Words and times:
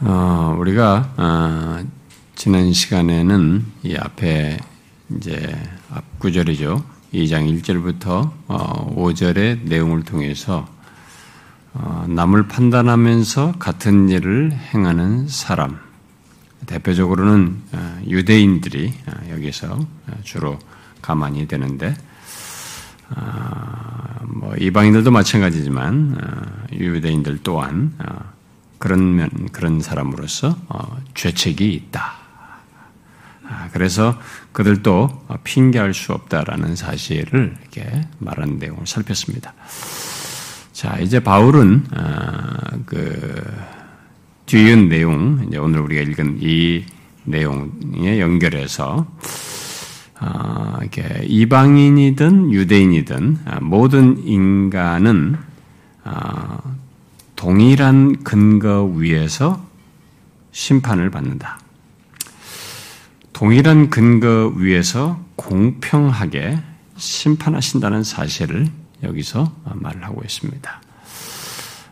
어, 0.00 0.54
우리가 0.56 1.12
어, 1.16 1.84
지난 2.36 2.72
시간에는 2.72 3.64
이 3.82 3.96
앞에 3.96 4.58
이제 5.16 5.60
앞 5.90 6.20
구절이죠. 6.20 6.84
2장 7.12 7.62
1절부터 7.62 8.30
어, 8.46 8.94
5절의 8.94 9.64
내용을 9.64 10.04
통해서 10.04 10.68
어, 11.72 12.06
남을 12.08 12.46
판단하면서 12.46 13.54
같은 13.58 14.08
일을 14.08 14.52
행하는 14.52 15.26
사람, 15.26 15.80
대표적으로는 16.66 17.56
어, 17.72 18.00
유대인들이 18.06 18.94
어, 19.06 19.30
여기서 19.30 19.80
주로 20.22 20.60
가만히 21.02 21.48
되는데, 21.48 21.96
어, 23.16 24.26
뭐 24.28 24.54
이방인들도 24.54 25.10
마찬가지지만 25.10 26.16
유대인들 26.72 27.40
또한 27.42 27.92
그런 28.78 29.16
면, 29.16 29.30
그런 29.52 29.80
사람으로서 29.80 30.56
어, 30.68 30.98
죄책이 31.14 31.72
있다. 31.72 32.12
아, 33.50 33.68
그래서 33.72 34.18
그들도 34.52 35.26
핑계할 35.42 35.94
수 35.94 36.12
없다라는 36.12 36.76
사실을 36.76 37.56
이렇게 37.60 38.02
말하는 38.18 38.58
내용을 38.58 38.86
살폈습니다. 38.86 39.54
자, 40.72 40.98
이제 40.98 41.18
바울은 41.20 41.86
어, 41.96 42.78
그 42.86 43.42
뒤은 44.46 44.88
내용, 44.88 45.44
이제 45.48 45.58
오늘 45.58 45.80
우리가 45.80 46.02
읽은 46.02 46.38
이 46.40 46.84
내용에 47.24 48.20
연결해서 48.20 49.06
어, 50.20 50.76
이렇게 50.80 51.24
이방인이든 51.24 52.52
유대인이든 52.52 53.38
모든 53.62 54.18
인간은 54.26 55.36
동일한 57.38 58.24
근거 58.24 58.82
위에서 58.82 59.64
심판을 60.50 61.08
받는다. 61.08 61.60
동일한 63.32 63.90
근거 63.90 64.52
위에서 64.56 65.24
공평하게 65.36 66.58
심판하신다는 66.96 68.02
사실을 68.02 68.66
여기서 69.04 69.52
말을 69.72 70.04
하고 70.04 70.20
있습니다. 70.24 70.82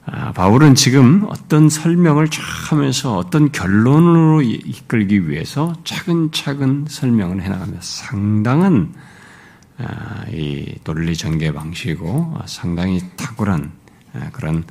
아, 0.06 0.32
바울은 0.32 0.74
지금 0.74 1.24
어떤 1.28 1.68
설명을 1.68 2.28
쫙 2.28 2.42
하면서 2.72 3.16
어떤 3.16 3.52
결론으로 3.52 4.42
이끌기 4.42 5.28
위해서 5.28 5.76
차근차근 5.84 6.86
설명을 6.88 7.40
해나가며 7.42 7.76
상당한 7.78 8.92
아, 9.78 10.24
이 10.28 10.74
논리 10.82 11.14
전개 11.14 11.52
방식이고 11.52 12.36
상당히 12.46 13.00
탁월한 13.16 13.70
아, 14.14 14.30
그런 14.32 14.64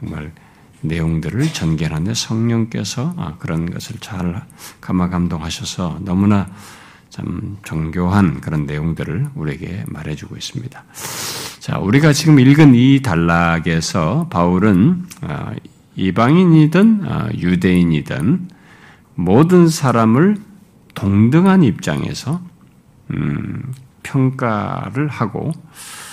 정말 0.00 0.32
내용들을 0.80 1.52
전개하는데 1.52 2.14
성령께서 2.14 3.14
아, 3.18 3.34
그런 3.38 3.70
것을 3.70 3.96
잘 4.00 4.42
감화 4.80 5.10
감동하셔서 5.10 6.00
너무나 6.02 6.48
참 7.10 7.58
정교한 7.66 8.40
그런 8.40 8.66
내용들을 8.66 9.30
우리에게 9.34 9.84
말해주고 9.88 10.36
있습니다. 10.36 10.84
자, 11.58 11.78
우리가 11.78 12.12
지금 12.12 12.40
읽은 12.40 12.74
이 12.74 13.02
단락에서 13.02 14.28
바울은 14.30 15.04
아, 15.22 15.52
이방인이든 15.96 17.02
아, 17.06 17.28
유대인이든 17.36 18.48
모든 19.16 19.68
사람을 19.68 20.38
동등한 20.94 21.62
입장에서 21.62 22.40
음, 23.10 23.72
평가를 24.02 25.08
하고 25.08 25.48
어, 25.48 26.09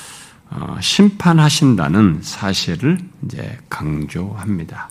심판하신다는 0.79 2.19
사실을 2.21 2.97
이제 3.23 3.57
강조합니다. 3.69 4.89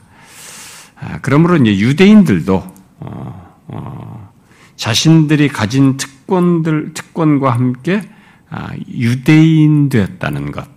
아, 1.00 1.18
그러므로 1.22 1.56
이제 1.56 1.78
유대인들도 1.78 2.74
어, 3.00 3.56
어, 3.68 4.32
자신들이 4.76 5.48
가진 5.48 5.96
특권들 5.96 6.94
특권과 6.94 7.52
함께 7.52 8.02
아, 8.48 8.70
유대인 8.88 9.88
되었다는 9.88 10.52
것, 10.52 10.68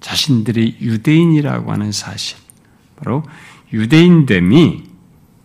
자신들이 0.00 0.78
유대인이라고 0.80 1.72
하는 1.72 1.92
사실, 1.92 2.38
바로 2.96 3.22
유대인됨이 3.72 4.90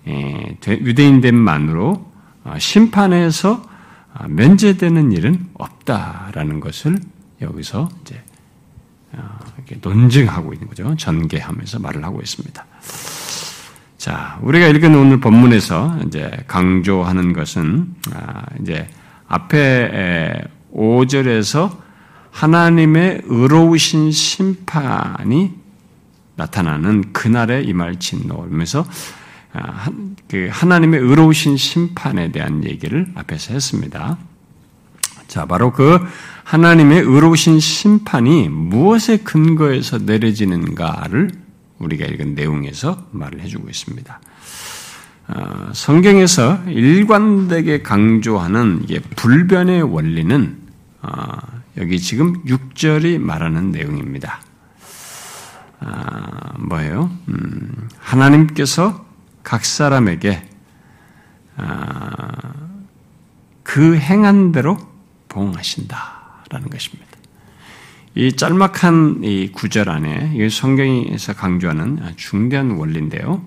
예, 0.07 0.57
유대인됨만으로 0.67 2.11
심판에서 2.59 3.63
면제되는 4.27 5.11
일은 5.11 5.47
없다라는 5.55 6.59
것을 6.59 6.99
여기서 7.41 7.89
이제 8.01 8.15
어, 8.15 8.34
이렇게 9.57 9.77
논증하고 9.81 10.53
있는 10.53 10.67
거죠. 10.67 10.95
전개하면서 10.95 11.79
말을 11.79 12.03
하고 12.03 12.21
있습니다. 12.21 12.65
자, 13.97 14.39
우리가 14.43 14.67
읽은 14.67 14.95
오늘 14.95 15.19
본문에서 15.19 15.99
이제 16.05 16.31
강조하는 16.47 17.33
것은 17.33 17.95
아, 18.13 18.43
이제 18.61 18.87
앞에 19.27 20.43
5절에서 20.73 21.77
하나님의 22.31 23.21
의로우신 23.25 24.11
심판이 24.11 25.53
나타나는 26.35 27.13
그날에 27.13 27.61
임할 27.61 27.97
진노면서 27.97 28.85
아, 29.53 29.89
그 30.27 30.49
하나님의 30.51 30.99
의로우신 30.99 31.55
심판에 31.57 32.31
대한 32.31 32.63
얘기를 32.65 33.07
앞에서 33.15 33.53
했습니다. 33.53 34.17
자, 35.27 35.45
바로 35.45 35.71
그 35.71 35.99
하나님의 36.43 37.01
의로우신 37.01 37.59
심판이 37.59 38.49
무엇에 38.49 39.17
근거해서 39.17 39.97
내려지는가를 39.97 41.31
우리가 41.79 42.05
읽은 42.05 42.35
내용에서 42.35 43.07
말을 43.11 43.41
해주고 43.41 43.69
있습니다. 43.69 44.21
어, 45.27 45.69
성경에서 45.73 46.63
일관되게 46.67 47.81
강조하는 47.81 48.85
불변의 49.15 49.81
원리는 49.81 50.57
어, 51.01 51.09
여기 51.77 51.99
지금 51.99 52.43
6절이 52.45 53.17
말하는 53.19 53.71
내용입니다. 53.71 54.41
아, 55.79 56.53
뭐예요? 56.59 57.11
음, 57.27 57.89
하나님께서 57.97 59.05
각 59.43 59.65
사람에게 59.65 60.47
아, 61.57 62.31
그 63.63 63.97
행한 63.97 64.51
대로 64.51 64.77
봉하신다. 65.35 66.23
라는 66.49 66.69
것입니다. 66.69 67.11
이 68.15 68.31
짤막한 68.31 69.21
이 69.23 69.51
구절 69.51 69.89
안에 69.89 70.49
성경에서 70.49 71.33
강조하는 71.33 72.13
중대한 72.15 72.71
원리인데요. 72.71 73.45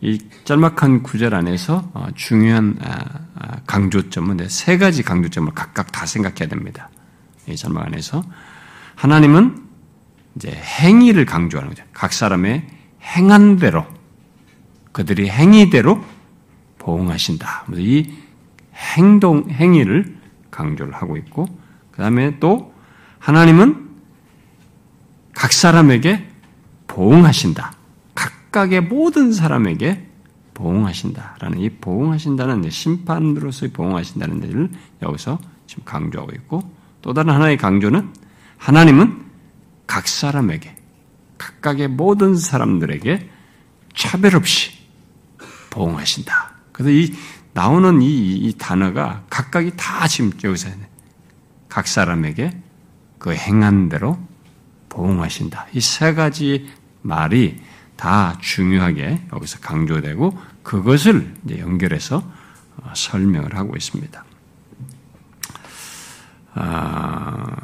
이 0.00 0.20
짤막한 0.44 1.02
구절 1.02 1.34
안에서 1.34 1.90
어, 1.94 2.08
중요한 2.14 2.76
아, 2.80 3.04
아, 3.34 3.56
강조점은 3.66 4.48
세 4.48 4.78
가지 4.78 5.02
강조점을 5.02 5.52
각각 5.54 5.90
다 5.90 6.06
생각해야 6.06 6.48
됩니다. 6.48 6.90
이 7.48 7.56
짤막 7.56 7.84
안에서 7.86 8.22
하나님은 8.94 9.64
이제 10.36 10.50
행위를 10.50 11.24
강조하는 11.24 11.70
거죠. 11.70 11.82
각 11.92 12.12
사람의 12.12 12.66
행한 13.02 13.56
대로 13.56 13.84
그들이 14.92 15.28
행위대로 15.28 16.04
보응하신다. 16.78 17.64
이 17.74 18.12
행동 18.74 19.50
행위를 19.50 20.15
강조를 20.56 20.94
하고 20.94 21.16
있고 21.18 21.46
그 21.90 21.98
다음에 21.98 22.38
또 22.40 22.74
하나님은 23.18 23.88
각 25.34 25.52
사람에게 25.52 26.26
보응하신다. 26.86 27.72
각각의 28.14 28.82
모든 28.82 29.32
사람에게 29.32 30.08
보응하신다라는 30.54 31.58
이 31.58 31.68
보응하신다는 31.68 32.70
심판으로서의 32.70 33.72
보응하신다는 33.72 34.40
데를 34.40 34.70
여기서 35.02 35.38
지금 35.66 35.84
강조하고 35.84 36.32
있고 36.32 36.62
또 37.02 37.12
다른 37.12 37.34
하나의 37.34 37.58
강조는 37.58 38.12
하나님은 38.56 39.26
각 39.86 40.08
사람에게 40.08 40.74
각각의 41.36 41.88
모든 41.88 42.34
사람들에게 42.34 43.30
차별 43.94 44.36
없이 44.36 44.70
보응하신다. 45.68 46.52
그래서 46.72 46.90
이 46.90 47.12
나오는 47.56 48.02
이, 48.02 48.34
이 48.36 48.54
단어가 48.58 49.24
각각이 49.30 49.72
다 49.76 50.06
지금 50.06 50.30
여기서 50.44 50.68
각 51.70 51.88
사람에게 51.88 52.54
그 53.18 53.32
행한 53.32 53.88
대로 53.88 54.18
보응하신다. 54.90 55.68
이 55.72 55.80
세 55.80 56.12
가지 56.12 56.70
말이 57.00 57.58
다 57.96 58.36
중요하게 58.42 59.28
여기서 59.32 59.60
강조되고 59.60 60.38
그것을 60.62 61.34
연결해서 61.48 62.22
어, 62.76 62.92
설명을 62.94 63.56
하고 63.56 63.74
있습니다. 63.74 64.22
아, 66.56 67.56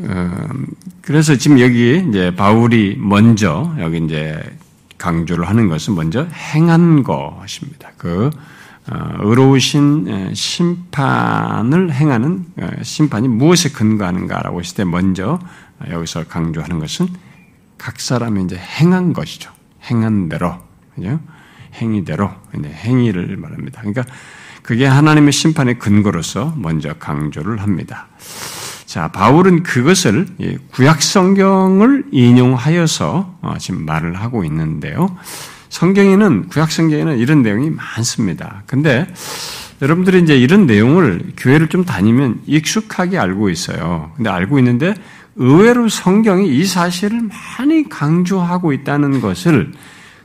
음, 0.00 0.66
그래서 1.02 1.36
지금 1.36 1.60
여기 1.60 2.02
이제 2.08 2.34
바울이 2.34 2.96
먼저 2.98 3.74
여기 3.80 3.98
이제 4.02 4.56
강조를 4.98 5.48
하는 5.48 5.68
것은 5.68 5.94
먼저 5.94 6.24
행한 6.24 7.02
것입니다. 7.02 7.90
그 7.96 8.30
어, 8.88 9.16
의로우신 9.18 10.32
심판을 10.34 11.92
행하는 11.92 12.46
어, 12.58 12.68
심판이 12.82 13.26
무엇에 13.26 13.70
근거하는가라고 13.70 14.60
했을 14.60 14.76
때 14.76 14.84
먼저 14.84 15.40
여기서 15.90 16.24
강조하는 16.24 16.78
것은 16.78 17.08
각 17.78 18.00
사람이 18.00 18.44
이제 18.44 18.56
행한 18.56 19.12
것이죠. 19.12 19.50
행한 19.90 20.28
대로, 20.28 20.56
그죠? 20.94 21.20
행위대로, 21.74 22.30
행위를 22.54 23.36
말합니다. 23.36 23.80
그러니까 23.80 24.04
그게 24.62 24.86
하나님의 24.86 25.32
심판의 25.32 25.78
근거로서 25.78 26.54
먼저 26.56 26.94
강조를 26.94 27.60
합니다. 27.60 28.08
자, 28.86 29.08
바울은 29.08 29.64
그것을 29.64 30.28
구약 30.70 31.02
성경을 31.02 32.04
인용하여서 32.12 33.38
어, 33.42 33.54
지금 33.58 33.84
말을 33.84 34.14
하고 34.14 34.44
있는데요. 34.44 35.16
성경에는 35.68 36.48
구약 36.48 36.70
성경에는 36.70 37.18
이런 37.18 37.42
내용이 37.42 37.70
많습니다. 37.70 38.62
근데 38.66 39.06
여러분들이 39.82 40.22
이제 40.22 40.38
이런 40.38 40.66
내용을 40.66 41.32
교회를 41.36 41.68
좀 41.68 41.84
다니면 41.84 42.42
익숙하게 42.46 43.18
알고 43.18 43.50
있어요. 43.50 44.12
근데 44.16 44.30
알고 44.30 44.58
있는데 44.60 44.94
의외로 45.34 45.88
성경이 45.88 46.48
이 46.48 46.64
사실을 46.64 47.28
많이 47.58 47.88
강조하고 47.88 48.72
있다는 48.72 49.20
것을 49.20 49.72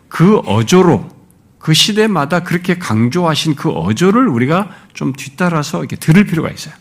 그 0.08 0.38
어조로 0.38 1.10
그 1.58 1.74
시대마다 1.74 2.44
그렇게 2.44 2.78
강조하신 2.78 3.56
그 3.56 3.69
어조를 3.69 4.28
우리가 4.28 4.69
좀 4.94 5.13
뒤따라서 5.13 5.80
이렇게 5.80 5.96
들을 5.96 6.24
필요가 6.25 6.50
있어요. 6.50 6.74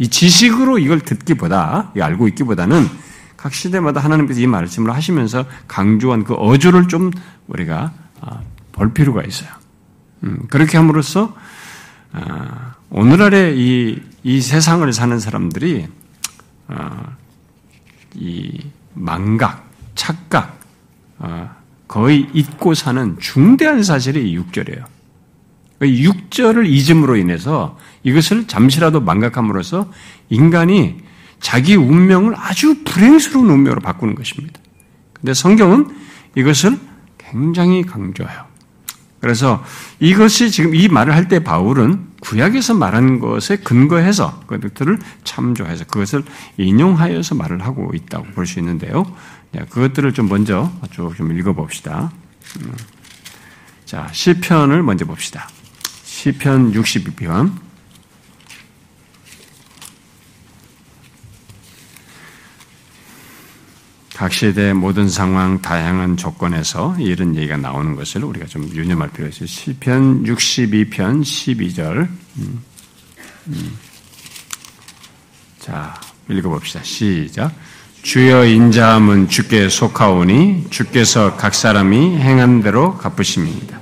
이 0.00 0.08
지식으로 0.08 0.78
이걸 0.78 1.00
듣기보다, 1.00 1.92
알고 2.00 2.26
있기보다는 2.28 2.88
각 3.36 3.52
시대마다 3.52 4.00
하나님께서 4.00 4.40
이 4.40 4.46
말씀을 4.46 4.94
하시면서 4.94 5.44
강조한 5.68 6.24
그 6.24 6.32
어조를 6.32 6.88
좀 6.88 7.10
우리가 7.48 7.92
아, 8.22 8.40
볼 8.72 8.94
필요가 8.94 9.22
있어요. 9.22 9.50
음, 10.24 10.46
그렇게 10.48 10.78
함으로써 10.78 11.36
아, 12.12 12.76
오늘날의 12.88 13.58
이, 13.58 14.02
이 14.22 14.40
세상을 14.40 14.90
사는 14.90 15.18
사람들이 15.20 15.86
아, 16.68 17.16
이 18.14 18.58
망각, 18.94 19.68
착각, 19.94 20.58
거의 21.86 22.26
잊고 22.32 22.72
사는 22.72 23.18
중대한 23.20 23.82
사실이 23.82 24.34
육절이에요. 24.34 24.82
육절을 25.88 26.66
잊음으로 26.66 27.16
인해서 27.16 27.78
이것을 28.02 28.46
잠시라도 28.46 29.00
망각함으로써 29.00 29.90
인간이 30.28 30.98
자기 31.40 31.74
운명을 31.74 32.34
아주 32.36 32.82
불행스러운 32.84 33.48
운명으로 33.50 33.80
바꾸는 33.80 34.14
것입니다. 34.14 34.60
근데 35.14 35.32
성경은 35.34 35.88
이것을 36.36 36.78
굉장히 37.18 37.82
강조해요. 37.82 38.50
그래서 39.20 39.62
이것이 40.00 40.50
지금 40.50 40.74
이 40.74 40.88
말을 40.88 41.14
할 41.14 41.28
때 41.28 41.44
바울은 41.44 42.08
구약에서 42.20 42.74
말한 42.74 43.18
것에 43.20 43.56
근거해서 43.56 44.40
그것들을 44.46 44.98
참조해서 45.24 45.84
그것을 45.84 46.24
인용하여서 46.58 47.34
말을 47.34 47.62
하고 47.64 47.92
있다고 47.94 48.26
볼 48.34 48.46
수 48.46 48.58
있는데요. 48.58 49.04
그것들을 49.70 50.12
좀 50.14 50.28
먼저 50.28 50.70
쭉 50.90 51.14
좀 51.16 51.36
읽어봅시다. 51.38 52.10
음. 52.60 52.72
자, 53.84 54.08
시편을 54.12 54.82
먼저 54.82 55.04
봅시다. 55.04 55.48
시편 56.20 56.72
62편. 56.72 57.50
각 64.14 64.30
시대 64.30 64.74
모든 64.74 65.08
상황, 65.08 65.62
다양한 65.62 66.18
조건에서 66.18 66.94
이런 66.98 67.36
얘기가 67.36 67.56
나오는 67.56 67.96
것을 67.96 68.22
우리가 68.22 68.44
좀 68.44 68.68
유념할 68.68 69.08
필요가 69.08 69.30
있어요. 69.30 69.46
시편 69.46 70.24
62편 70.24 71.22
12절. 71.22 71.96
음, 72.36 72.62
음. 73.46 73.78
자, 75.58 75.98
읽어봅시다. 76.28 76.82
시작. 76.82 77.50
주여 78.02 78.44
인자함은 78.44 79.30
주께 79.30 79.70
속하오니 79.70 80.66
주께서 80.68 81.38
각 81.38 81.54
사람이 81.54 82.18
행한 82.18 82.62
대로 82.62 82.98
갚으심입니다. 82.98 83.80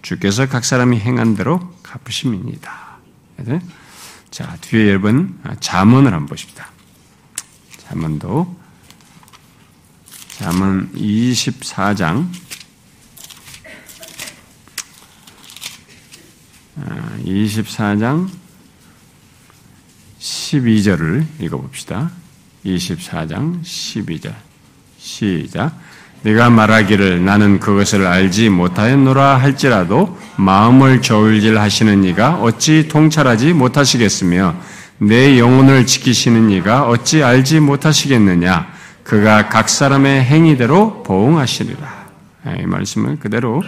주께서 0.00 0.48
각 0.48 0.64
사람이 0.64 0.98
행한 0.98 1.34
대로 1.34 1.73
갚으심입니다. 1.94 2.98
자, 4.30 4.56
뒤에 4.60 4.88
여러분 4.88 5.40
자문을 5.60 6.12
한번 6.12 6.26
보십시다. 6.26 6.70
자문도 7.78 8.56
잠언 10.38 10.92
24장 10.92 12.28
24장 17.24 18.28
12절을 20.18 21.26
읽어봅시다. 21.40 22.10
24장 22.64 23.62
12절 23.62 24.34
시작 24.98 25.78
내가 26.24 26.48
말하기를 26.48 27.22
나는 27.22 27.60
그것을 27.60 28.06
알지 28.06 28.48
못하였노라 28.48 29.36
할지라도 29.36 30.18
마음을 30.36 31.02
저울질 31.02 31.58
하시는 31.58 32.02
이가 32.02 32.36
어찌 32.40 32.88
통찰하지 32.88 33.52
못하시겠으며 33.52 34.56
내 34.98 35.38
영혼을 35.38 35.84
지키시는 35.84 36.48
이가 36.50 36.88
어찌 36.88 37.22
알지 37.22 37.60
못하시겠느냐 37.60 38.72
그가 39.04 39.50
각 39.50 39.68
사람의 39.68 40.24
행위대로 40.24 41.02
보응하시리라. 41.02 42.04
예, 42.46 42.62
이 42.62 42.66
말씀을 42.66 43.18
그대로 43.18 43.62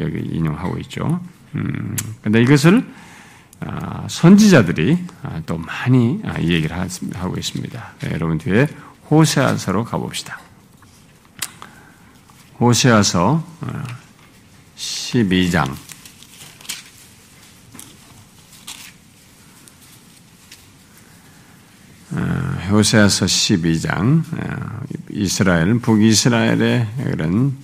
여기 0.00 0.18
인용하고 0.32 0.78
있죠. 0.78 1.20
음, 1.54 1.96
근데 2.22 2.42
이것을 2.42 2.84
아, 3.60 4.04
선지자들이 4.08 4.98
아, 5.22 5.40
또 5.46 5.58
많이 5.58 6.20
아, 6.24 6.40
이 6.40 6.50
얘기를 6.50 6.76
하고 6.76 7.36
있습니다. 7.36 7.92
네, 8.00 8.10
여러분 8.12 8.38
뒤에 8.38 8.66
호세아서로 9.08 9.84
가봅시다. 9.84 10.40
호세아서 12.62 13.44
12장 14.76 15.68
호세아서 22.70 23.26
12장 23.26 24.22
이스라엘 25.10 25.80
북이스라엘의 25.80 26.86
그런 27.02 27.56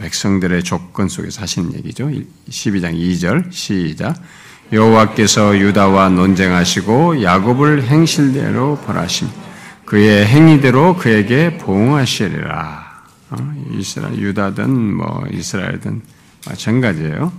백성들의 0.00 0.64
조건 0.64 1.08
속에서 1.08 1.42
하시는 1.42 1.72
얘기죠. 1.74 2.08
12장 2.48 2.96
2절 2.96 3.52
시작 3.52 4.20
여호와께서 4.72 5.56
유다와 5.56 6.08
논쟁하시고 6.08 7.22
야곱을 7.22 7.84
행실대로 7.84 8.80
벌하심 8.84 9.28
그의 9.84 10.26
행위대로 10.26 10.96
그에게 10.96 11.58
보응하시리라. 11.58 12.85
어? 13.30 13.64
이스라엘 13.72 14.18
유다든 14.18 14.94
뭐 14.94 15.26
이스라엘든 15.30 16.02
마찬가지예요. 16.46 17.32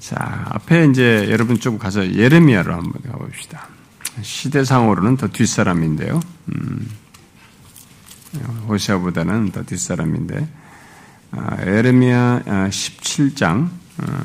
자 0.00 0.46
앞에 0.50 0.86
이제 0.86 1.28
여러분 1.30 1.58
좀 1.60 1.78
가서 1.78 2.12
예레미야로 2.14 2.74
한번 2.74 3.02
가봅시다. 3.02 3.68
시대상으로는 4.20 5.16
더 5.16 5.28
뒷사람인데요. 5.28 6.20
음, 6.48 6.88
호시아보다는 8.68 9.52
더 9.52 9.62
뒷사람인데 9.62 10.48
아, 11.30 11.56
에르미야 11.60 12.42
17장 12.44 13.70
아, 13.98 14.24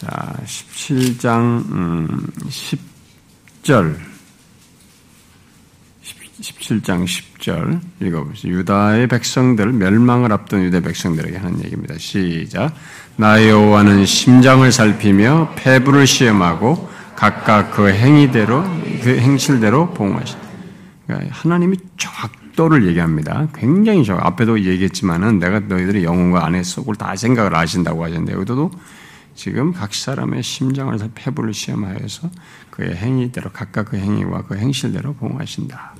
자, 0.00 0.34
17장 0.46 1.36
음, 1.72 2.26
10절 3.62 3.96
17장 6.40 7.04
10절 7.04 7.80
읽어보시죠. 8.00 8.48
유다의 8.48 9.08
백성들, 9.08 9.74
멸망을 9.74 10.32
앞둔 10.32 10.62
유다 10.62 10.80
백성들에게 10.80 11.36
하는 11.36 11.62
얘기입니다. 11.66 11.98
시작. 11.98 12.74
나 13.16 13.46
여호와는 13.46 14.06
심장을 14.06 14.72
살피며 14.72 15.52
폐부를 15.56 16.06
시험하고 16.06 16.88
각각 17.14 17.72
그 17.72 17.90
행위대로, 17.90 18.62
그 19.02 19.18
행실대로 19.18 19.92
봉하시다. 19.92 20.40
그러니까 21.06 21.34
하나님이 21.34 21.76
정확도를 21.98 22.86
얘기합니다. 22.86 23.48
굉장히 23.54 24.02
정확. 24.06 24.24
앞에도 24.24 24.58
얘기했지만은 24.64 25.38
내가 25.38 25.60
너희들의 25.60 26.04
영혼과 26.04 26.46
안에 26.46 26.62
속을 26.62 26.94
다 26.94 27.14
생각을 27.14 27.54
아신다고 27.54 28.02
하셨는데 28.02 28.32
여기도 28.32 28.70
지금 29.40 29.72
각 29.72 29.94
사람의 29.94 30.42
심장을 30.42 30.94
폐부를 31.14 31.54
시험하여서 31.54 32.30
그의 32.70 32.94
행위대로 32.94 33.50
각각 33.50 33.86
그 33.86 33.96
행위와 33.96 34.42
그 34.42 34.54
행실대로 34.58 35.14
봉하신다. 35.14 35.94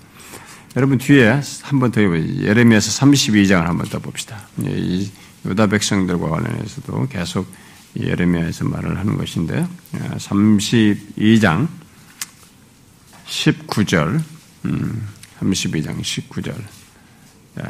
여러분 0.76 0.98
뒤에 0.98 1.40
한 1.62 1.80
번 1.80 1.90
더 1.90 2.02
예레미야서 2.02 3.06
32장을 3.06 3.62
한 3.64 3.78
번 3.78 3.88
더 3.88 3.98
봅시다. 3.98 4.46
예, 4.66 4.72
이 4.76 5.10
유다 5.46 5.68
백성들과 5.68 6.28
관련해서도 6.28 7.08
계속 7.08 7.50
예레미야에서 7.98 8.66
말을 8.66 8.98
하는 8.98 9.16
것인데 9.16 9.66
32장 10.18 11.66
19절 13.26 14.20
32장 15.40 15.98
19절 15.98 16.54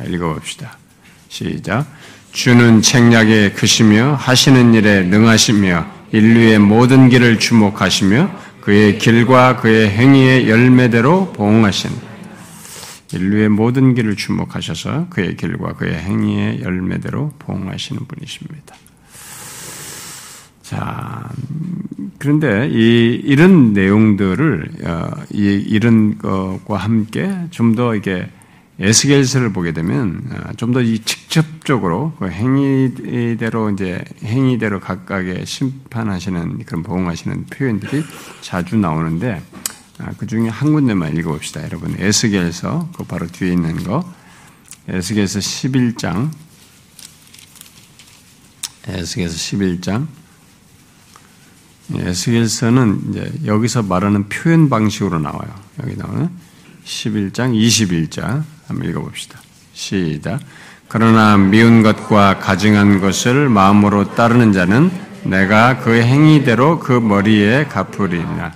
읽어봅시다. 0.09 0.77
시작 1.29 1.87
주는 2.33 2.81
책략에 2.81 3.53
크시며 3.53 4.15
하시는 4.15 4.73
일에 4.75 5.03
능하시며 5.03 5.87
인류의 6.13 6.59
모든 6.61 7.09
길을 7.09 7.39
주목하시며 7.39 8.31
그의 8.61 8.99
길과 8.99 9.57
그의 9.57 9.91
행위의 9.91 10.49
열매대로 10.49 11.33
보응하신 11.33 11.91
인류의 13.13 13.49
모든 13.49 13.95
길을 13.95 14.15
주목하셔서 14.17 15.09
그의 15.11 15.37
길과 15.37 15.75
그의 15.75 15.95
행위의 15.95 16.63
열매대로 16.63 17.33
보응하시는 17.41 18.07
분이십니다. 18.07 18.77
자, 20.63 21.29
그런데 22.19 22.69
이, 22.71 23.21
이런 23.25 23.73
내용들을, 23.73 24.71
어, 24.85 25.11
이, 25.33 25.65
이런 25.67 26.17
것과 26.19 26.77
함께 26.77 27.29
좀 27.51 27.75
더 27.75 27.97
이게 27.97 28.29
에스겔서를 28.81 29.53
보게 29.53 29.73
되면 29.73 30.23
어, 30.31 30.53
좀더 30.57 30.83
직접적으로 30.83 32.15
그 32.19 32.31
행위대로 32.31 33.71
이제 33.71 34.03
행위대로 34.25 34.81
각각의 34.81 35.45
심판하시는 35.45 36.65
그런 36.65 36.83
보응하시는 36.83 37.47
표현들이 37.47 38.03
자주 38.41 38.77
나오는데 38.77 39.43
아, 39.99 40.13
그 40.17 40.27
중에 40.27 40.49
한 40.49 40.73
군데만 40.73 41.15
읽어봅시다, 41.15 41.63
여러분. 41.63 41.95
에스겔서 41.99 42.89
그 42.97 43.05
바로 43.05 43.27
뒤에 43.27 43.53
있는 43.53 43.85
거 43.85 44.03
에스겔서 44.89 45.41
11장 45.41 46.31
에스겔서 48.89 49.37
11장 49.37 50.07
에스겔서는 51.95 53.11
이제 53.11 53.33
여기서 53.45 53.83
말하는 53.83 54.31
표현 54.31 54.71
방식으로 54.71 55.19
나와요. 55.19 55.55
여기 55.83 55.97
나오는 55.97 56.31
11장 56.85 57.55
21자 57.55 58.43
한번 58.71 58.89
읽어봅시다. 58.89 59.39
시작. 59.73 60.41
그러나 60.89 61.37
미운 61.37 61.83
것과 61.83 62.39
가증한 62.39 63.01
것을 63.01 63.49
마음으로 63.49 64.15
따르는 64.15 64.53
자는 64.53 64.91
내가 65.25 65.79
그 65.79 66.01
행위대로 66.01 66.79
그 66.79 66.93
머리에 66.93 67.65
갚으리라. 67.67 68.53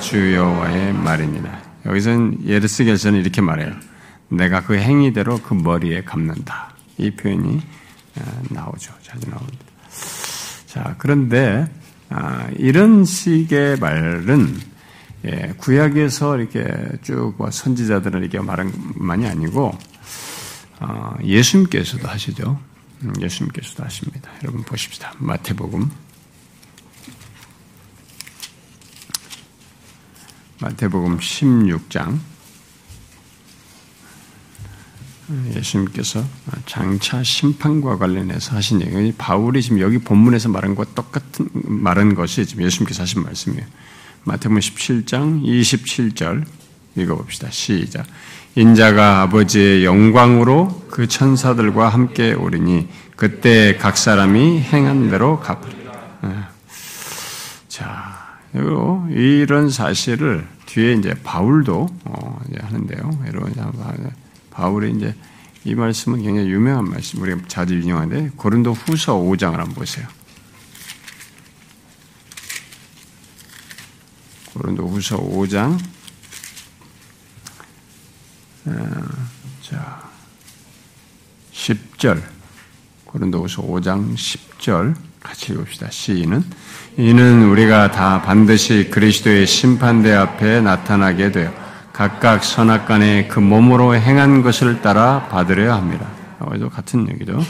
주 0.00 0.34
여호와의 0.34 0.92
말이니라. 0.92 1.62
여기서는 1.86 2.46
예르스겔서는 2.46 3.20
이렇게 3.20 3.40
말해요. 3.40 3.72
내가 4.28 4.62
그 4.62 4.76
행위대로 4.76 5.38
그 5.38 5.54
머리에 5.54 6.02
갚는다. 6.02 6.74
이 6.98 7.10
표현이 7.10 7.60
어, 8.16 8.42
나오죠. 8.50 8.92
자주 9.02 9.28
나옵니다. 9.28 9.64
자, 10.66 10.94
그런데 10.98 11.66
아, 12.10 12.46
이런 12.56 13.04
식의 13.04 13.78
말은 13.78 14.69
예, 15.24 15.52
구약에서 15.58 16.38
이렇게 16.38 16.66
쭉뭐 17.02 17.50
선지자들은 17.50 18.20
이렇게 18.20 18.40
말한 18.40 18.72
만이 18.94 19.26
아니고 19.26 19.76
어, 20.80 21.16
예수님께서도 21.22 22.08
하시죠. 22.08 22.58
음, 23.02 23.12
예수님께서도 23.20 23.84
하십니다. 23.84 24.30
여러분 24.42 24.62
보십시다. 24.62 25.12
마태복음 25.18 25.90
마태복음 30.60 31.18
16장 31.18 32.18
예수님께서 35.54 36.24
장차 36.66 37.22
심판과 37.22 37.98
관련해서 37.98 38.56
하신 38.56 38.82
얘기, 38.82 39.14
바울이 39.16 39.62
지금 39.62 39.80
여기 39.80 39.98
본문에서 39.98 40.48
말한 40.48 40.74
것 40.74 40.94
똑같은 40.94 41.48
말한 41.52 42.14
것이 42.14 42.44
지금 42.46 42.64
예수님께서 42.64 43.02
하신 43.02 43.22
말씀이에요. 43.22 43.64
마태복음 44.30 44.60
17장 44.60 45.42
27절 45.42 46.44
읽어봅시다. 46.94 47.50
시작. 47.50 48.06
인자가 48.54 49.22
아버지의 49.22 49.84
영광으로 49.84 50.86
그 50.88 51.08
천사들과 51.08 51.88
함께 51.88 52.32
오리니 52.32 52.88
그때 53.16 53.76
각 53.76 53.96
사람이 53.96 54.60
행한 54.60 55.10
대로 55.10 55.40
갚으리라. 55.40 55.92
예. 56.24 56.28
자, 57.68 58.38
이런 59.10 59.68
사실을 59.68 60.46
뒤에 60.66 60.92
이제 60.92 61.14
바울도 61.24 61.88
어, 62.04 62.40
이제 62.48 62.58
하는데요. 62.62 63.10
여러분 63.26 63.52
바울이 64.50 64.92
이제 64.92 65.14
이 65.64 65.74
말씀은 65.74 66.22
굉장히 66.22 66.48
유명한 66.50 66.88
말씀, 66.88 67.20
우리가 67.20 67.40
자주 67.48 67.74
인용하는데 67.74 68.30
고린도 68.36 68.74
후서 68.74 69.16
5장을 69.16 69.56
한번 69.56 69.74
보세요. 69.74 70.06
고린도 74.60 74.86
후서 74.88 75.16
5장 75.16 75.78
어, 78.66 78.72
자 79.62 80.02
10절 81.50 82.20
고린도 83.06 83.42
후서 83.42 83.62
5장 83.62 84.14
10절 84.14 84.94
같이 85.20 85.54
읽읍시다. 85.54 85.90
시인은 85.90 86.44
이는 86.98 87.48
우리가 87.48 87.90
다 87.90 88.20
반드시 88.20 88.90
그리스도의 88.90 89.46
심판대 89.46 90.12
앞에 90.12 90.60
나타나게 90.60 91.32
되어 91.32 91.52
각각 91.94 92.44
선악간에 92.44 93.28
그 93.28 93.40
몸으로 93.40 93.94
행한 93.94 94.42
것을 94.42 94.82
따라 94.82 95.26
받으려야 95.30 95.74
합니다. 95.74 96.06
여기도 96.46 96.68
같은 96.68 97.08
얘기죠. 97.08 97.42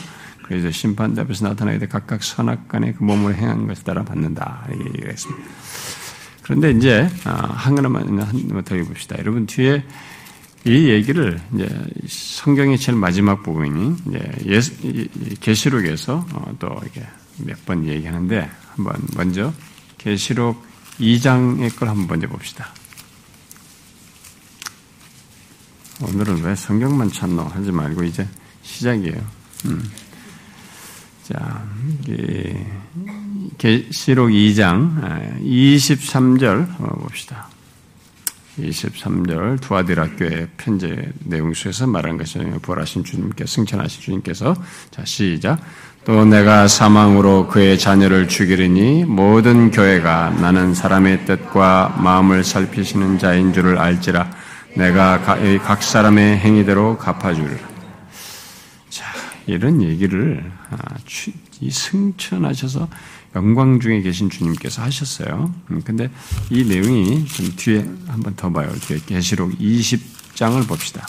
그래서 0.45 0.71
심판대 0.71 1.23
앞에서 1.23 1.49
나타나게 1.49 1.81
돼 1.81 1.87
각각 1.89 2.23
선악간에 2.23 2.93
그 2.93 3.03
몸으로 3.03 3.35
행한 3.35 3.67
것을 3.67 3.83
따라 3.83 4.05
받는다. 4.05 4.67
이렇게 4.69 4.85
얘기했습니다. 4.91 5.51
그런데 6.51 6.73
이제 6.73 7.09
아, 7.23 7.47
한 7.47 7.79
하나만 7.79 8.19
한번 8.19 8.65
더 8.65 8.75
해봅시다. 8.75 9.17
여러분 9.21 9.47
뒤에 9.47 9.85
이 10.65 10.89
얘기를 10.89 11.41
이제 11.55 11.69
성경의 12.09 12.77
제일 12.77 12.99
마지막 12.99 13.45
부분이 13.45 13.95
이제 14.09 15.09
계시록에서 15.41 16.27
어, 16.33 16.57
또 16.59 16.77
이렇게 16.83 17.07
몇 17.37 17.57
번 17.65 17.87
얘기하는데 17.87 18.51
한번 18.75 18.97
먼저 19.15 19.53
계시록 19.97 20.61
2장의 20.99 21.77
걸 21.77 21.89
한번 21.89 22.09
먼저 22.09 22.27
봅시다. 22.27 22.75
오늘은 26.03 26.43
왜 26.43 26.57
성경만 26.57 27.13
찾노 27.13 27.43
하지 27.43 27.71
말고 27.71 28.03
이제 28.03 28.27
시작이에요. 28.63 29.25
음. 29.67 29.89
자, 31.23 31.65
계시록 33.61 34.31
2장 34.31 35.43
23절 35.43 36.67
아, 36.81 36.87
봅시다. 36.99 37.47
23절 38.59 39.61
두아디라 39.61 40.17
교회 40.17 40.49
편지 40.57 40.97
내용 41.25 41.53
속에서 41.53 41.87
말한 41.87 42.17
것은 42.17 42.59
부활하신 42.63 43.05
주님께 43.05 43.45
승천하신 43.45 44.01
주님께서 44.01 44.57
자 44.91 45.05
시작 45.05 45.61
또 46.07 46.25
내가 46.25 46.69
사망으로 46.69 47.49
그의 47.49 47.79
자녀를 47.79 48.29
죽이리니 48.29 49.05
모든 49.05 49.71
교회가 49.71 50.31
나는 50.41 50.75
사람의 50.75 51.27
뜻과 51.27 51.99
마음을 52.03 52.43
살피시는 52.43 53.19
자인 53.19 53.53
줄을 53.53 53.77
알지라 53.77 54.31
내가 54.75 55.21
각 55.63 55.83
사람의 55.83 56.39
행위대로 56.39 56.97
갚아주리라. 56.97 57.69
자, 58.89 59.05
이런 59.47 59.83
얘기를 59.83 60.51
아, 60.71 60.77
승천하셔서 61.69 62.89
영광 63.35 63.79
중에 63.79 64.03
계신 64.03 64.29
주님께서 64.29 64.83
하셨어요. 64.83 65.55
음, 65.71 65.83
근데 65.83 66.11
이 66.51 66.65
내용이 66.65 67.27
좀 67.27 67.55
뒤에 67.55 67.89
한번 68.09 68.35
더 68.35 68.51
봐요. 68.51 68.73
뒤에 68.81 68.99
계시록 69.07 69.57
20장을 69.59 70.67
봅시다. 70.67 71.07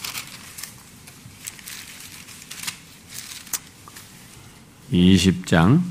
20장 4.92 5.82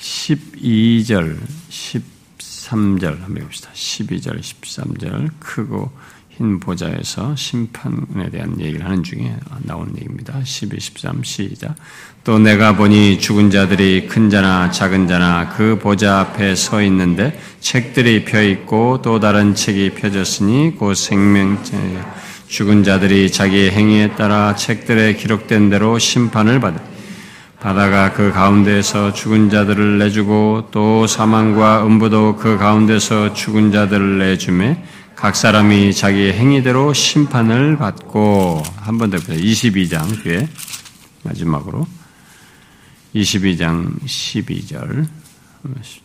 12절 0.00 1.38
13절 1.68 3.20
한번 3.20 3.44
봅시다. 3.44 3.70
12절 3.74 4.40
13절 4.40 5.30
크고 5.38 5.92
흰 6.38 6.60
보좌에서 6.60 7.34
심판에 7.34 8.30
대한 8.30 8.60
얘기를 8.60 8.84
하는 8.84 9.02
중에 9.02 9.34
나오는 9.64 9.92
얘기입니다. 9.96 10.40
12, 10.44 10.78
13 10.78 11.24
시작. 11.24 11.74
또 12.22 12.38
내가 12.38 12.76
보니 12.76 13.18
죽은 13.18 13.50
자들이 13.50 14.06
큰 14.06 14.30
자나 14.30 14.70
작은 14.70 15.08
자나 15.08 15.48
그 15.56 15.80
보좌 15.82 16.20
앞에 16.20 16.54
서 16.54 16.80
있는데 16.82 17.36
책들이 17.58 18.24
펴 18.24 18.40
있고 18.40 19.02
또 19.02 19.18
다른 19.18 19.56
책이 19.56 19.94
펴졌으니 19.94 20.76
곧 20.78 20.94
생명책 20.94 21.80
죽은 22.46 22.84
자들이 22.84 23.32
자기의 23.32 23.72
행위에 23.72 24.14
따라 24.14 24.54
책들에 24.54 25.14
기록된 25.14 25.70
대로 25.70 25.98
심판을 25.98 26.60
받을 26.60 26.80
바다가 27.58 28.12
그 28.12 28.30
가운데에서 28.30 29.12
죽은 29.12 29.50
자들을 29.50 29.98
내주고 29.98 30.68
또 30.70 31.08
사망과 31.08 31.84
음부도 31.84 32.36
그 32.36 32.56
가운데서 32.56 33.32
죽은 33.32 33.72
자들을 33.72 34.18
내주매 34.18 34.80
각 35.18 35.34
사람이 35.34 35.94
자기의 35.94 36.34
행위대로 36.34 36.92
심판을 36.92 37.76
받고 37.76 38.62
한 38.76 38.98
번더 38.98 39.18
22장 39.18 40.22
뒤에 40.22 40.48
마지막으로. 41.24 41.88
22장 43.16 44.00
12절. 44.04 45.08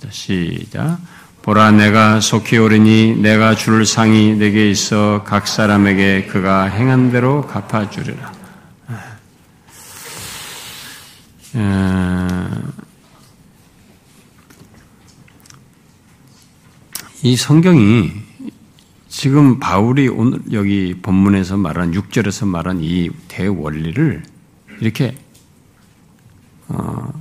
시작. 0.10 0.98
보라 1.44 1.70
내가 1.70 2.22
속히 2.22 2.58
오르니 2.58 3.18
내가 3.18 3.54
줄 3.54 3.86
상이 3.86 4.34
내게 4.34 4.72
있어 4.72 5.24
각 5.24 5.48
사람에게 5.48 6.26
그가 6.26 6.64
행한 6.64 7.12
대로 7.12 7.46
갚아주리라. 7.46 8.34
이 17.22 17.38
성경이 17.38 18.23
지금 19.14 19.60
바울이 19.60 20.08
오늘 20.08 20.40
여기 20.54 20.96
본문에서 21.00 21.56
말한 21.58 21.92
6절에서 21.92 22.48
말한 22.48 22.80
이 22.82 23.12
대원리를 23.28 24.24
이렇게 24.82 25.16
어, 26.68 27.14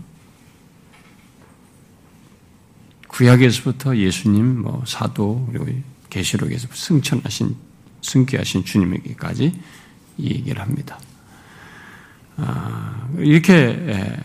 구약에서부터 3.09 3.99
예수님, 3.99 4.63
뭐 4.63 4.83
사도 4.87 5.47
그리고 5.53 5.67
계시록에서 6.09 6.69
승천하신 6.73 7.57
승귀하신 8.01 8.65
주님에게까지 8.65 9.61
이 10.17 10.31
얘기를 10.31 10.63
합니다. 10.63 10.99
아, 12.39 13.07
이렇게 13.19 13.53
예, 13.55 14.17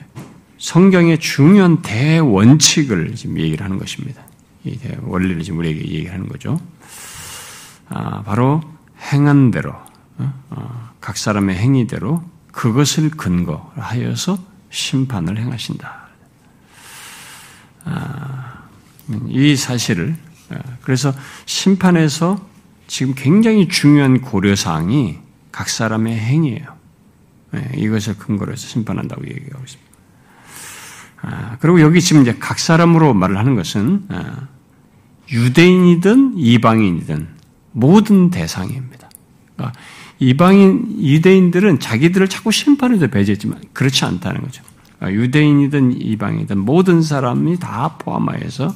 성경의 0.57 1.19
중요한 1.19 1.81
대원칙을 1.81 3.15
지금 3.15 3.37
얘기를 3.39 3.65
하는 3.65 3.77
것입니다. 3.77 4.23
이 4.63 4.79
원리를 5.01 5.43
지금 5.43 5.59
우리에게 5.59 5.81
얘기하는 5.81 6.29
거죠. 6.29 6.57
아, 7.89 8.23
바로 8.23 8.61
행한 9.11 9.51
대로, 9.51 9.71
어, 10.17 10.33
어, 10.49 10.89
각 10.99 11.17
사람의 11.17 11.55
행위대로 11.55 12.23
그것을 12.51 13.11
근거하여서 13.11 14.37
심판을 14.69 15.37
행하신다. 15.37 16.07
아, 17.85 18.63
이 19.27 19.55
사실을 19.55 20.15
어, 20.49 20.55
그래서 20.81 21.13
심판에서 21.45 22.45
지금 22.87 23.13
굉장히 23.15 23.67
중요한 23.67 24.21
고려사항이 24.21 25.19
각 25.51 25.69
사람의 25.69 26.17
행위예요. 26.17 26.77
네, 27.51 27.71
이것을 27.75 28.17
근거로 28.17 28.51
해서 28.51 28.67
심판한다고 28.67 29.25
얘기하고 29.25 29.63
있습니다. 29.63 29.91
아, 31.21 31.57
그리고 31.59 31.81
여기 31.81 32.01
지금 32.01 32.21
이제 32.21 32.35
각 32.39 32.59
사람으로 32.59 33.13
말을 33.13 33.37
하는 33.37 33.55
것은 33.55 34.05
아, 34.09 34.47
유대인이든 35.31 36.37
이방인이든 36.37 37.36
모든 37.77 38.31
대상입니다. 38.31 39.09
그러니까 39.55 39.79
이방인, 40.17 40.97
유대인들은 40.99 41.79
자기들을 41.79 42.27
자꾸 42.27 42.51
심판에서 42.51 43.07
배제했지만 43.07 43.61
그렇지 43.73 44.03
않다는 44.03 44.41
거죠. 44.41 44.63
그러니까 44.97 45.21
유대인이든 45.21 46.01
이방이든 46.01 46.57
모든 46.57 47.03
사람이 47.03 47.59
다 47.59 47.97
포함하여서 47.99 48.73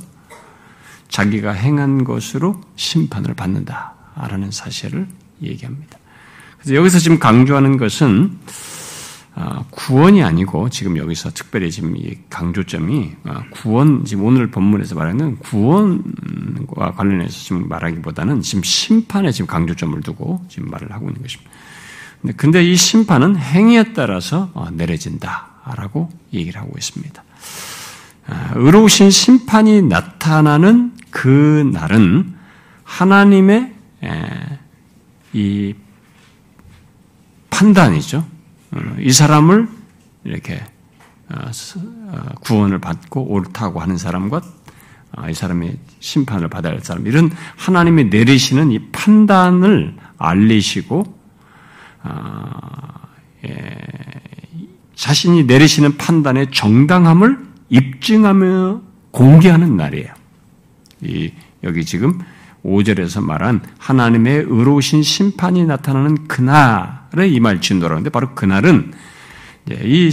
자기가 1.09 1.51
행한 1.51 2.03
것으로 2.03 2.61
심판을 2.75 3.33
받는다라는 3.33 4.51
사실을 4.51 5.07
얘기합니다. 5.41 5.97
그래서 6.59 6.75
여기서 6.75 6.99
지금 6.99 7.17
강조하는 7.17 7.77
것은 7.77 8.37
아, 8.45 8.51
구원이 9.71 10.23
아니고 10.23 10.69
지금 10.69 10.97
여기서 10.97 11.31
특별히 11.31 11.71
지금 11.71 11.95
이 11.95 12.17
강조점이 12.29 13.11
아, 13.23 13.43
구원 13.51 14.03
지금 14.03 14.25
오늘 14.25 14.51
본문에서 14.51 14.95
말하는 14.95 15.37
구원과 15.37 16.91
관련해서 16.93 17.31
지금 17.31 17.67
말하기보다는 17.69 18.41
지금 18.41 18.63
심판에 18.63 19.31
지금 19.31 19.47
강조점을 19.47 19.99
두고 20.01 20.41
지금 20.49 20.69
말을 20.69 20.91
하고 20.91 21.07
있는 21.07 21.21
것입니다. 21.21 21.51
근데 22.37 22.63
이 22.63 22.75
심판은 22.75 23.37
행위에 23.37 23.93
따라서 23.93 24.51
어, 24.53 24.69
내려진다라고 24.71 26.09
얘기를 26.33 26.61
하고 26.61 26.73
있습니다. 26.77 27.23
아, 28.27 28.51
의로우신 28.55 29.09
심판이 29.09 29.81
나타나는 29.81 30.91
그 31.09 31.69
날은 31.73 32.35
하나님의 32.83 33.73
이 35.33 35.73
판단이죠. 37.49 38.25
어, 38.71 38.79
이 38.99 39.11
사람을 39.11 39.67
이렇게 40.23 40.63
어, 41.29 41.35
어, 41.37 42.25
구원을 42.41 42.79
받고 42.79 43.23
옳다고 43.23 43.79
하는 43.79 43.97
사람과 43.97 44.41
이 45.29 45.33
사람의 45.33 45.77
심판을 45.99 46.47
받아야 46.47 46.73
할 46.73 46.79
사람 46.81 47.05
이런 47.05 47.29
하나님이 47.57 48.05
내리시는 48.05 48.71
이 48.71 48.79
판단을 48.93 49.97
알리시고 50.17 51.03
예, 53.45 53.77
자신이 54.95 55.43
내리시는 55.43 55.97
판단의 55.97 56.51
정당함을 56.51 57.39
입증하며 57.67 58.81
공개하는 59.11 59.75
날이에요. 59.75 60.13
이 61.01 61.33
여기 61.63 61.83
지금 61.83 62.19
5절에서 62.63 63.21
말한 63.21 63.61
하나님의 63.79 64.45
의로우신 64.47 65.03
심판이 65.03 65.65
나타나는 65.65 66.29
그날 66.29 67.00
의이말 67.13 67.61
진도라 67.61 67.95
는데 67.95 68.09
바로 68.09 68.33
그날은 68.33 68.93
이 69.69 70.11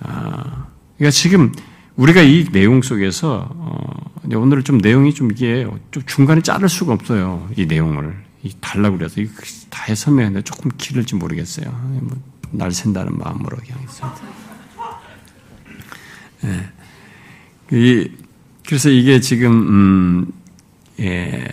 아, 0.00 0.66
그러니까 0.96 1.10
지금 1.10 1.52
우리가 1.96 2.22
이 2.22 2.46
내용 2.50 2.82
속에서 2.82 3.48
어, 3.50 4.10
오늘 4.34 4.62
좀 4.62 4.78
내용이 4.78 5.14
좀 5.14 5.30
이게 5.30 5.66
좀 5.90 6.02
중간에 6.06 6.40
자를 6.40 6.68
수가 6.68 6.92
없어요. 6.92 7.48
이 7.56 7.66
내용을 7.66 8.16
이 8.42 8.52
달라고 8.60 8.98
그래서 8.98 9.20
다 9.70 9.94
설명했는데 9.94 10.44
조금 10.44 10.70
길을지 10.76 11.14
모르겠어요. 11.14 11.66
뭐, 12.02 12.16
날 12.50 12.72
샌다는 12.72 13.16
마음으로 13.18 13.56
그냥 13.56 13.82
있어요. 13.84 14.14
네. 16.42 16.70
이, 17.72 18.10
그래서 18.66 18.90
이게 18.90 19.20
지금 19.20 19.52
음, 19.52 20.32
예, 21.00 21.48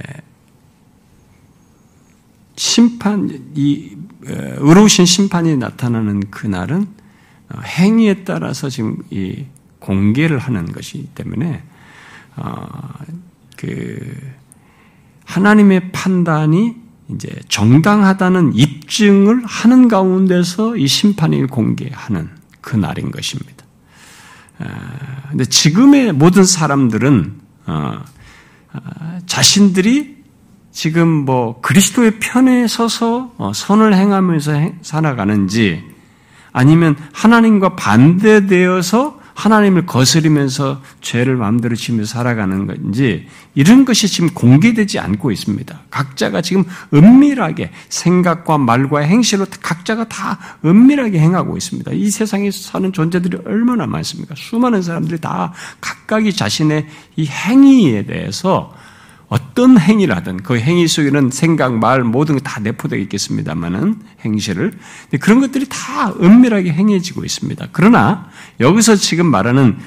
심판, 2.62 3.28
이, 3.56 3.98
의로우신 4.22 5.08
심판이 5.08 5.58
나타나는 5.58 6.30
그날은 6.30 6.88
어, 7.50 7.60
행위에 7.60 8.24
따라서 8.24 8.70
지금 8.70 8.98
이 9.10 9.46
공개를 9.80 10.38
하는 10.38 10.72
것이기 10.72 11.08
때문에, 11.16 11.64
어, 12.36 12.68
그, 13.58 14.16
하나님의 15.26 15.92
판단이 15.92 16.76
이제 17.16 17.30
정당하다는 17.50 18.54
입증을 18.54 19.44
하는 19.44 19.88
가운데서 19.88 20.78
이 20.78 20.86
심판을 20.86 21.48
공개하는 21.48 22.30
그 22.62 22.76
날인 22.76 23.10
것입니다. 23.10 23.66
근데 25.30 25.46
지금의 25.46 26.14
모든 26.14 26.44
사람들은 26.46 27.40
어, 27.66 28.04
자신들이 29.26 30.21
지금 30.72 31.08
뭐 31.08 31.60
그리스도의 31.62 32.20
편에 32.20 32.68
서서 32.68 33.34
어, 33.38 33.52
선을 33.54 33.94
행하면서 33.94 34.72
살아가는지 34.82 35.84
아니면 36.54 36.96
하나님과 37.14 37.76
반대되어서 37.76 39.22
하나님을 39.34 39.86
거스리면서 39.86 40.82
죄를 41.00 41.36
마음대로 41.36 41.76
지면서 41.76 42.14
살아가는 42.14 42.68
건지 42.68 43.28
이런 43.56 43.86
것이 43.86 44.08
지금 44.08 44.30
공개되지 44.30 45.00
않고 45.00 45.32
있습니다. 45.32 45.82
각자가 45.90 46.42
지금 46.42 46.64
은밀하게 46.94 47.72
생각과 47.90 48.58
말과 48.58 49.00
행실로 49.00 49.46
각자가 49.62 50.08
다 50.10 50.38
은밀하게 50.64 51.20
행하고 51.20 51.58
있습니다. 51.58 51.92
이 51.94 52.12
세상에 52.12 52.52
사는 52.52 52.92
존재들이 52.92 53.40
얼마나 53.46 53.88
많습니까? 53.88 54.36
수많은 54.38 54.82
사람들이 54.82 55.20
다 55.20 55.54
각각이 55.80 56.34
자신의 56.34 56.88
이 57.16 57.26
행위에 57.26 58.06
대해서 58.06 58.74
어떤 59.32 59.80
행위를 59.80 60.14
하든 60.18 60.44
그 60.44 60.60
행위 60.60 60.90
속에는 60.90 61.30
생각, 61.32 61.78
말 61.78 62.04
모든 62.04 62.36
게 62.36 62.42
다 62.44 62.60
내포되어 62.60 63.00
있겠습니다만은 63.00 64.02
행실을 64.26 64.74
그런 65.22 65.40
것들이 65.40 65.68
다 65.70 66.12
은밀하게 66.20 66.74
행해지고 66.74 67.24
있습니다. 67.24 67.70
그러나 67.72 68.28
여기서 68.60 68.98
지금 68.98 69.28
말하는 69.28 69.78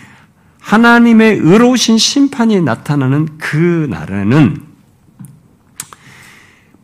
하나님의 0.60 1.40
의로우신 1.40 1.98
심판이 1.98 2.62
나타나는 2.62 3.36
그 3.36 3.86
날에는 3.90 4.62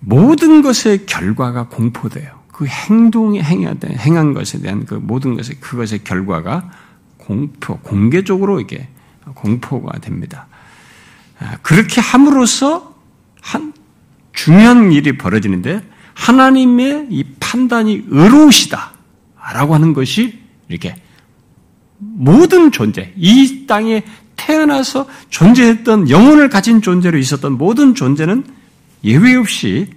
모든 0.01 0.61
것의 0.61 1.07
결과가 1.07 1.69
공포돼요. 1.69 2.41
그 2.49 2.67
행동이 2.67 3.41
행하된 3.41 3.97
행한 3.97 4.35
것에 4.35 4.61
대한 4.61 4.85
그 4.85 4.97
모든 4.97 5.35
것의 5.35 5.61
그것의 5.61 6.05
결과가 6.05 6.71
공표 7.17 7.79
공개적으로 7.79 8.61
이게 8.61 8.91
공포가 9.35 9.99
됩니다. 9.99 10.47
아, 11.41 11.57
그렇게 11.63 12.01
함으로써 12.01 12.95
한 13.41 13.73
중요한 14.33 14.93
일이 14.93 15.17
벌어지는데 15.17 15.83
하나님의 16.15 17.09
이 17.11 17.25
판단이 17.41 18.05
의로우시다라고 18.09 19.75
하는 19.75 19.93
것이 19.93 20.39
이렇게 20.69 20.97
모든 21.99 22.71
존재, 22.71 23.13
이 23.17 23.67
땅에 23.67 24.05
태어나서 24.37 25.07
존재했던 25.29 26.09
영혼을 26.09 26.49
가진 26.49 26.81
존재로 26.81 27.19
있었던 27.19 27.59
모든 27.59 27.95
존재는 27.95 28.45
예외 29.05 29.35
없이 29.35 29.91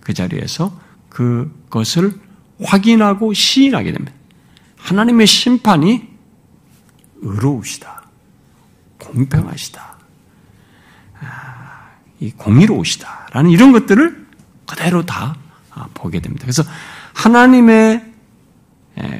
그 0.00 0.14
자리에서 0.14 0.80
그것을 1.08 2.12
확인하고 2.62 3.32
시인하게 3.32 3.92
됩니다. 3.92 4.12
하나님의 4.78 5.26
심판이 5.26 6.08
의로우시다. 7.20 8.02
공평하시다. 8.98 9.91
이 12.22 12.30
공의로우시다라는 12.36 13.50
이런 13.50 13.72
것들을 13.72 14.26
그대로 14.66 15.04
다 15.04 15.36
아, 15.74 15.86
보게 15.92 16.20
됩니다. 16.20 16.44
그래서 16.44 16.62
하나님의 17.14 18.02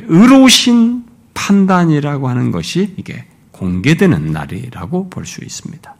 의로우신 0.06 1.04
판단이라고 1.34 2.28
하는 2.28 2.52
것이 2.52 2.94
이게 2.96 3.24
공개되는 3.50 4.32
날이라고 4.32 5.10
볼 5.10 5.26
수 5.26 5.42
있습니다. 5.42 5.94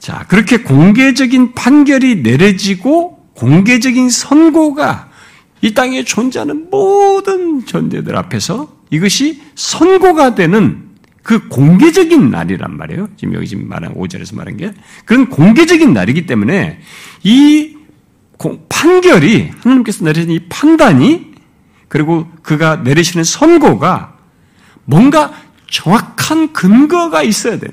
자, 0.00 0.24
그렇게 0.26 0.58
공개적인 0.58 1.54
판결이 1.54 2.22
내려지고 2.22 3.28
공개적인 3.34 4.10
선고가 4.10 5.10
이 5.60 5.74
땅에 5.74 6.02
존재하는 6.02 6.68
모든 6.70 7.64
존재들 7.64 8.16
앞에서 8.16 8.74
이것이 8.90 9.40
선고가 9.54 10.34
되는 10.34 10.81
그 11.22 11.48
공개적인 11.48 12.30
날이란 12.30 12.76
말이에요. 12.76 13.08
지금 13.16 13.34
여기 13.34 13.46
지금 13.46 13.68
말한 13.68 13.94
5절에서 13.94 14.36
말한 14.36 14.56
게 14.56 14.74
그런 15.04 15.28
공개적인 15.28 15.92
날이기 15.92 16.26
때문에 16.26 16.80
이 17.22 17.76
판결이 18.68 19.52
하나님께서 19.60 20.04
내리신 20.04 20.30
이 20.30 20.40
판단이 20.48 21.32
그리고 21.88 22.28
그가 22.42 22.76
내리시는 22.76 23.22
선고가 23.22 24.16
뭔가 24.84 25.32
정확한 25.70 26.52
근거가 26.52 27.22
있어야 27.22 27.58
돼. 27.58 27.68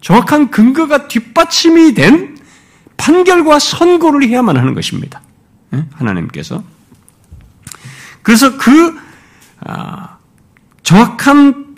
정확한 0.00 0.50
근거가 0.50 1.08
뒷받침이 1.08 1.94
된 1.94 2.36
판결과 2.96 3.58
선고를 3.58 4.28
해야만 4.28 4.56
하는 4.56 4.74
것입니다. 4.74 5.22
예? 5.74 5.84
하나님께서. 5.92 6.62
그래서 8.22 8.56
그 8.58 8.98
아, 9.60 10.18
정확한 10.82 11.71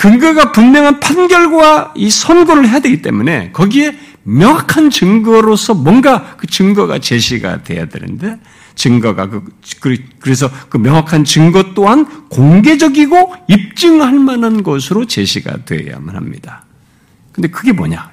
근거가 0.00 0.52
분명한 0.52 0.98
판결과 0.98 1.92
이 1.94 2.08
선고를 2.08 2.66
해야 2.66 2.80
되기 2.80 3.02
때문에 3.02 3.52
거기에 3.52 3.98
명확한 4.22 4.88
증거로서 4.88 5.74
뭔가 5.74 6.36
그 6.38 6.46
증거가 6.46 6.98
제시가 6.98 7.64
돼야 7.64 7.84
되는데 7.84 8.40
증거가 8.74 9.28
그 9.28 9.44
그래서 10.20 10.50
그 10.70 10.78
명확한 10.78 11.24
증거 11.24 11.74
또한 11.74 12.06
공개적이고 12.30 13.34
입증할 13.48 14.18
만한 14.18 14.62
것으로 14.62 15.04
제시가 15.04 15.66
되어야만 15.66 16.16
합니다. 16.16 16.64
근데 17.32 17.48
그게 17.48 17.72
뭐냐? 17.72 18.10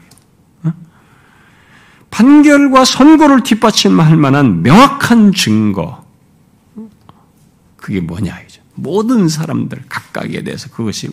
판결과 2.10 2.84
선고를 2.84 3.43
뒷받침할 3.43 4.17
만한 4.17 4.62
명확한 4.62 5.32
증거. 5.32 6.06
그게 7.78 8.02
뭐냐. 8.02 8.38
모든 8.76 9.30
사람들 9.30 9.84
각각에 9.88 10.43
대해서 10.43 10.69
그것이 10.69 11.10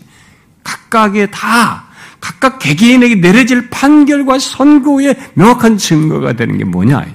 각각에 0.65 1.27
다 1.31 1.85
각각 2.19 2.59
개개인에게 2.59 3.15
내려질 3.15 3.69
판결과 3.69 4.39
선고의 4.39 5.15
명확한 5.35 5.77
증거가 5.77 6.33
되는 6.33 6.57
게 6.57 6.65
뭐냐? 6.65 7.05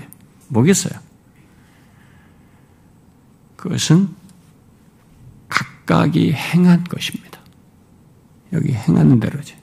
뭐겠어요? 0.49 0.99
그것은 3.57 4.09
각각이 5.49 6.33
행한 6.33 6.85
것입니다. 6.85 7.41
여기 8.53 8.73
행하는 8.73 9.21
대로지. 9.21 9.55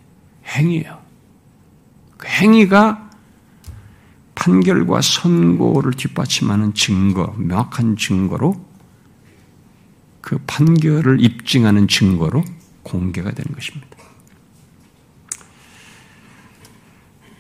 행위예요. 0.46 1.00
그 2.18 2.28
행위가 2.28 3.10
판결과 4.36 5.02
선고를 5.02 5.94
뒷받침하는 5.94 6.74
증거, 6.74 7.34
명확한 7.38 7.96
증거로 7.96 8.66
그 10.22 10.38
판결을 10.46 11.24
입증하는 11.24 11.88
증거로 11.88 12.44
공개가 12.88 13.32
되는 13.32 13.54
것입니다. 13.54 13.98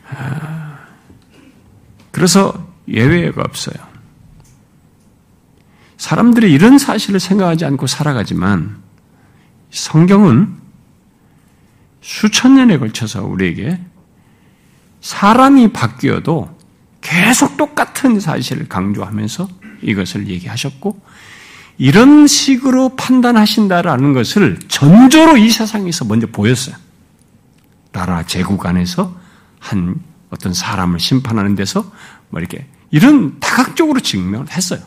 아, 0.09 0.79
그래서 2.11 2.67
예외가 2.87 3.41
없어요. 3.41 3.75
사람들이 5.97 6.51
이런 6.51 6.77
사실을 6.77 7.19
생각하지 7.19 7.65
않고 7.65 7.87
살아가지만 7.87 8.81
성경은 9.71 10.55
수천 12.01 12.55
년에 12.55 12.77
걸쳐서 12.77 13.25
우리에게 13.25 13.81
사람이 15.01 15.73
바뀌어도 15.73 16.55
계속 17.01 17.57
똑같은 17.57 18.19
사실을 18.19 18.67
강조하면서 18.67 19.47
이것을 19.81 20.27
얘기하셨고 20.27 20.99
이런 21.77 22.27
식으로 22.27 22.95
판단하신다라는 22.95 24.13
것을 24.13 24.59
전조로 24.67 25.37
이 25.37 25.49
세상에서 25.49 26.05
먼저 26.05 26.27
보였어요. 26.27 26.75
나라 27.91 28.23
제국 28.25 28.65
안에서 28.65 29.15
한 29.59 29.95
어떤 30.29 30.53
사람을 30.53 30.99
심판하는 30.99 31.55
데서 31.55 31.91
뭐 32.29 32.39
이렇게 32.39 32.65
이런 32.91 33.39
다각적으로 33.39 33.99
증명을 33.99 34.49
했어요. 34.51 34.79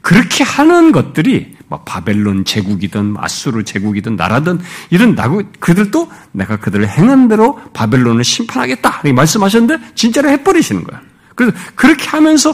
그렇게 0.00 0.42
하는 0.42 0.90
것들이 0.90 1.56
뭐 1.68 1.82
바벨론 1.84 2.44
제국이든 2.44 3.14
아수르 3.18 3.62
제국이든 3.64 4.16
나라든 4.16 4.60
이런 4.90 5.14
나고 5.14 5.42
그들도 5.60 6.10
내가 6.32 6.56
그들을 6.56 6.88
행한 6.88 7.28
대로 7.28 7.58
바벨론을 7.72 8.24
심판하겠다 8.24 9.00
이렇게 9.04 9.12
말씀하셨는데 9.12 9.94
진짜로 9.94 10.28
해버리시는 10.28 10.82
거야. 10.84 11.00
그래서 11.34 11.56
그렇게 11.76 12.08
하면서 12.08 12.52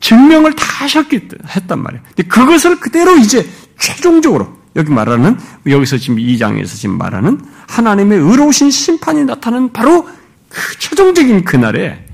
증명을 0.00 0.54
다 0.54 0.64
하셨기 0.84 1.28
했단 1.56 1.82
말이에요. 1.82 2.02
근데 2.08 2.22
그것을 2.24 2.80
그대로 2.80 3.16
이제 3.16 3.48
최종적으로 3.78 4.56
여기 4.76 4.90
말하는 4.90 5.38
여기서 5.66 5.98
지금 5.98 6.18
이 6.18 6.36
장에서 6.36 6.76
지금 6.76 6.98
말하는 6.98 7.40
하나님의 7.68 8.18
의로우신 8.18 8.70
심판이 8.70 9.24
나타나는 9.24 9.72
바로 9.72 10.08
그 10.48 10.78
최종적인 10.78 11.44
그날에 11.44 12.06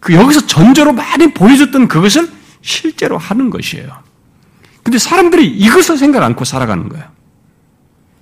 그 0.00 0.14
여기서 0.14 0.46
전조로 0.46 0.92
많이 0.92 1.32
보여줬던 1.32 1.88
그것을 1.88 2.30
실제로 2.62 3.18
하는 3.18 3.50
것이에요. 3.50 3.88
근데 4.82 4.98
사람들이 4.98 5.46
이것을 5.46 5.98
생각 5.98 6.22
않고 6.22 6.44
살아가는 6.44 6.88
거예요. 6.88 7.04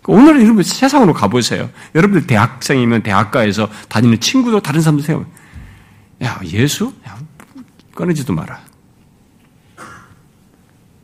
오늘 0.09 0.41
여러분 0.43 0.63
세상으로 0.63 1.13
가보세요. 1.13 1.69
여러분들 1.95 2.27
대학생이면 2.27 3.03
대학가에서 3.03 3.69
다니는 3.89 4.21
친구도 4.21 4.61
다른 4.61 4.81
사람들 4.81 5.05
생각, 5.05 5.29
야 6.23 6.41
예수, 6.45 6.93
야, 7.07 7.19
꺼내지도 7.95 8.33
마라. 8.33 8.61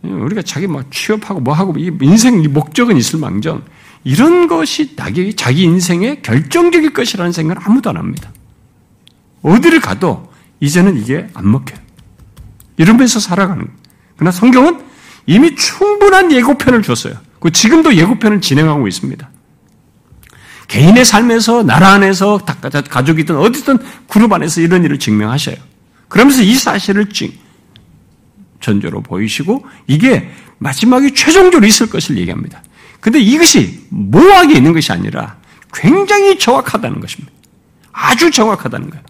우리가 0.03 0.43
자기 0.43 0.67
막 0.67 0.91
취업하고 0.91 1.41
뭐 1.41 1.55
하고 1.55 1.75
인생 1.79 2.43
목적은 2.53 2.97
있을 2.97 3.21
망정 3.21 3.63
이런 4.05 4.49
것이 4.49 4.95
나에게 4.97 5.33
자기 5.37 5.63
인생의 5.63 6.23
결정적일 6.23 6.93
것이라는 6.93 7.33
생각을 7.33 7.63
아무도 7.65 7.91
안 7.91 7.97
합니다. 7.97 8.33
어디를 9.43 9.81
가도 9.81 10.33
이제는 10.61 10.97
이게 10.99 11.29
안 11.35 11.51
먹혀요. 11.51 11.79
이러면서 12.77 13.21
살아가는. 13.21 13.69
그러나 14.17 14.33
성경은 14.33 14.81
이미 15.27 15.55
충분한 15.55 16.33
예고편을 16.33 16.83
줬어요. 16.83 17.15
그 17.39 17.51
지금도 17.51 17.95
예고편을 17.95 18.41
진행하고 18.41 18.89
있습니다. 18.89 19.31
개인의 20.69 21.05
삶에서 21.05 21.63
나라 21.63 21.91
안에서 21.93 22.39
가족이든 22.39 23.37
어디든 23.37 23.79
그룹 24.09 24.33
안에서 24.33 24.61
이런 24.61 24.85
일을 24.85 24.99
증명하셔요. 24.99 25.57
그러면서 26.09 26.43
이 26.43 26.55
사실을 26.55 27.09
전조로 28.63 29.03
보이시고 29.03 29.67
이게 29.87 30.31
마지막에 30.59 31.13
최종적으로 31.13 31.67
있을 31.67 31.91
것을 31.91 32.17
얘기합니다. 32.17 32.63
근데 33.01 33.19
이것이 33.19 33.87
모호하게 33.91 34.55
있는 34.55 34.73
것이 34.73 34.93
아니라 34.93 35.37
굉장히 35.75 36.39
정확하다는 36.39 37.01
것입니다. 37.01 37.33
아주 37.93 38.31
정확하다는 38.31 38.89
거예요. 38.91 39.05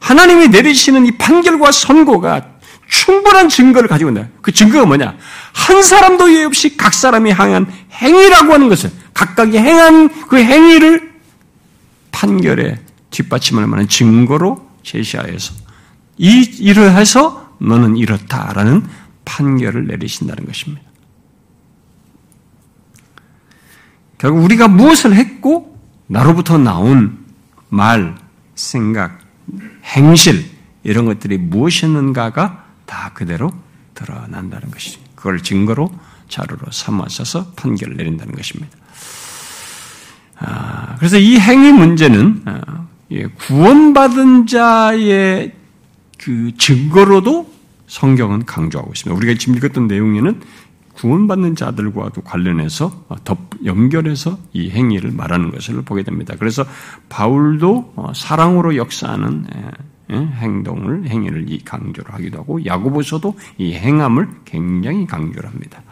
하나님이 0.00 0.48
내리시는 0.48 1.06
이 1.06 1.12
판결과 1.12 1.72
선고가 1.72 2.58
충분한 2.88 3.48
증거를 3.48 3.88
가지고 3.88 4.10
있다. 4.10 4.28
그 4.40 4.52
증거가 4.52 4.86
뭐냐? 4.86 5.16
한 5.52 5.82
사람도 5.82 6.32
예 6.34 6.44
없이 6.44 6.76
각 6.76 6.94
사람이 6.94 7.32
향한 7.32 7.66
행위라고 7.92 8.52
하는 8.52 8.68
것을 8.68 8.90
각각이 9.12 9.58
행한 9.58 10.26
그 10.28 10.38
행위를 10.38 11.12
판결에 12.12 12.78
뒷받침할 13.10 13.66
만한 13.66 13.88
증거로 13.88 14.66
제시하여서 14.82 15.54
이 16.18 16.40
일을 16.60 16.96
해서 16.96 17.47
너는 17.58 17.96
이렇다라는 17.96 18.86
판결을 19.24 19.86
내리신다는 19.86 20.46
것입니다. 20.46 20.82
결국 24.16 24.42
우리가 24.44 24.68
무엇을 24.68 25.14
했고 25.14 25.78
나로부터 26.06 26.58
나온 26.58 27.24
말, 27.68 28.16
생각, 28.54 29.20
행실 29.84 30.50
이런 30.82 31.04
것들이 31.04 31.38
무엇이었는가가 31.38 32.64
다 32.86 33.12
그대로 33.14 33.52
드러난다는 33.94 34.70
것이죠. 34.70 35.00
그걸 35.14 35.42
증거로 35.42 35.90
자료로 36.28 36.70
삼아서 36.70 37.52
판결을 37.56 37.96
내린다는 37.96 38.34
것입니다. 38.34 38.76
아, 40.36 40.96
그래서 40.96 41.18
이 41.18 41.38
행위 41.38 41.72
문제는 41.72 42.42
아, 42.44 42.86
예, 43.10 43.26
구원받은 43.26 44.46
자의 44.46 45.54
그 46.18 46.52
증거로도 46.58 47.50
성경은 47.86 48.44
강조하고 48.44 48.92
있습니다. 48.92 49.16
우리가 49.16 49.38
지금 49.38 49.56
읽었던 49.56 49.86
내용에는 49.86 50.40
구원받는 50.94 51.54
자들과도 51.54 52.22
관련해서 52.22 53.06
더 53.24 53.36
연결해서 53.64 54.36
이 54.52 54.70
행위를 54.70 55.12
말하는 55.12 55.50
것을 55.50 55.82
보게 55.82 56.02
됩니다. 56.02 56.34
그래서 56.38 56.64
바울도 57.08 57.92
어, 57.94 58.12
사랑으로 58.14 58.76
역사하는 58.76 59.46
행동을 60.10 61.06
행위를 61.08 61.50
이 61.50 61.60
강조를 61.64 62.14
하기도 62.14 62.38
하고 62.38 62.64
야고보서도 62.64 63.36
이 63.58 63.74
행함을 63.74 64.28
굉장히 64.44 65.06
강조를 65.06 65.48
합니다. 65.48 65.82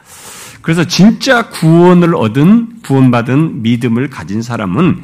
그래서 0.60 0.84
진짜 0.84 1.48
구원을 1.50 2.16
얻은 2.16 2.80
구원받은 2.82 3.62
믿음을 3.62 4.10
가진 4.10 4.42
사람은 4.42 5.02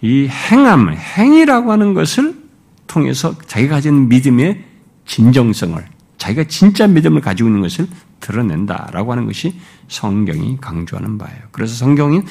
이 0.00 0.26
행함, 0.28 0.94
행위라고 0.94 1.72
하는 1.72 1.92
것을 1.92 2.43
통해서 2.86 3.36
자기가 3.46 3.76
가진 3.76 4.08
믿음의 4.08 4.64
진정성을 5.06 5.84
자기가 6.18 6.44
진짜 6.44 6.86
믿음을 6.86 7.20
가지고 7.20 7.48
있는 7.48 7.62
것을 7.62 7.86
드러낸다라고 8.20 9.12
하는 9.12 9.26
것이 9.26 9.58
성경이 9.88 10.58
강조하는 10.60 11.18
바예요. 11.18 11.42
그래서 11.52 11.74
성경이 11.74 12.22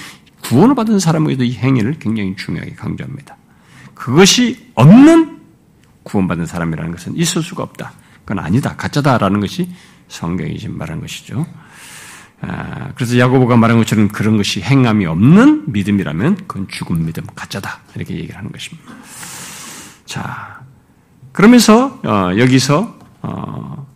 구원을 0.41 0.75
받은 0.75 0.99
사람에게도 0.99 1.43
이 1.43 1.53
행위를 1.53 1.99
굉장히 1.99 2.35
중요하게 2.35 2.73
강조합니다. 2.73 3.37
그것이 3.93 4.71
없는 4.75 5.39
구원받은 6.03 6.45
사람이라는 6.45 6.91
것은 6.91 7.15
있을 7.15 7.41
수가 7.41 7.63
없다. 7.63 7.93
그건 8.25 8.43
아니다. 8.43 8.75
가짜다라는 8.75 9.39
것이 9.39 9.69
성경이 10.07 10.57
지금 10.57 10.77
말하는 10.77 11.01
것이죠. 11.01 11.45
아, 12.41 12.91
그래서 12.95 13.17
야고보가 13.17 13.55
말한 13.55 13.77
것처럼 13.77 14.09
그런 14.09 14.35
것이 14.35 14.61
행함이 14.61 15.05
없는 15.05 15.71
믿음이라면 15.71 16.47
그건 16.47 16.67
죽은 16.67 17.05
믿음, 17.05 17.23
가짜다. 17.33 17.79
이렇게 17.95 18.15
얘기를 18.15 18.35
하는 18.35 18.51
것입니다. 18.51 18.91
자, 20.05 20.63
그러면서 21.31 21.99
어, 22.05 22.37
여기서 22.37 22.99
어, 23.21 23.87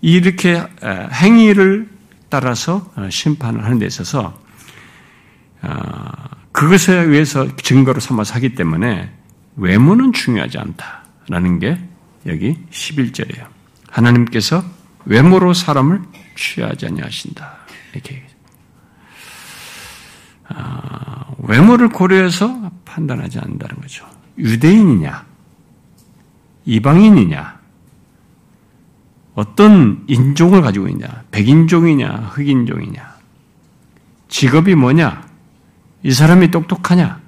이렇게 0.00 0.62
행위를 1.12 1.88
따라서 2.28 2.90
어, 2.96 3.08
심판을 3.10 3.64
하는 3.64 3.78
데 3.78 3.86
있어서 3.86 4.38
그것에 6.52 6.94
의해서 6.94 7.56
증거로 7.56 8.00
삼아서 8.00 8.34
하기 8.34 8.54
때문에 8.54 9.12
외모는 9.56 10.12
중요하지 10.12 10.58
않다라는 10.58 11.58
게 11.58 11.78
여기 12.26 12.56
11절이에요. 12.70 13.46
하나님께서 13.90 14.64
외모로 15.04 15.54
사람을 15.54 16.02
취하지 16.36 16.86
아니하신다. 16.86 17.56
이렇게 17.92 18.24
아, 20.48 21.26
외모를 21.38 21.88
고려해서 21.88 22.70
판단하지 22.84 23.38
않는다는 23.38 23.76
거죠. 23.80 24.06
유대인이냐, 24.38 25.26
이방인이냐, 26.68 27.58
어떤 29.34 30.04
인종을 30.06 30.60
가지고 30.60 30.88
있냐, 30.88 31.24
백인종이냐, 31.30 32.30
흑인종이냐, 32.32 33.14
직업이 34.28 34.74
뭐냐, 34.74 35.26
이 36.02 36.12
사람이 36.12 36.50
똑똑하냐, 36.50 37.20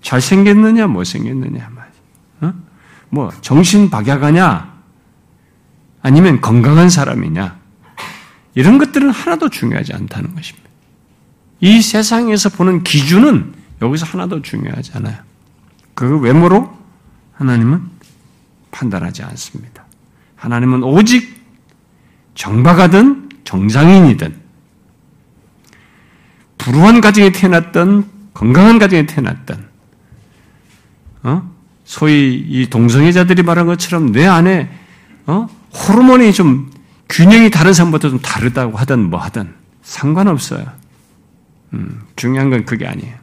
잘생겼느냐, 0.00 0.86
못생겼느냐, 0.86 1.70
어? 2.40 2.54
뭐, 3.10 3.30
정신 3.42 3.90
박약하냐, 3.90 4.72
아니면 6.00 6.40
건강한 6.40 6.88
사람이냐, 6.88 7.58
이런 8.54 8.78
것들은 8.78 9.10
하나도 9.10 9.50
중요하지 9.50 9.92
않다는 9.92 10.34
것입니다. 10.34 10.70
이 11.60 11.82
세상에서 11.82 12.48
보는 12.48 12.84
기준은 12.84 13.52
여기서 13.82 14.06
하나도 14.06 14.40
중요하지 14.40 14.92
않아요. 14.94 15.18
그 15.94 16.18
외모로 16.20 16.74
하나님은 17.34 17.93
판단하지 18.74 19.22
않습니다. 19.22 19.84
하나님은 20.34 20.82
오직 20.82 21.32
정박하든 22.34 23.28
정상인이든 23.44 24.34
불우한 26.58 27.00
가정에 27.00 27.30
태어났던 27.30 28.10
건강한 28.34 28.78
가정에 28.78 29.06
태어났던 29.06 29.68
어? 31.22 31.50
소위 31.84 32.34
이 32.34 32.68
동성애자들이 32.68 33.42
말한 33.42 33.66
것처럼 33.66 34.12
내 34.12 34.26
안에 34.26 34.70
어? 35.26 35.48
호르몬이 35.72 36.32
좀 36.32 36.70
균형이 37.08 37.50
다른 37.50 37.72
사람보다 37.72 38.08
좀 38.08 38.18
다르다고 38.18 38.76
하든 38.78 39.10
뭐 39.10 39.20
하든 39.20 39.54
상관없어요. 39.82 40.66
음, 41.74 42.02
중요한 42.16 42.50
건 42.50 42.64
그게 42.64 42.86
아니에요. 42.86 43.14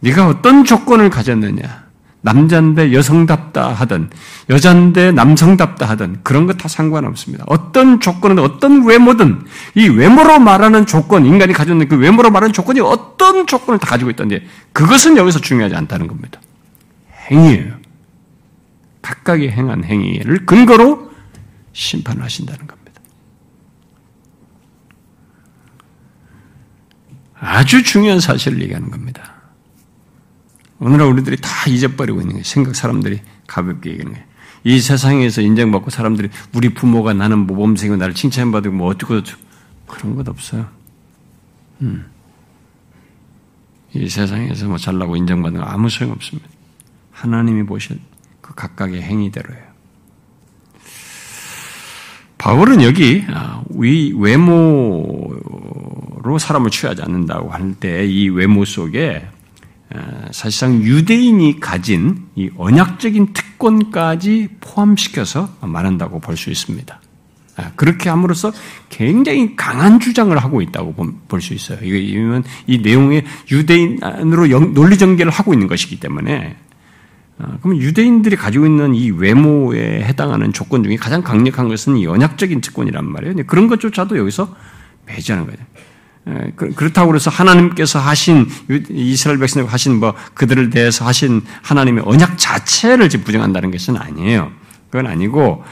네가 0.00 0.28
어떤 0.28 0.64
조건을 0.64 1.10
가졌느냐, 1.10 1.85
남자인데 2.26 2.92
여성답다 2.92 3.72
하든 3.72 4.10
여자인데 4.50 5.12
남성답다 5.12 5.86
하든 5.90 6.20
그런 6.24 6.46
거다 6.46 6.66
상관없습니다. 6.66 7.44
어떤 7.46 8.00
조건은 8.00 8.40
어떤 8.40 8.84
외모든 8.84 9.44
이 9.76 9.88
외모로 9.88 10.40
말하는 10.40 10.86
조건, 10.86 11.24
인간이 11.24 11.52
가졌는 11.52 11.88
그 11.88 11.96
외모로 11.96 12.30
말하는 12.30 12.52
조건이 12.52 12.80
어떤 12.80 13.46
조건을 13.46 13.78
다 13.78 13.86
가지고 13.86 14.10
있던지 14.10 14.44
그것은 14.72 15.16
여기서 15.16 15.38
중요하지 15.38 15.76
않다는 15.76 16.08
겁니다. 16.08 16.40
행위예요. 17.30 17.74
각각의 19.02 19.52
행한 19.52 19.84
행위를 19.84 20.46
근거로 20.46 21.12
심판하신다는 21.74 22.66
겁니다. 22.66 23.00
아주 27.38 27.84
중요한 27.84 28.18
사실을 28.18 28.60
얘기하는 28.62 28.90
겁니다. 28.90 29.35
오늘날 30.78 31.08
우리들이 31.08 31.36
다 31.40 31.48
잊어버리고 31.68 32.20
있는 32.20 32.32
거예요. 32.34 32.44
생각 32.44 32.74
사람들이 32.74 33.20
가볍게 33.46 33.90
얘기하는 33.90 34.12
거예요. 34.14 34.26
이 34.64 34.80
세상에서 34.80 35.40
인정받고 35.42 35.90
사람들이 35.90 36.28
우리 36.54 36.70
부모가 36.74 37.12
나는 37.14 37.38
모범생이고 37.46 37.96
나를 37.96 38.14
칭찬받고 38.14 38.72
뭐 38.72 38.88
어떻고 38.88 39.22
저쩌고 39.22 39.42
그런 39.86 40.16
것 40.16 40.28
없어요. 40.28 40.68
음. 41.82 42.06
이 43.94 44.08
세상에서 44.08 44.66
뭐 44.66 44.76
잘나고 44.76 45.16
인정받는 45.16 45.60
거 45.60 45.66
아무 45.66 45.88
소용 45.88 46.12
없습니다. 46.12 46.48
하나님이 47.12 47.62
보실 47.64 47.98
그 48.40 48.54
각각의 48.54 49.00
행위대로예요. 49.02 49.64
바울은 52.38 52.82
여기 52.82 53.24
아, 53.28 53.62
위 53.70 54.12
외모로 54.16 55.40
사람을 56.38 56.70
취하지 56.70 57.02
않는다고 57.02 57.50
할 57.50 57.74
때 57.80 58.04
이 58.06 58.28
외모 58.28 58.64
속에 58.64 59.26
사실상 60.32 60.82
유대인이 60.82 61.60
가진 61.60 62.26
이 62.34 62.50
언약적인 62.56 63.32
특권까지 63.32 64.48
포함시켜서 64.60 65.48
말한다고 65.60 66.20
볼 66.20 66.36
수 66.36 66.50
있습니다. 66.50 67.00
아, 67.58 67.70
그렇게 67.74 68.10
함으로써 68.10 68.52
굉장히 68.90 69.56
강한 69.56 69.98
주장을 69.98 70.36
하고 70.36 70.60
있다고 70.60 70.92
볼 71.28 71.40
수 71.40 71.54
있어요. 71.54 71.78
이건 71.82 72.44
이 72.66 72.78
내용에 72.78 73.24
유대인으로 73.50 74.46
논리 74.74 74.98
전개를 74.98 75.32
하고 75.32 75.54
있는 75.54 75.66
것이기 75.66 75.98
때문에 76.00 76.56
아, 77.38 77.58
그러면 77.62 77.80
유대인들이 77.82 78.36
가지고 78.36 78.66
있는 78.66 78.94
이 78.94 79.10
외모에 79.10 80.02
해당하는 80.02 80.52
조건 80.52 80.82
중에 80.84 80.96
가장 80.96 81.22
강력한 81.22 81.68
것은 81.68 81.96
이 81.96 82.06
언약적인 82.06 82.60
특권이란 82.60 83.10
말이에요. 83.10 83.36
그런 83.46 83.68
것조차도 83.68 84.18
여기서 84.18 84.54
매지하는 85.06 85.46
거예요. 85.46 85.58
그, 86.56 86.74
그렇다고 86.74 87.08
그래서 87.08 87.30
하나님께서 87.30 88.00
하신 88.00 88.48
이스라엘 88.90 89.38
백성들 89.38 89.72
하신 89.72 90.00
뭐 90.00 90.14
그들을 90.34 90.70
대해서 90.70 91.06
하신 91.06 91.42
하나님의 91.62 92.02
언약 92.04 92.36
자체를 92.36 93.08
부정한다는 93.08 93.70
것은 93.70 93.96
아니에요. 93.96 94.50
그건 94.90 95.06
아니고 95.06 95.64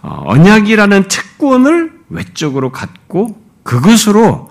어, 0.00 0.22
언약이라는 0.26 1.08
특권을 1.08 1.92
외적으로 2.08 2.72
갖고 2.72 3.42
그것으로 3.64 4.50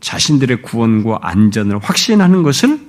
자신들의 0.00 0.62
구원과 0.62 1.18
안전을 1.22 1.80
확신하는 1.80 2.44
것을 2.44 2.80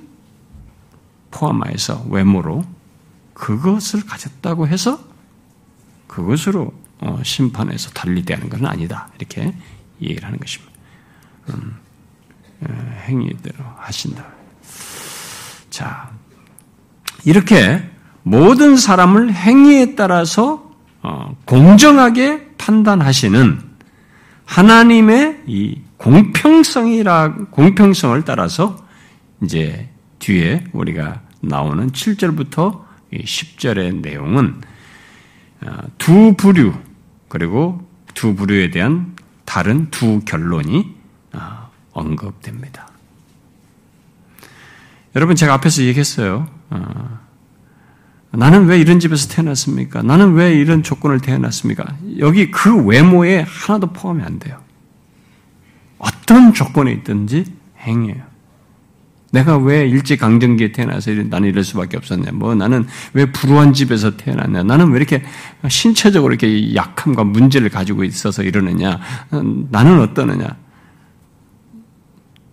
포함하여서 1.32 2.06
외모로 2.10 2.64
그것을 3.32 4.06
가졌다고 4.06 4.68
해서 4.68 5.00
그것으로 6.06 6.72
어, 7.00 7.20
심판에서 7.24 7.90
달리 7.90 8.24
대하는 8.24 8.48
것은 8.48 8.66
아니다. 8.66 9.08
이렇게 9.18 9.52
얘기를 10.00 10.24
하는 10.24 10.38
것입니다. 10.38 10.72
음. 11.48 11.83
행위대로 13.06 13.64
하신다. 13.76 14.24
자, 15.70 16.10
이렇게 17.24 17.82
모든 18.22 18.76
사람을 18.76 19.32
행위에 19.32 19.94
따라서 19.94 20.70
어, 21.02 21.36
공정하게 21.44 22.54
판단하시는 22.56 23.60
하나님의 24.46 25.42
이 25.46 25.80
공평성이라 25.96 27.34
공평성을 27.50 28.24
따라서 28.24 28.76
이제 29.42 29.90
뒤에 30.18 30.64
우리가 30.72 31.20
나오는 31.40 31.90
7절부터 31.90 32.82
10절의 33.12 34.00
내용은 34.00 34.60
어, 35.66 35.70
두 35.98 36.34
부류 36.36 36.72
그리고 37.28 37.86
두 38.14 38.34
부류에 38.34 38.70
대한 38.70 39.14
다른 39.44 39.90
두 39.90 40.20
결론이 40.24 40.94
언급됩니다. 41.94 42.88
여러분 45.16 45.36
제가 45.36 45.54
앞에서 45.54 45.82
얘기했어요. 45.82 46.48
어, 46.70 47.18
나는 48.32 48.66
왜 48.66 48.78
이런 48.78 48.98
집에서 48.98 49.28
태어났습니까? 49.28 50.02
나는 50.02 50.34
왜 50.34 50.54
이런 50.54 50.82
조건을 50.82 51.20
태어났습니까? 51.20 51.96
여기 52.18 52.50
그 52.50 52.84
외모에 52.84 53.46
하나도 53.48 53.92
포함이 53.92 54.22
안 54.22 54.38
돼요. 54.38 54.60
어떤 55.98 56.52
조건에 56.52 56.92
있든지 56.92 57.44
행해요. 57.80 58.34
내가 59.30 59.56
왜 59.56 59.88
일제 59.88 60.16
강점기에 60.16 60.72
태어나서 60.72 61.10
나는 61.28 61.48
이럴 61.48 61.64
수밖에 61.64 61.96
없었냐? 61.96 62.30
뭐 62.32 62.54
나는 62.54 62.86
왜 63.14 63.30
불우한 63.32 63.72
집에서 63.72 64.16
태어났냐? 64.16 64.62
나는 64.62 64.90
왜 64.90 64.96
이렇게 64.96 65.24
신체적으로 65.68 66.32
이렇게 66.32 66.74
약함과 66.74 67.24
문제를 67.24 67.68
가지고 67.68 68.04
있어서 68.04 68.44
이러느냐? 68.44 69.00
나는 69.70 70.00
어떠느냐? 70.00 70.56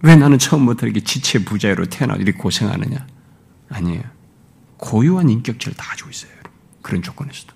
왜 0.04 0.16
나는 0.16 0.40
처음부터 0.40 0.88
이렇게 0.88 1.02
지체 1.02 1.44
부자로 1.44 1.86
태어나 1.86 2.16
이렇게 2.16 2.32
고생하느냐? 2.34 3.06
아니에요. 3.70 4.04
고유한 4.78 5.30
인격체를 5.30 5.78
다 5.78 5.90
가지고 5.90 6.10
있어요. 6.10 6.32
그런 6.82 7.02
조건에서도. 7.02 7.54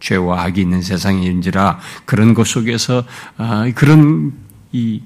죄와 0.00 0.42
악이 0.42 0.60
있는 0.60 0.82
세상인지라 0.82 1.78
그런 2.04 2.34
것 2.34 2.48
속에서 2.48 3.04
아, 3.36 3.70
그런 3.76 4.32
이 4.72 5.02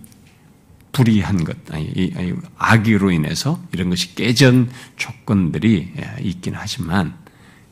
불이한 0.93 1.45
것, 1.45 1.57
아니, 1.73 2.11
아니, 2.17 2.33
악의로 2.57 3.11
인해서 3.11 3.61
이런 3.73 3.91
것이 3.91 4.15
깨진 4.15 4.71
조건들이 4.97 5.93
예, 5.99 6.23
있긴 6.23 6.55
하지만, 6.57 7.15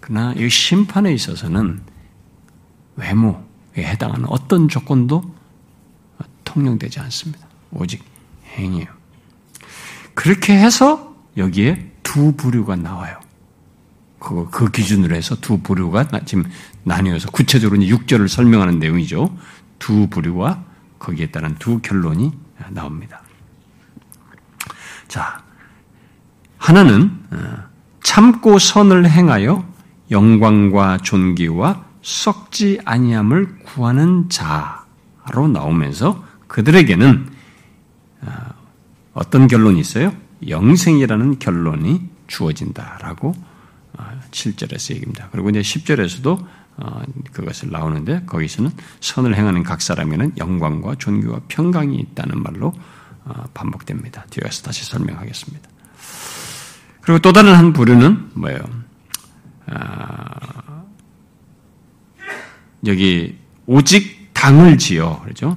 그러나 0.01 0.35
이 0.35 0.51
심판에 0.51 1.11
있어서는 1.15 1.81
외모에 2.97 3.39
해당하는 3.79 4.27
어떤 4.29 4.69
조건도 4.69 5.35
통용되지 6.45 7.01
않습니다. 7.01 7.49
오직 7.71 8.05
행위예요. 8.55 8.87
그렇게 10.15 10.57
해서 10.57 11.15
여기에 11.37 11.93
두 12.03 12.33
부류가 12.37 12.77
나와요. 12.77 13.19
그, 14.19 14.49
그 14.51 14.71
기준으로 14.71 15.15
해서 15.15 15.37
두 15.37 15.61
부류가 15.61 16.09
지금 16.25 16.45
나뉘어서 16.83 17.31
구체적으로 17.31 17.81
6절을 17.81 18.29
설명하는 18.29 18.79
내용이죠. 18.79 19.37
두 19.79 20.07
부류와 20.09 20.63
거기에 20.99 21.27
따른 21.31 21.55
두 21.59 21.81
결론이 21.81 22.33
나옵니다. 22.71 23.21
자, 25.09 25.43
하나는 26.57 27.11
어, 27.31 27.65
참고 28.03 28.59
선을 28.59 29.11
행하여 29.11 29.67
영광과 30.11 30.99
존귀와 31.03 31.85
썩지 32.03 32.81
아니함을 32.85 33.59
구하는 33.65 34.29
자로 34.31 35.49
나오면서 35.53 36.25
그들에게는 36.47 37.29
어, 37.29 37.34
어떤 39.15 39.47
결론이 39.47 39.81
있어요? 39.81 40.13
영생이라는 40.47 41.39
결론이 41.39 42.09
주어진다라고 42.27 43.35
7절에서 44.31 44.91
어, 44.91 44.95
얘기입니다. 44.95 45.29
그리고 45.31 45.51
이제 45.51 45.61
10절에서도 45.61 46.45
그것을 47.33 47.71
나오는데 47.71 48.25
거기서는 48.27 48.71
선을 49.01 49.37
행하는 49.37 49.63
각 49.63 49.81
사람에는 49.81 50.33
영광과 50.39 50.97
존귀와 50.97 51.43
평강이 51.49 51.97
있다는 51.97 52.43
말로 52.43 52.75
반복됩니다. 53.55 54.27
뒤에 54.31 54.51
서 54.51 54.63
다시 54.63 54.85
설명하겠습니다. 54.85 55.69
그리고 57.01 57.21
또 57.21 57.33
다른 57.33 57.55
한 57.55 57.73
부류는 57.73 58.31
뭐예요? 58.35 58.59
여기 62.87 63.39
오직 63.67 64.31
당을 64.33 64.79
지어 64.79 65.21
그렇죠? 65.23 65.57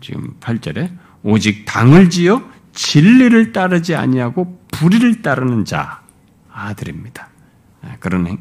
지금 0.00 0.34
8절에 0.40 0.96
오직 1.22 1.64
당을 1.64 2.10
지어 2.10 2.42
진리를 2.76 3.52
따르지 3.52 3.96
아니하고 3.96 4.60
불의를 4.70 5.22
따르는 5.22 5.64
자 5.64 6.02
아들입니다. 6.52 7.28
그런 7.98 8.26
행, 8.26 8.38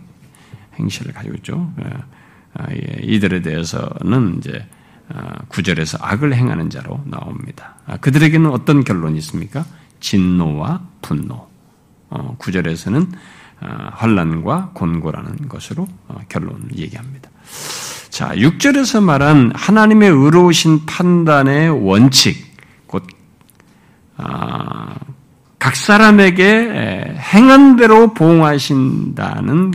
행실을 0.75 1.13
가지고 1.13 1.35
있죠. 1.35 1.73
아, 2.53 2.67
예, 2.71 3.01
이들에 3.01 3.41
대해서는 3.41 4.37
이제 4.37 4.67
아, 5.09 5.43
구절에서 5.49 5.97
악을 6.01 6.33
행하는 6.33 6.69
자로 6.69 7.01
나옵니다. 7.05 7.75
아, 7.85 7.97
그들에게는 7.97 8.49
어떤 8.49 8.83
결론이 8.83 9.17
있습니까? 9.19 9.65
진노와 9.99 10.81
분노. 11.01 11.47
어, 12.09 12.35
구절에서는 12.37 13.11
환란과 13.59 14.71
곤고라는 14.73 15.49
것으로 15.49 15.87
어, 16.07 16.19
결론을 16.29 16.77
얘기합니다. 16.77 17.29
자, 18.09 18.33
6절에서 18.35 19.03
말한 19.03 19.51
하나님의 19.55 20.09
의로우신 20.09 20.85
판단의 20.85 21.69
원칙, 21.85 22.44
곧, 22.44 22.44
각 24.17 25.75
사람에게 25.75 27.15
행한 27.19 27.75
대로 27.75 28.13
보응하신다는 28.13 29.71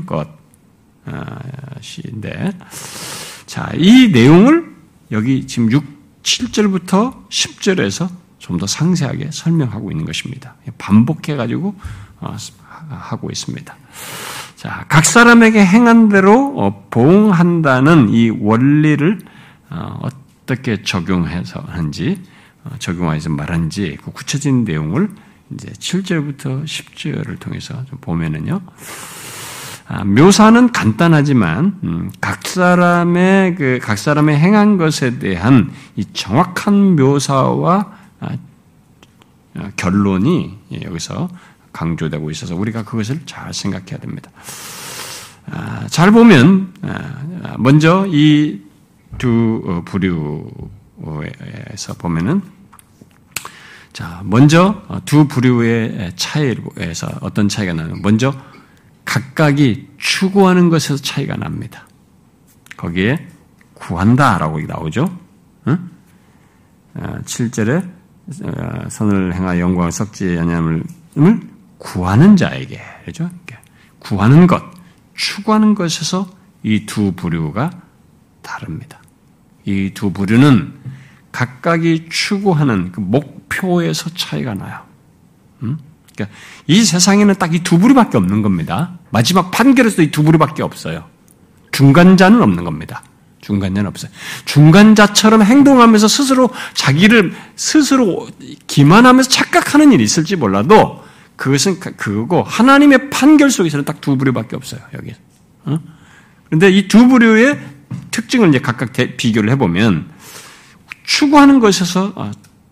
것인데, 1.80 2.52
자, 3.46 3.70
이 3.74 4.08
내용을 4.12 4.70
여기 5.10 5.46
지금 5.46 5.70
6, 5.70 5.84
7절부터 6.22 7.28
10절에서 7.28 8.20
좀 8.40 8.58
더 8.58 8.66
상세하게 8.66 9.30
설명하고 9.30 9.92
있는 9.92 10.04
것입니다. 10.04 10.56
반복해가지고 10.78 11.74
어, 12.20 12.36
하고 12.88 13.30
있습니다. 13.30 13.76
자, 14.56 14.84
각 14.88 15.04
사람에게 15.04 15.64
행한 15.64 16.08
대로 16.08 16.54
어, 16.58 16.86
보응한다는 16.90 18.08
이 18.08 18.30
원리를 18.30 19.20
어, 19.70 20.00
어떻게 20.02 20.82
적용해서 20.82 21.60
하는지, 21.66 22.20
적용해서 22.78 23.30
말한지, 23.30 23.98
그 24.02 24.10
구체적인 24.12 24.64
내용을 24.64 25.08
이제 25.54 25.68
7절부터 25.68 26.64
10절을 26.64 27.38
통해서 27.40 27.84
좀 27.86 27.98
보면은요, 28.00 28.60
아, 29.92 30.04
묘사는 30.04 30.70
간단하지만 30.70 31.80
음, 31.82 32.12
각 32.20 32.46
사람의 32.46 33.56
그 33.56 33.80
각 33.82 33.98
사람의 33.98 34.38
행한 34.38 34.78
것에 34.78 35.18
대한 35.18 35.72
이 35.96 36.04
정확한 36.04 36.94
묘사와 36.94 37.92
아, 38.20 38.28
어, 39.56 39.70
결론이 39.74 40.58
여기서 40.82 41.28
강조되고 41.72 42.30
있어서 42.30 42.54
우리가 42.54 42.84
그것을 42.84 43.22
잘 43.26 43.52
생각해야 43.52 43.98
됩니다. 43.98 44.30
아, 45.50 45.88
잘 45.88 46.12
보면 46.12 46.72
먼저 47.58 48.06
이두 48.06 49.62
어, 49.66 49.82
부류 49.84 50.48
에서 51.72 51.94
보면은 51.94 52.42
자 53.92 54.20
먼저 54.24 54.82
두 55.04 55.26
부류의 55.26 56.12
차이에서 56.16 57.08
어떤 57.20 57.48
차이가 57.48 57.72
나는 57.72 58.00
먼저 58.02 58.32
각각이 59.04 59.88
추구하는 59.98 60.68
것에서 60.68 60.96
차이가 61.02 61.36
납니다. 61.36 61.86
거기에 62.76 63.26
구한다라고 63.74 64.60
나오죠. 64.60 65.18
응? 65.68 65.90
7절에 66.94 67.82
어, 67.82 68.48
어, 68.48 68.88
선을 68.88 69.34
행하 69.34 69.58
영광을 69.58 69.90
썩지 69.90 70.38
아니함을 70.38 70.84
구하는 71.78 72.36
자에게 72.36 72.80
그죠? 73.04 73.28
구하는 73.98 74.46
것, 74.46 74.62
추구하는 75.14 75.74
것에서 75.74 76.28
이 76.62 76.84
두 76.86 77.12
부류가 77.12 77.70
다릅니다. 78.42 78.99
이 79.64 79.90
두 79.94 80.12
부류는 80.12 80.72
각각이 81.32 82.06
추구하는 82.10 82.92
그 82.92 83.00
목표에서 83.00 84.10
차이가 84.16 84.54
나요. 84.54 84.80
음? 85.62 85.78
그러니까 86.14 86.36
이 86.66 86.82
세상에는 86.84 87.34
딱 87.36 87.54
이 87.54 87.60
두 87.62 87.78
부류밖에 87.78 88.16
없는 88.18 88.42
겁니다. 88.42 88.98
마지막 89.10 89.50
판결에서도 89.50 90.02
이 90.02 90.10
두 90.10 90.22
부류밖에 90.22 90.62
없어요. 90.62 91.04
중간자는 91.72 92.42
없는 92.42 92.64
겁니다. 92.64 93.02
중간자는 93.40 93.88
없어요. 93.88 94.10
중간자처럼 94.44 95.42
행동하면서 95.42 96.08
스스로 96.08 96.50
자기를 96.74 97.32
스스로 97.56 98.28
기만하면서 98.66 99.30
착각하는 99.30 99.92
일이 99.92 100.04
있을지 100.04 100.36
몰라도 100.36 101.02
그것은 101.36 101.80
그거고 101.80 102.42
하나님의 102.42 103.08
판결 103.10 103.50
속에서는 103.50 103.84
딱 103.86 104.00
두 104.02 104.16
부류밖에 104.18 104.56
없어요. 104.56 104.80
여기. 104.94 105.12
어? 105.64 105.78
그런데 106.46 106.70
이 106.70 106.86
두 106.88 107.08
부류의 107.08 107.58
특징을 108.10 108.48
이제 108.48 108.58
각각 108.58 108.92
비교를 108.92 109.50
해보면 109.50 110.10
추구하는 111.04 111.60
것에서 111.60 112.12
어, 112.14 112.30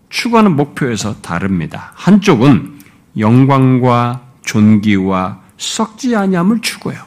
추구하는 0.09 0.55
목표에서 0.55 1.21
다릅니다. 1.21 1.91
한쪽은 1.95 2.79
영광과 3.17 4.27
존귀와 4.43 5.41
썩지 5.57 6.15
아니함을 6.15 6.61
추구해요. 6.61 7.03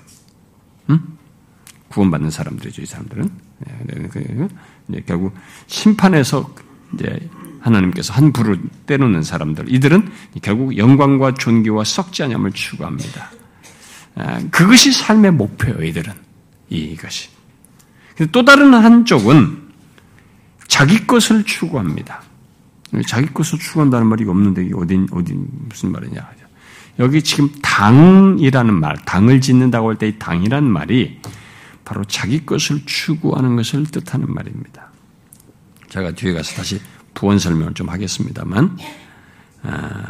응? 0.91 1.01
구원받는 1.89 2.31
사람들이죠, 2.31 2.83
이 2.83 2.87
사람들은. 2.87 3.31
네, 3.59 4.09
그, 4.09 4.49
결국 5.07 5.35
심판에서 5.67 6.55
이제 6.95 7.29
하나님께서 7.61 8.13
한 8.13 8.33
불을 8.33 8.61
떼놓는 8.87 9.23
사람들, 9.23 9.73
이들은 9.73 10.11
결국 10.43 10.77
영광과 10.77 11.35
존귀와 11.35 11.85
썩지 11.85 12.25
아니함을 12.25 12.53
추구합니다. 12.53 13.31
아, 14.17 14.41
그것이 14.51 14.93
삶의 14.93 15.33
목표예요, 15.33 15.83
이들은. 15.83 16.13
이것이. 16.69 17.31
또 18.31 18.45
다른 18.45 18.75
한쪽은 18.75 19.63
자기 20.69 21.07
것을 21.07 21.45
추구합니다. 21.45 22.23
자기 23.07 23.27
것을 23.33 23.59
추구한다는 23.59 24.07
말이 24.07 24.25
없는데 24.25 24.65
이게 24.65 24.75
어디 24.75 25.07
어디 25.13 25.35
무슨 25.35 25.93
말이냐? 25.93 26.29
여기 26.99 27.23
지금 27.23 27.51
당이라는 27.63 28.75
말, 28.75 28.97
당을 28.99 29.41
짓는다고 29.41 29.89
할 29.91 29.97
때 29.97 30.09
이 30.09 30.19
당이라는 30.19 30.69
말이 30.69 31.21
바로 31.85 32.05
자기 32.05 32.45
것을 32.45 32.85
추구하는 32.85 33.57
것을 33.57 33.87
뜻하는 33.87 34.33
말입니다. 34.33 34.91
제가 35.89 36.13
뒤에 36.13 36.33
가서 36.35 36.55
다시 36.55 36.81
부원 37.15 37.39
설명을 37.39 37.75
좀 37.75 37.89
하겠습니다만 37.89 38.79
아, 39.63 40.05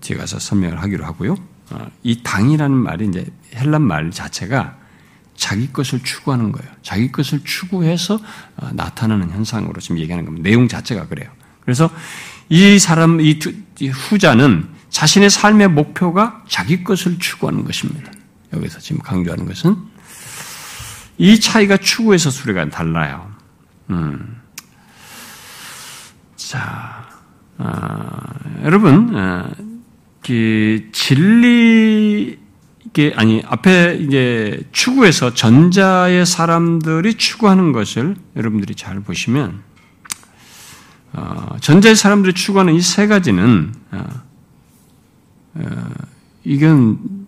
뒤에 0.00 0.16
가서 0.16 0.38
설명을 0.38 0.80
하기로 0.82 1.04
하고요. 1.04 1.36
아, 1.70 1.86
이 2.02 2.22
당이라는 2.22 2.76
말이 2.76 3.06
이제 3.06 3.26
헬란 3.54 3.82
말 3.82 4.10
자체가 4.10 4.78
자기 5.40 5.72
것을 5.72 6.00
추구하는 6.04 6.52
거예요. 6.52 6.70
자기 6.82 7.10
것을 7.10 7.40
추구해서 7.42 8.20
아, 8.56 8.72
나타나는 8.74 9.30
현상으로 9.30 9.80
지금 9.80 9.98
얘기하는 9.98 10.26
겁니다. 10.26 10.46
내용 10.48 10.68
자체가 10.68 11.08
그래요. 11.08 11.30
그래서 11.62 11.90
이 12.50 12.78
사람, 12.78 13.22
이, 13.22 13.38
후자는 13.90 14.68
자신의 14.90 15.30
삶의 15.30 15.68
목표가 15.68 16.44
자기 16.46 16.84
것을 16.84 17.18
추구하는 17.18 17.64
것입니다. 17.64 18.12
여기서 18.52 18.80
지금 18.80 19.00
강조하는 19.00 19.46
것은 19.46 19.76
이 21.16 21.40
차이가 21.40 21.78
추구에서 21.78 22.28
수리가 22.28 22.68
달라요. 22.68 23.30
음. 23.88 24.42
자, 26.36 27.08
아, 27.56 28.34
여러분, 28.62 29.16
아, 29.16 29.48
그 30.22 30.90
진리 30.92 32.38
이게 32.90 33.12
아니 33.16 33.42
앞에 33.46 33.98
이제 34.00 34.60
추구에서 34.72 35.32
전자의 35.34 36.26
사람들이 36.26 37.14
추구하는 37.14 37.72
것을 37.72 38.16
여러분들이 38.36 38.74
잘 38.74 39.00
보시면 39.00 39.62
어, 41.12 41.56
전자의 41.60 41.94
사람들이 41.96 42.34
추구하는 42.34 42.74
이 42.74 42.80
세 42.80 43.06
가지는 43.06 43.72
어, 43.92 44.04
어, 45.54 45.90
이건 46.44 47.26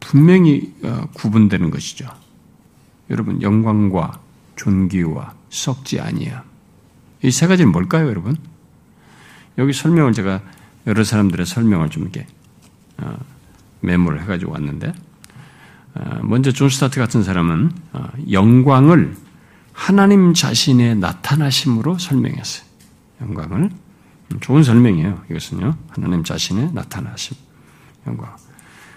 분명히 0.00 0.74
어, 0.82 1.06
구분되는 1.14 1.70
것이죠. 1.70 2.06
여러분 3.10 3.40
영광과 3.42 4.20
존귀와 4.56 5.34
썩지 5.50 6.00
아니야. 6.00 6.44
이 7.22 7.30
세 7.30 7.46
가지는 7.46 7.72
뭘까요, 7.72 8.08
여러분? 8.08 8.36
여기 9.58 9.72
설명을 9.72 10.12
제가 10.12 10.40
여러 10.86 11.04
사람들의 11.04 11.46
설명을 11.46 11.88
좀 11.90 12.02
이렇게 12.04 12.26
어, 12.98 13.16
메모를 13.82 14.22
해가지고 14.22 14.52
왔는데 14.52 14.92
어, 15.94 16.20
먼저 16.22 16.50
존 16.50 16.68
스타트 16.68 16.98
같은 16.98 17.22
사람은 17.22 17.70
어, 17.92 18.08
영광을 18.30 19.14
하나님 19.72 20.34
자신의 20.34 20.96
나타나심으로 20.96 21.98
설명했어요. 21.98 22.66
영광을 23.20 23.70
좋은 24.40 24.62
설명이에요. 24.62 25.22
이것은요 25.30 25.76
하나님 25.90 26.24
자신의 26.24 26.72
나타나심 26.72 27.36
영광. 28.06 28.34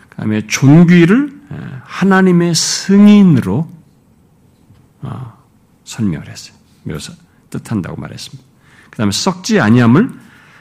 그다음에 0.09 0.47
존귀를 0.47 1.41
하나님의 1.83 2.55
승인으로 2.55 3.69
설명을 5.83 6.29
했어요. 6.29 6.55
묘사 6.83 7.13
뜻한다고 7.49 7.99
말했습니다. 7.99 8.43
그다음에 8.89 9.11
썩지 9.11 9.59
아니함을 9.59 10.11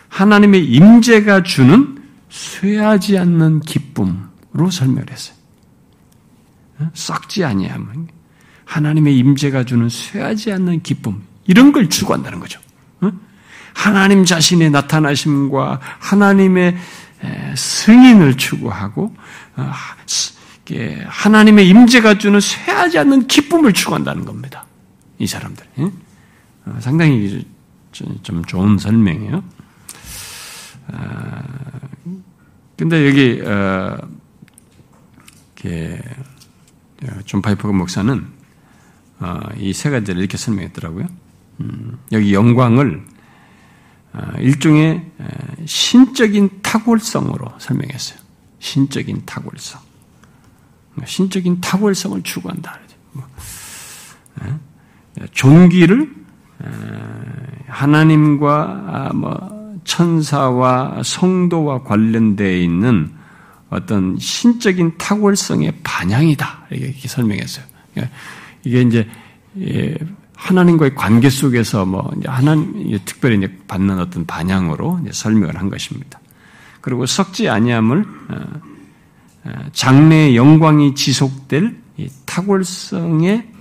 하나님의 0.09 0.64
임재가 0.66 1.43
주는 1.45 2.03
쇠하지 2.35 3.16
않는 3.16 3.61
기쁨으로 3.61 4.70
설명했어요. 4.70 5.37
어? 6.80 6.91
썩지 6.93 7.45
아니함. 7.45 8.09
하나님의 8.64 9.16
임재가 9.18 9.64
주는 9.64 9.89
쇠하지 9.89 10.53
않는 10.53 10.82
기쁨. 10.82 11.22
이런 11.47 11.70
걸 11.70 11.89
추구한다는 11.89 12.41
거죠. 12.41 12.61
어? 13.01 13.12
하나님 13.72 14.24
자신의 14.24 14.70
나타나심과 14.70 15.80
하나님의 16.01 16.76
승인을 17.57 18.37
추구하고 18.37 19.14
어, 19.57 19.70
하나님의 21.07 21.68
임재가 21.68 22.18
주는 22.18 22.41
쇠하지 22.41 22.99
않는 22.99 23.28
기쁨을 23.28 23.72
추구한다는 23.72 24.24
겁니다. 24.24 24.66
이 25.18 25.26
사람들. 25.26 25.64
상당히 26.80 27.47
좀 27.93 28.45
좋은 28.45 28.76
설명이에요. 28.78 29.45
아, 30.89 31.43
근데 32.76 33.07
여기 33.07 33.43
어, 33.45 33.99
존 37.24 37.43
파이퍼 37.43 37.72
목사는 37.72 38.26
어, 39.20 39.41
이 39.57 39.68
세 39.68 39.91
가지를 39.91 40.20
이렇게 40.20 40.37
설명했더라고요. 40.37 41.07
음, 41.61 41.99
여기 42.12 42.35
영광을 42.35 43.05
어, 44.12 44.32
일종의 44.39 45.11
신적인 45.64 46.61
탁월성으로 46.62 47.55
설명했어요. 47.59 48.18
신적인 48.59 49.22
탁월성. 49.26 49.80
신적인 51.05 51.61
탁월성을 51.61 52.22
추구한다. 52.22 52.78
뭐, 53.12 53.26
존귀를 55.32 56.14
하나님과 57.66 58.85
아, 58.87 59.12
뭐 59.12 59.64
천사와 59.85 61.03
성도와 61.05 61.82
관련되어 61.85 62.57
있는 62.57 63.12
어떤 63.70 64.18
신적인 64.18 64.99
탁월성의 64.99 65.80
반향이다. 65.82 66.66
이렇게 66.70 67.09
설명했어요. 67.09 67.64
이게 68.64 68.82
이제 68.82 69.09
예, 69.61 69.97
하나님과의 70.37 70.95
관계 70.95 71.30
속에서 71.30 71.85
뭐 71.85 72.12
하나님 72.26 72.99
특별히 73.05 73.39
이제 73.39 73.59
받는 73.68 73.99
어떤 73.99 74.26
반향으로 74.26 75.01
설명을 75.11 75.57
한 75.57 75.70
것입니다. 75.70 76.20
그리고 76.80 77.07
썩지 77.07 77.49
아니함을 77.49 78.05
어, 78.28 78.45
어, 79.45 79.51
장래의 79.72 80.37
영광이 80.37 80.95
지속될 80.95 81.76
탁월성의 82.26 83.55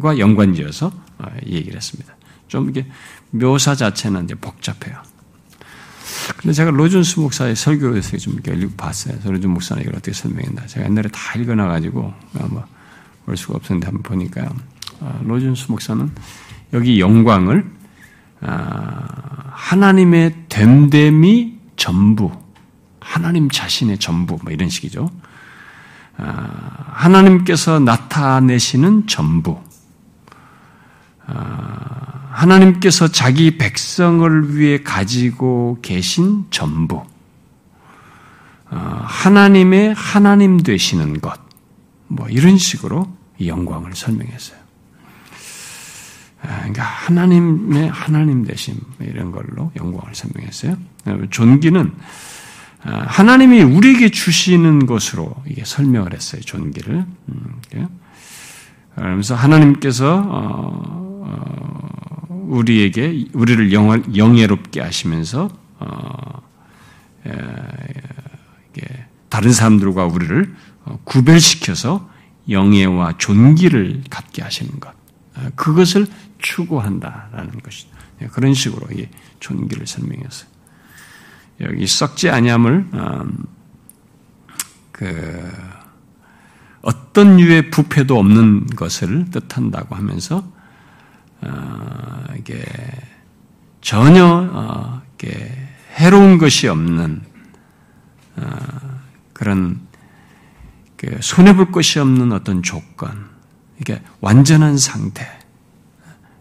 과 0.00 0.18
연관지어서 0.18 0.92
어, 1.18 1.26
얘기를 1.46 1.76
했습니다. 1.76 2.15
좀 2.48 2.70
이게 2.70 2.86
묘사 3.30 3.74
자체는 3.74 4.24
이제 4.24 4.34
복잡해요. 4.34 4.96
근데 6.38 6.52
제가 6.52 6.70
로준스 6.70 7.20
목사의 7.20 7.56
설교에서 7.56 8.16
좀 8.18 8.34
이렇게 8.34 8.68
봤어요. 8.76 9.16
로준 9.24 9.50
목사는 9.50 9.82
이걸 9.82 9.94
어떻게 9.94 10.12
설명했나. 10.12 10.66
제가 10.66 10.86
옛날에 10.86 11.08
다 11.08 11.38
읽어놔가지고 11.38 12.14
아마 12.40 12.64
볼 13.24 13.36
수가 13.36 13.56
없었는데 13.56 13.86
한번 13.86 14.02
보니까요. 14.02 14.48
아, 15.00 15.20
로준스 15.24 15.70
목사는 15.70 16.10
여기 16.72 17.00
영광을 17.00 17.70
아, 18.40 19.50
하나님의 19.52 20.34
됨됨이 20.48 21.58
전부, 21.76 22.30
하나님 23.00 23.50
자신의 23.50 23.98
전부, 23.98 24.38
뭐 24.42 24.52
이런 24.52 24.68
식이죠. 24.68 25.10
아, 26.18 26.92
하나님께서 26.92 27.78
나타내시는 27.78 29.06
전부, 29.06 29.60
하나님께서 31.26 33.08
자기 33.08 33.58
백성을 33.58 34.56
위해 34.56 34.82
가지고 34.82 35.78
계신 35.82 36.44
전부, 36.50 37.02
어, 38.70 38.76
하나님의 39.04 39.94
하나님 39.94 40.58
되시는 40.58 41.20
것, 41.20 41.40
뭐 42.08 42.28
이런 42.28 42.58
식으로 42.58 43.10
영광을 43.44 43.94
설명했어요. 43.94 44.66
아, 46.42 46.58
그러니까 46.58 46.82
하나님의 46.82 47.88
하나님 47.88 48.44
되심 48.44 48.76
이런 49.00 49.32
걸로 49.32 49.72
영광을 49.76 50.14
설명했어요. 50.14 50.76
존귀는 51.30 51.92
아, 52.84 53.04
하나님이 53.08 53.62
우리에게 53.62 54.10
주시는 54.10 54.86
것으로 54.86 55.34
이게 55.46 55.64
설명을 55.64 56.12
했어요. 56.12 56.40
존귀를. 56.42 57.04
음, 57.28 57.60
그러면서 58.94 59.34
하나님께서 59.34 60.14
어, 60.14 61.15
어, 61.15 61.15
우리에게 62.28 63.26
우리를 63.32 63.72
영예롭게 63.72 64.80
하시면서 64.80 65.48
어, 65.78 66.42
다른 69.28 69.52
사람들과 69.52 70.06
우리를 70.06 70.54
어, 70.84 70.98
구별시켜서 71.04 72.08
영예와 72.48 73.18
존귀를 73.18 74.04
갖게 74.08 74.42
하시는 74.42 74.80
것 74.80 74.94
어, 75.36 75.50
그것을 75.56 76.06
추구한다라는 76.38 77.58
것이 77.62 77.86
예, 78.22 78.28
그런 78.28 78.54
식으로 78.54 78.86
이 78.92 79.08
존귀를 79.40 79.86
설명했어요. 79.86 80.48
여기 81.60 81.86
썩지 81.86 82.30
아니함을 82.30 82.86
음, 82.94 83.44
그 84.92 85.52
어떤 86.80 87.40
유의 87.40 87.70
부패도 87.70 88.18
없는 88.18 88.68
것을 88.68 89.30
뜻한다고 89.30 89.96
하면서 89.96 90.38
어, 90.38 90.55
이게 92.38 92.64
전혀 93.80 94.24
어, 94.24 95.02
이게 95.14 95.52
해로운 95.98 96.38
것이 96.38 96.68
없는 96.68 97.22
어, 98.36 99.00
그런 99.32 99.80
그 100.96 101.18
손해 101.20 101.54
볼 101.54 101.70
것이 101.70 101.98
없는 101.98 102.32
어떤 102.32 102.62
조건, 102.62 103.28
이게 103.80 104.00
완전한 104.20 104.78
상태. 104.78 105.26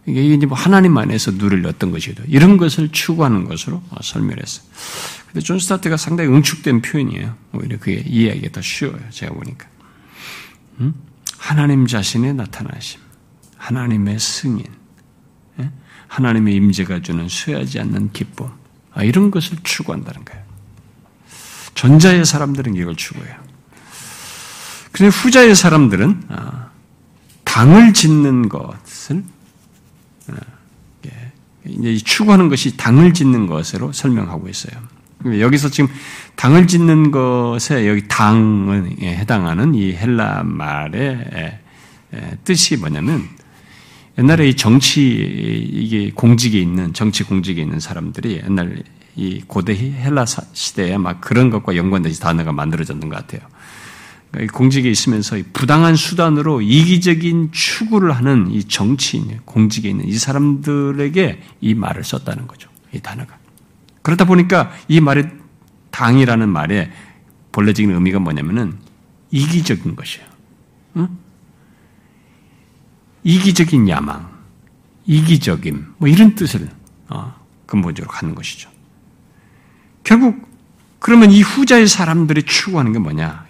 이게 0.08 0.24
이제 0.24 0.46
뭐 0.46 0.56
하나님 0.56 0.98
안에서 0.98 1.32
누릴 1.32 1.66
어떤 1.66 1.91
것이도 1.91 2.24
이런 2.28 2.58
것을 2.58 2.89
추구하는 2.91 3.46
것으로 3.46 3.82
설명했어요. 4.02 4.66
근데 5.28 5.39
존 5.41 5.58
스타트가 5.58 5.98
상당히 5.98 6.30
응축된 6.30 6.82
표현이에요. 6.84 7.36
오히려 7.54 7.80
그게 7.80 8.04
이해하기가 8.06 8.52
더 8.52 8.62
쉬워요. 8.62 9.00
제가 9.10 9.34
보니까. 9.34 9.68
음? 10.80 10.93
하나님 11.38 11.88
자신의 11.88 12.36
나타나심, 12.36 13.02
하나님의 13.58 14.20
승인, 14.20 14.66
하나님의 16.08 16.56
임재가 16.56 17.01
주는 17.01 17.28
쇠하지 17.28 17.80
않는 17.80 18.12
기쁨 18.12 18.49
아, 18.93 19.03
이런 19.03 19.32
것을 19.32 19.58
추구한다는 19.64 20.24
거예요. 20.26 20.43
전자의 21.76 22.26
사람들은 22.26 22.76
이걸 22.76 22.95
추구해요. 22.95 23.36
그런데 24.91 25.16
후자의 25.16 25.56
사람들은 25.56 26.24
아, 26.30 26.70
당을 27.43 27.93
짓는 27.93 28.47
것을 28.47 29.24
아, 30.30 30.36
이제 31.66 31.97
추구하는 31.97 32.47
것이 32.47 32.78
당을 32.78 33.14
짓는 33.14 33.47
것으로 33.47 33.91
설명하고 33.91 34.47
있어요. 34.47 34.80
여기서 35.26 35.70
지금 35.70 35.89
당을 36.36 36.68
짓는 36.68 37.10
것에 37.10 37.88
여기 37.88 38.08
당에 38.08 39.16
해당하는 39.18 39.74
이 39.74 39.93
헬라 39.93 40.43
말의 40.43 41.60
뜻이 42.43 42.78
뭐냐면 42.78 43.28
옛날에 44.18 44.49
이 44.49 44.55
정치 44.55 45.01
이게 45.03 46.11
공직에 46.11 46.59
있는 46.59 46.93
정치 46.93 47.24
공직에 47.24 47.61
있는 47.61 47.80
사람들이 47.80 48.41
옛날 48.45 48.84
이 49.16 49.41
고대 49.45 49.76
헬라 49.76 50.26
시대에 50.26 50.97
막 50.97 51.22
그런 51.22 51.49
것과 51.49 51.76
연관된 51.76 52.13
단어가 52.20 52.51
만들어졌는 52.51 53.09
것 53.09 53.16
같아요. 53.16 53.41
그러니까 54.32 54.57
공직에 54.57 54.89
있으면서 54.89 55.38
부당한 55.53 55.95
수단으로 55.95 56.61
이기적인 56.61 57.51
추구를 57.51 58.11
하는 58.11 58.51
이 58.51 58.63
정치인, 58.66 59.39
공직에 59.45 59.89
있는 59.89 60.05
이 60.07 60.13
사람들에게 60.13 61.41
이 61.61 61.74
말을 61.74 62.03
썼다는 62.03 62.47
거죠. 62.47 62.70
이 62.93 62.99
단어가. 62.99 63.38
그러다 64.01 64.26
보니까 64.26 64.72
이 64.88 64.99
말의 64.99 65.32
당이라는 65.91 66.49
말의 66.49 66.91
본래적인 67.53 67.91
의미가 67.91 68.20
뭐냐면은 68.20 68.78
이기적인 69.32 69.95
것이에요. 69.95 70.28
응? 70.97 71.25
이기적인 73.26 73.90
야망, 73.90 74.30
이기적임, 75.08 75.96
뭐 75.98 76.08
이런 76.08 76.36
뜻을 76.36 76.70
어, 77.10 77.36
근본적으로 77.66 78.12
갖는 78.12 78.36
것이죠. 78.36 78.70
결국 80.04 80.48
그러면 81.00 81.32
이 81.32 81.42
후자의 81.42 81.88
사람들이 81.88 82.44
추구하는 82.44 82.94
게 82.94 83.00
뭐냐? 83.00 83.46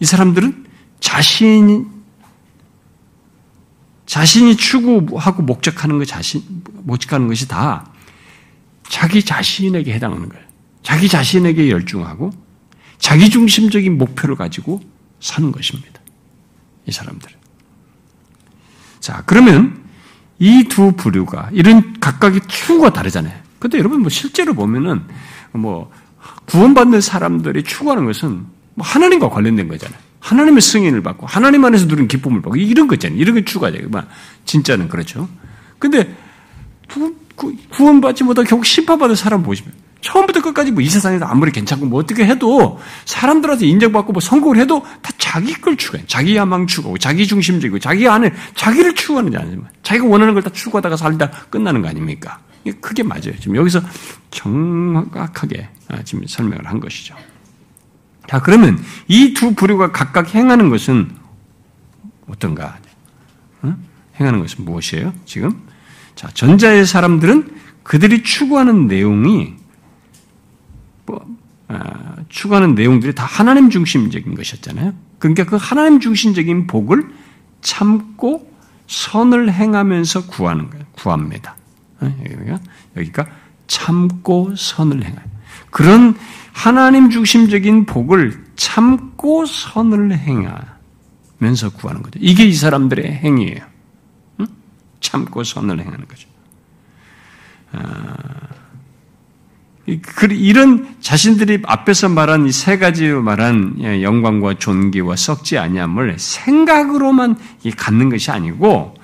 이 0.00 0.04
사람들은 0.04 0.66
자신이 1.00 1.84
자신이 4.06 4.56
추구하고 4.56 5.42
목적하는 5.42 5.98
것 5.98 6.06
자신 6.06 6.42
목적하는 6.82 7.28
것이 7.28 7.48
다 7.48 7.90
자기 8.88 9.24
자신에게 9.24 9.92
해당하는 9.94 10.28
거예요. 10.28 10.44
자기 10.82 11.08
자신에게 11.08 11.70
열중하고 11.70 12.32
자기 12.98 13.30
중심적인 13.30 13.98
목표를 13.98 14.36
가지고 14.36 14.82
사는 15.20 15.50
것입니다. 15.50 16.00
이 16.86 16.92
사람들은. 16.92 17.41
자, 19.02 19.22
그러면 19.26 19.82
이 20.38 20.64
두 20.68 20.92
부류가 20.92 21.50
이런 21.52 21.98
각각의 22.00 22.42
추구가 22.46 22.92
다르잖아요. 22.92 23.34
근데 23.58 23.78
여러분 23.78 24.00
뭐 24.00 24.08
실제로 24.08 24.54
보면은 24.54 25.02
뭐 25.52 25.90
구원받는 26.46 27.00
사람들이 27.00 27.64
추구하는 27.64 28.04
것은 28.06 28.46
뭐 28.74 28.86
하나님과 28.86 29.28
관련된 29.28 29.68
거잖아요. 29.68 29.98
하나님의 30.20 30.62
승인을 30.62 31.02
받고 31.02 31.26
하나님 31.26 31.64
안에서 31.64 31.86
누린 31.86 32.06
기쁨을 32.06 32.42
받고 32.42 32.56
이런 32.56 32.86
거잖아요. 32.86 33.18
이런 33.18 33.34
게. 33.34 33.42
뭐 33.88 34.02
진짜는 34.44 34.88
그렇죠. 34.88 35.28
근데 35.80 36.16
구, 37.34 37.54
원받지 37.80 38.22
못하고 38.22 38.46
결국 38.48 38.64
심판받은 38.64 39.16
사람 39.16 39.42
보시면 39.42 39.72
처음부터 40.02 40.42
끝까지 40.42 40.70
뭐 40.72 40.82
이 40.82 40.88
세상에서 40.88 41.24
아무리 41.24 41.50
괜찮고 41.52 41.86
뭐 41.86 42.00
어떻게 42.00 42.26
해도 42.26 42.78
사람들한테 43.06 43.66
인정받고 43.66 44.12
뭐 44.12 44.20
성공을 44.20 44.58
해도 44.58 44.84
다 45.00 45.12
자기 45.16 45.54
걸 45.54 45.76
추구해. 45.76 46.04
자기 46.06 46.36
야망 46.36 46.66
추구하고 46.66 46.98
자기 46.98 47.26
중심적이고 47.26 47.78
자기 47.78 48.06
안에 48.08 48.32
자기를 48.54 48.94
추구하는 48.94 49.30
게 49.30 49.38
아니지만 49.38 49.68
자기가 49.82 50.06
원하는 50.06 50.34
걸 50.34 50.42
다 50.42 50.50
추구하다가 50.50 50.96
살다 50.96 51.30
끝나는 51.50 51.80
거 51.82 51.88
아닙니까? 51.88 52.40
그게 52.80 53.02
맞아요. 53.02 53.32
지금 53.40 53.56
여기서 53.56 53.80
정확하게 54.30 55.68
아, 55.88 56.02
지금 56.04 56.26
설명을 56.26 56.66
한 56.66 56.80
것이죠. 56.80 57.14
자, 58.28 58.40
그러면 58.40 58.78
이 59.08 59.34
두 59.34 59.54
부류가 59.54 59.92
각각 59.92 60.34
행하는 60.34 60.68
것은 60.68 61.10
어떤가? 62.28 62.78
응? 63.64 63.76
행하는 64.20 64.40
것은 64.40 64.64
무엇이에요? 64.64 65.12
지금? 65.26 65.62
자, 66.14 66.28
전자의 66.34 66.86
사람들은 66.86 67.50
그들이 67.82 68.22
추구하는 68.22 68.86
내용이 68.86 69.54
추구하는 72.28 72.74
내용들이 72.74 73.14
다 73.14 73.24
하나님 73.24 73.70
중심적인 73.70 74.34
것이었잖아요. 74.34 74.94
그러니까 75.18 75.44
그 75.44 75.56
하나님 75.56 76.00
중심적인 76.00 76.66
복을 76.66 77.10
참고 77.60 78.50
선을 78.86 79.52
행하면서 79.52 80.26
구하는 80.26 80.68
거예요. 80.70 80.84
구합니다. 80.92 81.56
여기가, 82.02 82.60
여기가 82.96 83.26
참고 83.66 84.54
선을 84.56 85.04
행하요. 85.04 85.24
그런 85.70 86.14
하나님 86.52 87.10
중심적인 87.10 87.86
복을 87.86 88.44
참고 88.56 89.46
선을 89.46 90.12
행하면서 90.18 91.70
구하는 91.74 92.02
거죠. 92.02 92.18
이게 92.20 92.44
이 92.44 92.52
사람들의 92.52 93.04
행위예요. 93.04 93.60
응? 94.40 94.46
참고 95.00 95.44
선을 95.44 95.80
행하는 95.80 96.06
거죠. 96.06 96.28
아, 99.88 100.26
이런 100.30 100.94
자신들이 101.00 101.62
앞에서 101.64 102.08
말한 102.08 102.46
이 102.46 102.52
세 102.52 102.78
가지로 102.78 103.22
말한 103.22 103.76
예, 103.80 104.02
영광과 104.02 104.54
존귀와 104.58 105.16
썩지 105.16 105.58
아니함을 105.58 106.16
생각으로만 106.18 107.36
갖는 107.76 108.08
것이 108.08 108.30
아니고 108.30 108.94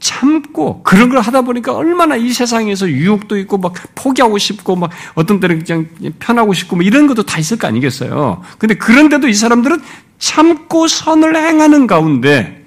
참고 0.00 0.82
그런 0.82 1.08
걸 1.08 1.20
하다 1.20 1.42
보니까 1.42 1.72
얼마나 1.74 2.16
이 2.16 2.30
세상에서 2.30 2.90
유혹도 2.90 3.38
있고 3.38 3.56
막 3.58 3.72
포기하고 3.94 4.36
싶고 4.36 4.76
막 4.76 4.90
어떤 5.14 5.40
때는 5.40 5.64
그냥 5.64 5.86
편하고 6.18 6.52
싶고 6.52 6.76
뭐 6.76 6.84
이런 6.84 7.06
것도 7.06 7.22
다 7.22 7.38
있을 7.38 7.56
거 7.56 7.68
아니겠어요. 7.68 8.42
근데 8.58 8.74
그런데도 8.74 9.28
이 9.28 9.34
사람들은 9.34 9.80
참고 10.18 10.88
선을 10.88 11.36
행하는 11.36 11.86
가운데 11.86 12.66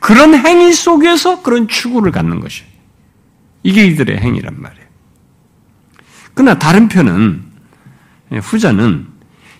그런 0.00 0.34
행위 0.34 0.72
속에서 0.72 1.42
그런 1.42 1.68
추구를 1.68 2.10
갖는 2.10 2.40
것이 2.40 2.64
이게 3.62 3.84
이들의 3.86 4.16
행위란 4.18 4.54
말이에요. 4.60 4.85
그러나 6.36 6.58
다른 6.58 6.88
편은 6.88 7.42
예, 8.32 8.36
후자는 8.36 9.06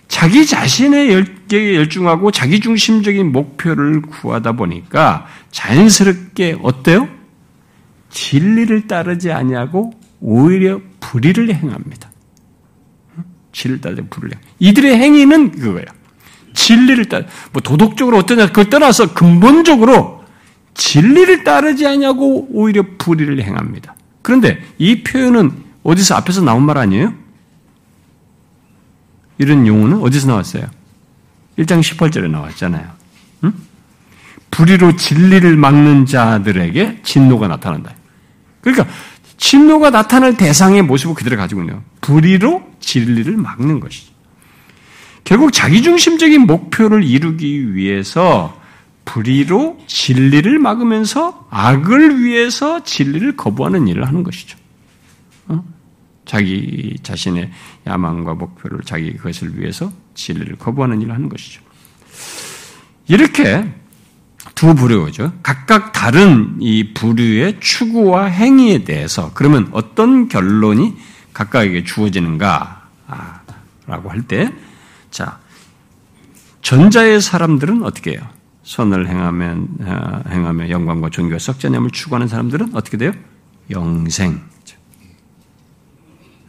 자기 0.07 0.45
자신의 0.45 1.27
열중하고 1.51 2.31
자기 2.31 2.59
중심적인 2.59 3.31
목표를 3.31 4.01
구하다 4.01 4.53
보니까 4.53 5.25
자연스럽게 5.51 6.59
어때요? 6.61 7.09
진리를 8.11 8.87
따르지 8.87 9.31
아니하고 9.31 9.91
오히려 10.21 10.79
불의를 10.99 11.53
행합니다. 11.53 12.11
진리를 13.51 13.81
따르지 13.81 14.03
불의를 14.09 14.37
행. 14.37 14.43
이들의 14.59 14.97
행위는 14.97 15.51
그거예요. 15.51 15.87
진리를 16.53 17.05
따, 17.05 17.23
뭐 17.53 17.61
도덕적으로 17.61 18.17
어떠냐 18.19 18.47
그걸 18.47 18.69
떠나서 18.69 19.13
근본적으로 19.15 20.23
진리를 20.75 21.43
따르지 21.43 21.87
아니하고 21.87 22.49
오히려 22.51 22.83
불의를 22.99 23.41
행합니다. 23.41 23.95
그런데 24.21 24.63
이 24.77 25.01
표현은 25.03 25.66
어디서 25.87 26.15
앞에서 26.15 26.41
나온 26.41 26.63
말 26.63 26.77
아니에요? 26.77 27.13
이런 29.37 29.65
용어는 29.65 30.01
어디서 30.01 30.27
나왔어요? 30.27 30.65
1장 31.57 31.81
18절에 31.81 32.29
나왔잖아요. 32.29 32.91
응? 33.45 33.53
불의로 34.51 34.97
진리를 34.97 35.55
막는 35.55 36.05
자들에게 36.05 37.03
진노가 37.03 37.47
나타난다. 37.47 37.93
그러니까 38.59 38.85
진노가 39.37 39.91
나타날 39.91 40.35
대상의 40.35 40.81
모습을 40.81 41.15
그대로 41.15 41.37
가지고 41.37 41.61
있네요. 41.61 41.81
불의로 42.01 42.69
진리를 42.81 43.37
막는 43.37 43.79
것이죠. 43.79 44.11
결국 45.23 45.53
자기중심적인 45.53 46.41
목표를 46.41 47.03
이루기 47.05 47.75
위해서 47.75 48.59
불의로 49.05 49.79
진리를 49.87 50.59
막으면서 50.59 51.47
악을 51.49 52.23
위해서 52.23 52.83
진리를 52.83 53.37
거부하는 53.37 53.87
일을 53.87 54.05
하는 54.05 54.23
것이죠. 54.23 54.57
어? 56.27 56.29
자기 56.29 56.95
자신의 57.01 57.51
야망과 57.87 58.33
목표를 58.35 58.81
자기 58.83 59.15
것을 59.17 59.59
위해서 59.59 59.91
진리를 60.13 60.57
거부하는 60.57 61.01
일을 61.01 61.13
하는 61.13 61.29
것이죠. 61.29 61.61
이렇게 63.07 63.73
두 64.53 64.75
부류죠. 64.75 65.33
각각 65.41 65.93
다른 65.93 66.57
이 66.59 66.93
부류의 66.93 67.59
추구와 67.59 68.25
행위에 68.25 68.83
대해서 68.83 69.31
그러면 69.33 69.69
어떤 69.71 70.27
결론이 70.27 70.95
각각에게 71.33 71.83
주어지는가라고 71.83 72.81
할 74.09 74.23
때, 74.27 74.51
자 75.11 75.39
전자의 76.61 77.21
사람들은 77.21 77.83
어떻게 77.83 78.11
해요? 78.11 78.27
선을 78.63 79.07
행하면 79.07 79.67
어, 79.79 80.23
행하며 80.29 80.69
영광과 80.69 81.09
존귀와 81.09 81.39
석자념을 81.39 81.91
추구하는 81.91 82.27
사람들은 82.27 82.75
어떻게 82.75 82.97
돼요? 82.97 83.13
영생. 83.69 84.41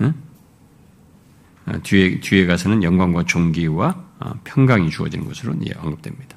응? 0.01 0.07
어, 0.07 1.58
뒤에 1.83 2.21
뒤에 2.21 2.47
가서는 2.47 2.83
영광과 2.83 3.25
존귀와 3.25 4.05
어, 4.21 4.33
평강이 4.45 4.91
주어지는 4.91 5.27
것으로 5.27 5.55
언급됩니다. 5.79 6.37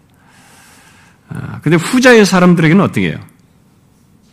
아, 1.30 1.60
근데 1.62 1.78
후자의 1.78 2.26
사람들에게는 2.26 2.84
어떻게 2.84 3.10
해요? 3.10 3.20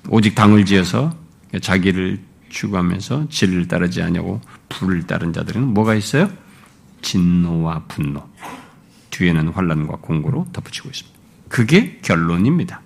오직 0.08 0.34
당을 0.34 0.64
지어서 0.64 1.14
자기를 1.60 2.20
추구하면서 2.48 3.28
진리를 3.28 3.68
따르지 3.68 4.02
않냐고 4.02 4.40
불을 4.68 5.06
따른 5.06 5.32
자들은 5.32 5.62
뭐가 5.74 5.94
있어요? 5.94 6.30
진노와 7.02 7.84
분노. 7.88 8.26
뒤에는 9.10 9.48
환란과 9.48 9.98
공고로 10.00 10.48
덧붙이고 10.52 10.88
있습니다. 10.88 11.18
그게 11.48 11.98
결론입니다. 12.02 12.82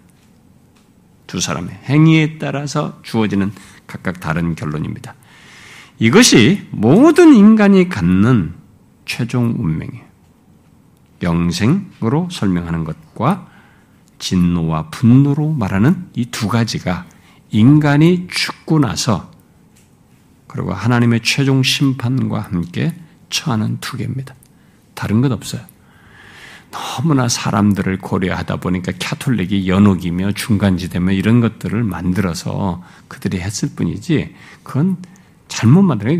두 1.27 1.41
사람의 1.41 1.71
행위에 1.85 2.39
따라서 2.39 3.01
주어지는 3.03 3.53
각각 3.87 4.21
다른 4.21 4.55
결론입니다. 4.55 5.15
이것이 5.99 6.67
모든 6.71 7.35
인간이 7.35 7.89
갖는 7.89 8.55
최종 9.05 9.55
운명이에요. 9.59 10.05
영생으로 11.23 12.29
설명하는 12.31 12.85
것과 12.85 13.49
진노와 14.19 14.89
분노로 14.91 15.53
말하는 15.53 16.09
이 16.15 16.27
두 16.27 16.49
가지가 16.49 17.07
인간이 17.51 18.27
죽고 18.31 18.79
나서 18.81 19.31
그리고 20.47 20.73
하나님의 20.73 21.21
최종 21.23 21.63
심판과 21.63 22.41
함께 22.41 22.95
처하는 23.31 23.79
두 23.81 23.97
개입니다. 23.97 24.35
다른 24.95 25.21
것 25.21 25.31
없어요. 25.33 25.63
너무나 26.71 27.29
사람들을 27.29 27.99
고려하다 27.99 28.57
보니까 28.57 28.93
캐톨릭이 28.99 29.69
연옥이며 29.69 30.33
중간지대며 30.33 31.13
이런 31.13 31.41
것들을 31.41 31.83
만들어서 31.85 32.83
그들이 33.09 33.41
했을 33.41 33.71
뿐이지 33.77 34.35
그건 34.63 34.97
잘못 35.53 35.83
만들어 35.83 36.11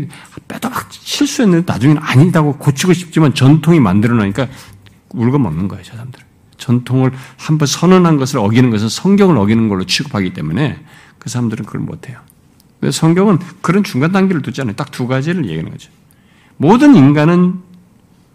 빼도 0.47 0.69
막 0.69 0.87
실수했는데 0.91 1.71
나중에는 1.71 2.01
아니다고 2.01 2.57
고치고 2.57 2.93
싶지만 2.93 3.33
전통이 3.33 3.79
만들어 3.79 4.15
놓으니까 4.15 4.47
울고 5.09 5.39
먹는 5.39 5.67
거예요, 5.67 5.83
저 5.83 5.93
사람들. 5.93 6.21
전통을 6.57 7.11
한번 7.37 7.65
선언한 7.65 8.17
것을 8.17 8.37
어기는 8.37 8.69
것은 8.69 8.87
성경을 8.89 9.37
어기는 9.37 9.67
걸로 9.69 9.85
취급하기 9.85 10.33
때문에 10.33 10.79
그 11.19 11.29
사람들은 11.29 11.65
그걸 11.65 11.81
못해요. 11.81 12.19
성경은 12.89 13.39
그런 13.61 13.83
중간 13.83 14.11
단계를 14.11 14.41
두지 14.41 14.61
않아요. 14.61 14.75
딱 14.75 14.91
두 14.91 15.07
가지를 15.07 15.45
얘기하는 15.45 15.71
거죠. 15.71 15.89
모든 16.57 16.95
인간은 16.95 17.59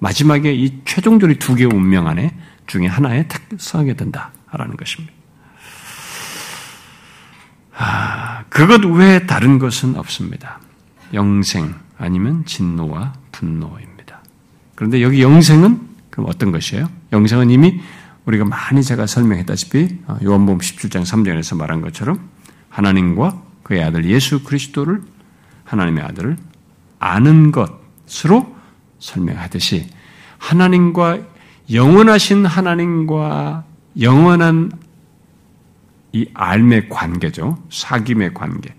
마지막에 0.00 0.52
이 0.52 0.80
최종적으로 0.84 1.38
두 1.38 1.54
개의 1.54 1.70
운명 1.72 2.08
안에 2.08 2.34
중에 2.66 2.86
하나에 2.86 3.28
탁서하게 3.28 3.94
된다라는 3.94 4.76
것입니다. 4.76 5.12
아, 7.76 8.44
그것 8.48 8.84
외에 8.84 9.26
다른 9.26 9.58
것은 9.58 9.96
없습니다. 9.96 10.60
영생 11.14 11.74
아니면 11.96 12.44
진노와 12.44 13.14
분노입니다. 13.32 14.22
그런데 14.74 15.02
여기 15.02 15.22
영생은 15.22 15.80
그럼 16.10 16.26
어떤 16.28 16.52
것이에요? 16.52 16.88
영생은 17.12 17.50
이미 17.50 17.80
우리가 18.26 18.44
많이 18.44 18.82
제가 18.82 19.06
설명했다시피 19.06 20.00
어, 20.06 20.18
요한복음 20.22 20.58
17장 20.58 21.02
3절에서 21.02 21.56
말한 21.56 21.80
것처럼 21.80 22.28
하나님과 22.68 23.42
그의 23.62 23.82
아들 23.82 24.04
예수 24.04 24.44
그리스도를 24.44 25.02
하나님의 25.64 26.04
아들을 26.04 26.36
아는 26.98 27.52
것으로 27.52 28.54
설명하듯이 28.98 29.88
하나님과 30.38 31.20
영원하신 31.72 32.46
하나님과 32.46 33.64
영원한 34.00 34.72
이 36.12 36.26
알의 36.32 36.88
관계죠. 36.88 37.62
사귐의 37.70 38.32
관계. 38.32 38.74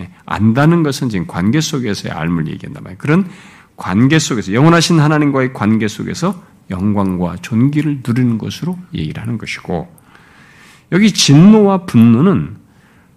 예, 0.00 0.10
안다는 0.26 0.82
것은 0.82 1.08
지금 1.08 1.26
관계 1.26 1.60
속에서의 1.60 2.12
알을 2.12 2.46
얘기한단 2.48 2.82
말이에요. 2.82 2.98
그런 2.98 3.28
관계 3.76 4.18
속에서 4.18 4.52
영원하신 4.52 5.00
하나님과의 5.00 5.52
관계 5.52 5.88
속에서 5.88 6.42
영광과 6.70 7.36
존귀를 7.42 8.00
누리는 8.06 8.38
것으로 8.38 8.78
얘기를 8.94 9.22
하는 9.22 9.38
것이고 9.38 9.88
여기 10.92 11.12
진노와 11.12 11.86
분노는 11.86 12.56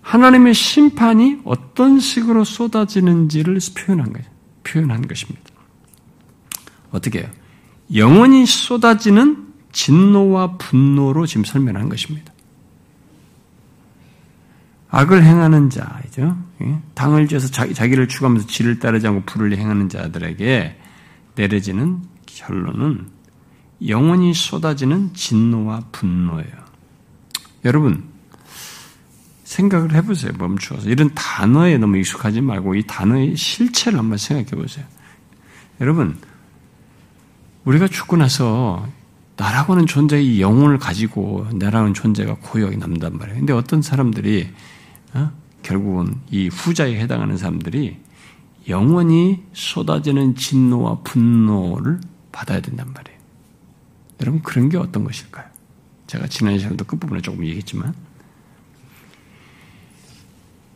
하나님의 0.02 0.54
심판이 0.54 1.40
어떤 1.46 2.00
식으로 2.00 2.44
쏟아지는지를 2.44 3.60
표현한 3.76 4.14
거예요. 4.14 4.28
표현한 4.64 5.08
것입니다. 5.08 5.42
어떻게 6.92 7.20
해요? 7.20 7.30
영원히 7.96 8.46
쏟아지는 8.46 9.48
진노와 9.72 10.58
분노로 10.58 11.26
지금 11.26 11.44
설명한 11.44 11.90
것입니다. 11.90 12.33
악을 14.96 15.24
행하는 15.24 15.72
자이죠. 15.72 16.38
예? 16.62 16.80
당을 16.94 17.28
지어서 17.28 17.48
자기, 17.48 17.74
자기를 17.74 18.08
추구하면서 18.08 18.46
지를 18.46 18.78
따르지 18.78 19.08
않고 19.08 19.24
불을 19.26 19.58
행하는 19.58 19.90
자들에게 19.90 20.80
내려지는 21.34 22.04
결론은 22.28 23.08
영원히 23.88 24.36
쏟아지는 24.36 25.12
진노와 25.16 25.86
분노예요. 25.92 26.54
여러분, 27.66 28.04
생각을 29.46 29.96
해보세요. 29.96 30.32
멈추어서. 30.38 30.88
이런 30.88 31.12
단어에 31.16 31.80
너무 31.80 31.98
익숙하지 31.98 32.42
말고 32.42 32.76
이 32.76 32.84
단어의 32.86 33.36
실체를 33.36 33.98
한번 33.98 34.20
생각해 34.20 34.52
보세요. 34.52 34.86
여러분, 35.82 36.20
우리가 37.66 37.88
죽고 37.88 38.18
나서 38.18 38.88
나라고 39.38 39.74
하는 39.74 39.88
존재의 39.88 40.40
영혼을 40.40 40.78
가지고 40.78 41.48
나라는 41.52 41.96
존재가 41.96 42.36
고역이 42.44 42.78
남단 42.78 43.18
말이에요. 43.18 43.40
근데 43.40 43.54
어떤 43.54 43.82
사람들이 43.82 44.50
어? 44.52 44.73
결국은 45.64 46.20
이 46.30 46.50
후자에 46.50 47.00
해당하는 47.00 47.38
사람들이 47.38 47.98
영원히 48.68 49.44
쏟아지는 49.54 50.36
진노와 50.36 51.00
분노를 51.04 52.00
받아야 52.32 52.60
된단 52.62 52.92
말이에요. 52.94 53.20
여러분 54.22 54.42
그런 54.42 54.70
게 54.70 54.78
어떤 54.78 55.04
것일까요? 55.04 55.46
제가 56.08 56.28
지난 56.28 56.60
시간도 56.60 56.86
끝부분에 56.86 57.22
조금 57.22 57.46
얘기했지만 57.46 57.94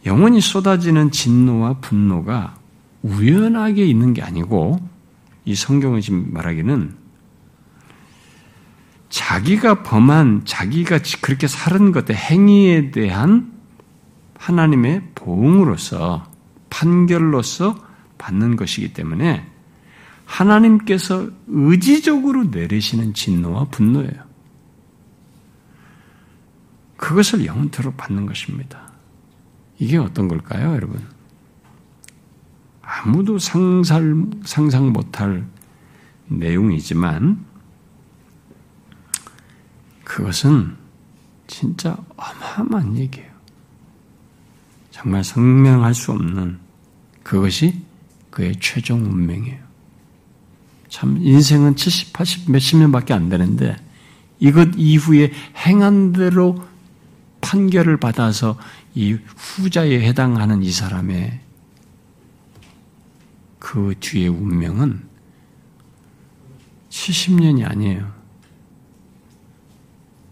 영원히 0.05 0.41
쏟아지는 0.41 1.11
진노와 1.11 1.79
분노가 1.79 2.57
우연하게 3.03 3.85
있는 3.85 4.13
게 4.13 4.21
아니고 4.21 4.79
이 5.45 5.55
성경을 5.55 6.01
지금 6.01 6.33
말하기는 6.33 6.95
자기가 9.09 9.83
범한 9.83 10.43
자기가 10.45 10.99
그렇게 11.21 11.47
살은 11.47 11.91
것의 11.91 12.15
행위에 12.15 12.91
대한 12.91 13.56
하나님의 14.37 15.09
보응으로서 15.15 16.31
판결로서 16.69 17.75
받는 18.17 18.55
것이기 18.55 18.93
때문에 18.93 19.45
하나님께서 20.25 21.29
의지적으로 21.47 22.45
내리시는 22.45 23.13
진노와 23.13 23.65
분노예요. 23.65 24.27
그것을 26.97 27.45
영원토록 27.45 27.95
받는 27.95 28.25
것입니다. 28.25 28.91
이게 29.79 29.97
어떤 29.97 30.27
걸까요, 30.27 30.73
여러분? 30.73 31.01
아무도 32.81 33.37
상상, 33.37 34.31
상상 34.43 34.91
못할 34.91 35.45
내용이지만 36.27 37.45
그것은 40.03 40.75
진짜 41.47 41.97
어마어마한 42.15 42.97
얘기예요. 42.97 43.26
정말 44.97 45.23
성명할 45.23 45.93
수 45.93 46.11
없는 46.11 46.57
그것이 47.21 47.81
그의 48.31 48.55
최종 48.59 49.03
운명이에요. 49.03 49.59
참 50.89 51.19
인생은 51.21 51.75
70, 51.75 52.13
80 52.13 52.51
몇십 52.51 52.79
년밖에 52.79 53.13
안 53.13 53.29
되는데 53.29 53.75
이것 54.39 54.69
이후에 54.75 55.31
행한 55.55 56.13
대로 56.13 56.63
판결을 57.41 57.97
받아서 57.97 58.57
이 58.95 59.13
후자에 59.35 60.01
해당하는 60.01 60.63
이 60.63 60.71
사람의 60.71 61.41
그 63.59 63.93
뒤의 63.99 64.29
운명은 64.29 65.07
70년이 66.89 67.69
아니에요. 67.69 68.11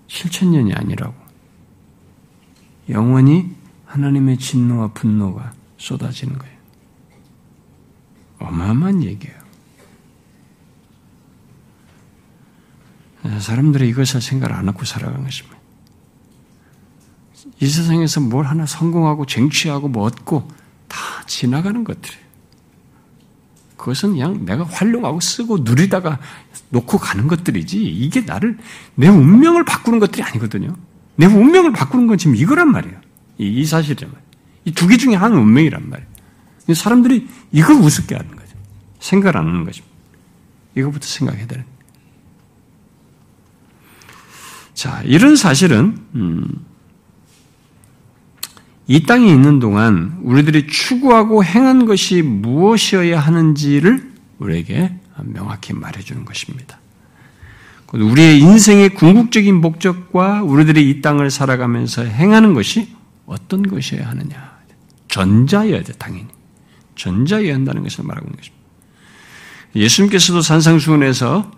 7천년이 0.07 0.75
아니라고. 0.75 1.13
영원히 2.89 3.64
하나님의 3.85 4.37
진노와 4.37 4.89
분노가 4.89 5.53
쏟아지는 5.77 6.37
거예요. 6.37 6.55
어마어마한 8.39 9.03
얘기예요. 9.03 9.45
사람들이 13.39 13.89
이것을 13.89 14.21
생각을 14.21 14.55
안 14.55 14.67
하고 14.67 14.85
살아간 14.85 15.23
것입니다. 15.23 15.57
이 17.59 17.67
세상에서 17.67 18.21
뭘 18.21 18.45
하나 18.45 18.65
성공하고 18.65 19.25
쟁취하고 19.25 19.87
뭐 19.87 20.03
얻고 20.03 20.47
다 20.87 20.99
지나가는 21.25 21.83
것들이에요. 21.83 22.25
그것은 23.77 24.11
그냥 24.11 24.45
내가 24.45 24.63
활용하고 24.63 25.19
쓰고 25.19 25.59
누리다가 25.59 26.19
놓고 26.69 26.97
가는 26.97 27.27
것들이지 27.27 27.83
이게 27.83 28.21
나를 28.21 28.57
내 28.95 29.07
운명을 29.07 29.63
바꾸는 29.65 29.99
것들이 29.99 30.23
아니거든요. 30.23 30.75
내 31.15 31.25
운명을 31.25 31.71
바꾸는 31.71 32.07
건 32.07 32.17
지금 32.17 32.35
이거란 32.35 32.71
말이에요. 32.71 33.04
이, 33.37 33.47
이 33.47 33.65
사실이란 33.65 34.11
말이에요. 34.11 34.25
이 34.65 34.71
두 34.71 34.87
개 34.87 34.97
중에 34.97 35.15
하나는 35.15 35.43
운명이란 35.43 35.89
말이에요. 35.89 36.09
사람들이 36.73 37.27
이걸 37.51 37.75
우습게 37.77 38.15
하는 38.15 38.35
거죠. 38.35 38.55
생각을 38.99 39.37
안 39.37 39.47
하는 39.47 39.63
것입니다. 39.65 39.93
이거부터 40.75 41.05
생각해야 41.05 41.45
되는 41.47 41.63
자, 44.73 45.01
이런 45.05 45.35
사실은 45.35 45.97
음, 46.15 46.65
이 48.87 49.03
땅에 49.03 49.27
있는 49.31 49.59
동안 49.59 50.19
우리들이 50.21 50.67
추구하고 50.67 51.43
행한 51.43 51.85
것이 51.85 52.21
무엇이어야 52.21 53.19
하는지를 53.19 54.11
우리에게 54.39 54.93
명확히 55.23 55.73
말해주는 55.73 56.25
것입니다. 56.25 56.79
우리의 57.93 58.39
인생의 58.39 58.89
궁극적인 58.95 59.55
목적과 59.55 60.43
우리들이 60.43 60.89
이 60.89 61.01
땅을 61.01 61.31
살아가면서 61.31 62.03
행하는 62.03 62.53
것이 62.53 62.94
어떤 63.25 63.63
것이어야 63.67 64.09
하느냐. 64.09 64.55
전자여야 65.07 65.83
돼, 65.83 65.93
당연히. 65.93 66.27
전자여야 66.95 67.53
한다는 67.53 67.83
것을 67.83 68.03
말하고 68.03 68.27
있는 68.27 68.37
것입니다. 68.37 68.63
예수님께서도 69.75 70.41
산상수훈에서 70.41 71.51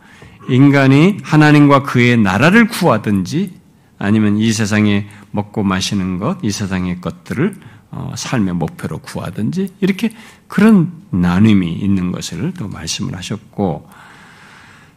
인간이 0.49 1.17
하나님과 1.23 1.83
그의 1.83 2.17
나라를 2.17 2.67
구하든지 2.67 3.53
아니면 3.99 4.37
이 4.37 4.51
세상에 4.51 5.07
먹고 5.31 5.63
마시는 5.63 6.19
것, 6.19 6.37
이 6.43 6.51
세상의 6.51 7.01
것들을 7.01 7.55
어, 7.89 8.13
삶의 8.15 8.53
목표로 8.55 8.99
구하든지 8.99 9.69
이렇게 9.79 10.11
그런 10.47 10.91
나눔이 11.09 11.71
있는 11.73 12.11
것을 12.11 12.53
또 12.57 12.67
말씀을 12.67 13.15
하셨고 13.15 13.89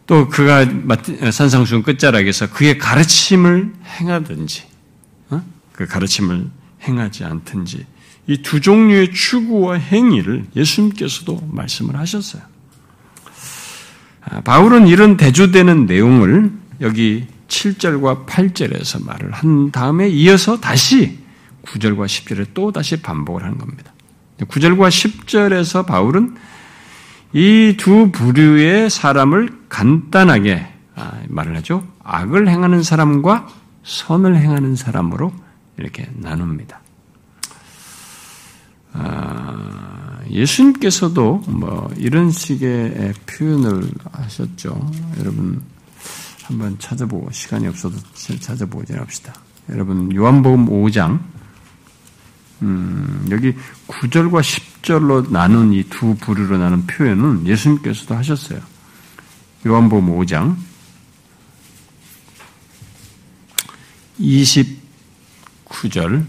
또 0.07 0.27
그가 0.27 0.65
산상수훈 1.31 1.83
끝자락에서 1.83 2.49
그의 2.49 2.77
가르침을 2.77 3.73
행하든지 3.85 4.63
어? 5.29 5.41
그 5.71 5.87
가르침을 5.87 6.49
행하지 6.87 7.23
않든지 7.25 7.85
이 8.27 8.41
두 8.43 8.61
종류의 8.61 9.13
추구와 9.13 9.75
행위를 9.75 10.45
예수님께서도 10.55 11.49
말씀을 11.51 11.97
하셨어요. 11.97 12.43
아, 14.23 14.41
바울은 14.41 14.87
이런 14.87 15.17
대조되는 15.17 15.85
내용을 15.85 16.51
여기 16.81 17.27
7절과 17.47 18.25
8절에서 18.27 19.05
말을 19.05 19.31
한 19.31 19.71
다음에 19.71 20.07
이어서 20.09 20.59
다시 20.61 21.19
9절과 21.63 22.05
10절에 22.05 22.47
또 22.53 22.71
다시 22.71 23.01
반복을 23.01 23.43
하는 23.43 23.57
겁니다. 23.57 23.91
9절과 24.39 24.89
10절에서 24.89 25.85
바울은 25.85 26.35
이 27.33 27.75
두 27.77 28.11
부류의 28.11 28.89
사람을 28.89 29.49
간단하게 29.69 30.67
아, 30.95 31.13
말을 31.27 31.55
하죠. 31.57 31.87
악을 32.03 32.47
행하는 32.49 32.83
사람과 32.83 33.47
선을 33.83 34.37
행하는 34.37 34.75
사람으로 34.75 35.33
이렇게 35.81 36.09
나눕니다. 36.15 36.79
아, 38.93 40.19
예수님께서도 40.29 41.43
뭐 41.47 41.91
이런 41.97 42.29
식의 42.31 43.13
표현을 43.25 43.89
하셨죠. 44.11 44.91
여러분 45.19 45.61
한번 46.43 46.77
찾아보고 46.79 47.31
시간이 47.31 47.67
없어도 47.67 47.97
찾아보고 48.39 48.85
지합시다. 48.85 49.33
여러분 49.69 50.13
요한복음 50.13 50.67
5장 50.67 51.19
음, 52.61 53.27
여기 53.31 53.53
9절과 53.87 54.41
10절로 54.41 55.31
나눈 55.31 55.73
이 55.73 55.83
두 55.83 56.15
부류로 56.15 56.57
나눈 56.57 56.85
표현은 56.85 57.47
예수님께서도 57.47 58.15
하셨어요. 58.15 58.59
요한복음 59.65 60.15
5장 60.17 60.55
29절 65.71 66.25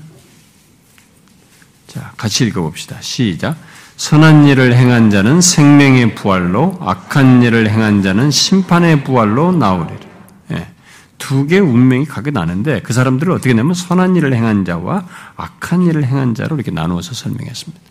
자, 1.88 2.12
같이 2.16 2.46
읽어봅시다. 2.46 3.00
시작. 3.00 3.56
선한 3.96 4.46
일을 4.46 4.74
행한 4.74 5.10
자는 5.10 5.42
생명의 5.42 6.14
부활로, 6.14 6.78
악한 6.80 7.42
일을 7.42 7.68
행한 7.68 8.02
자는 8.02 8.30
심판의 8.30 9.04
부활로 9.04 9.52
나오리라. 9.52 9.98
예, 10.52 10.68
두 11.18 11.46
개의 11.46 11.60
운명이 11.60 12.06
각각 12.06 12.32
나는데 12.32 12.80
그 12.80 12.94
사람들을 12.94 13.30
어떻게 13.32 13.52
내면 13.52 13.74
선한 13.74 14.16
일을 14.16 14.34
행한 14.34 14.64
자와 14.64 15.06
악한 15.36 15.82
일을 15.82 16.04
행한 16.06 16.34
자로 16.34 16.56
이렇게 16.56 16.70
나누어서 16.70 17.12
설명했습니다. 17.12 17.82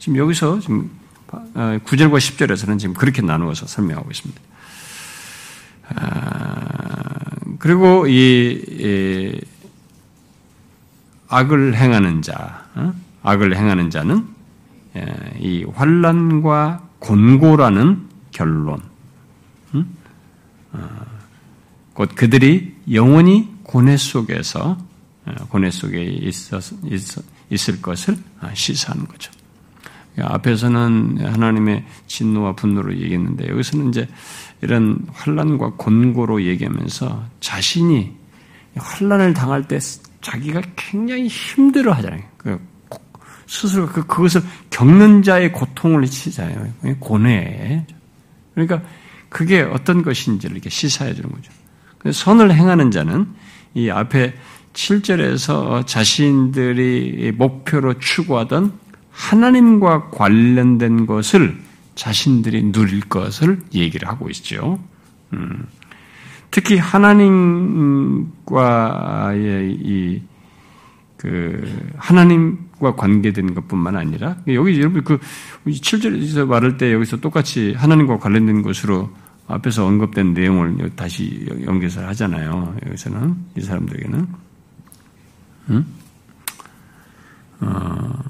지금 0.00 0.16
여기서 0.16 0.58
지금 0.60 0.90
9절과 1.28 2.14
어, 2.14 2.18
10절에서는 2.18 2.78
지금 2.80 2.94
그렇게 2.94 3.22
나누어서 3.22 3.66
설명하고 3.66 4.10
있습니다. 4.10 4.40
아, 5.94 6.68
그리고 7.58 8.06
이, 8.08 8.62
이, 8.68 9.40
악을 11.28 11.74
행하는 11.74 12.22
자, 12.22 12.66
어? 12.74 12.92
악을 13.22 13.56
행하는 13.56 13.90
자는 13.90 14.26
예, 14.96 15.04
이 15.38 15.64
환란과 15.64 16.88
곤고라는 16.98 18.08
결론, 18.30 18.80
어, 20.72 20.88
곧 21.92 22.10
그들이 22.14 22.74
영원히 22.92 23.48
고뇌 23.62 23.96
속에서 23.96 24.78
어, 25.26 25.32
고뇌 25.48 25.70
속에 25.70 26.02
있어, 26.02 26.58
있을 27.50 27.82
것을 27.82 28.16
시사하는 28.54 29.06
거죠. 29.06 29.30
앞에서는 30.20 31.24
하나님의 31.24 31.84
진노와 32.08 32.56
분노로 32.56 32.92
얘기했는데 32.92 33.48
여기서는 33.50 33.90
이제 33.90 34.08
이런 34.62 35.06
환란과 35.12 35.74
곤고로 35.76 36.42
얘기하면서 36.44 37.24
자신이 37.40 38.16
환란을 38.74 39.34
당할 39.34 39.68
때 39.68 39.78
자기가 40.20 40.62
굉장히 40.76 41.28
힘들어 41.28 41.92
하잖아요. 41.92 42.22
그 42.36 42.60
스스로 43.46 43.86
그, 43.86 44.06
그것을 44.06 44.42
겪는 44.70 45.22
자의 45.22 45.52
고통을 45.52 46.04
치잖아요. 46.06 46.72
고뇌. 47.00 47.86
그러니까 48.54 48.82
그게 49.28 49.60
어떤 49.62 50.02
것인지를 50.02 50.56
이렇게 50.56 50.70
시사해 50.70 51.14
주는 51.14 51.30
거죠. 51.30 51.52
선을 52.12 52.54
행하는 52.54 52.90
자는 52.90 53.26
이 53.74 53.90
앞에 53.90 54.34
7절에서 54.72 55.86
자신들이 55.86 57.32
목표로 57.36 57.98
추구하던 57.98 58.72
하나님과 59.10 60.10
관련된 60.10 61.06
것을 61.06 61.58
자신들이 61.96 62.70
누릴 62.70 63.00
것을 63.00 63.60
얘기를 63.74 64.08
하고 64.08 64.30
있죠. 64.30 64.78
음. 65.32 65.66
특히 66.50 66.78
하나님과의 66.78 68.30
이, 69.72 70.22
그, 71.16 71.92
하나님과 71.96 72.96
관계된 72.96 73.54
것 73.54 73.68
뿐만 73.68 73.96
아니라, 73.96 74.36
여기 74.48 74.78
여러분 74.80 75.04
그 75.04 75.18
7절에서 75.66 76.46
말할 76.46 76.76
때 76.78 76.92
여기서 76.92 77.18
똑같이 77.18 77.74
하나님과 77.74 78.18
관련된 78.18 78.62
것으로 78.62 79.10
앞에서 79.46 79.86
언급된 79.86 80.34
내용을 80.34 80.90
다시 80.94 81.46
연결해서 81.64 82.06
하잖아요. 82.08 82.76
여기서는, 82.86 83.36
이 83.56 83.60
사람들에게는. 83.60 84.28
음? 85.70 85.86
어, 87.60 88.24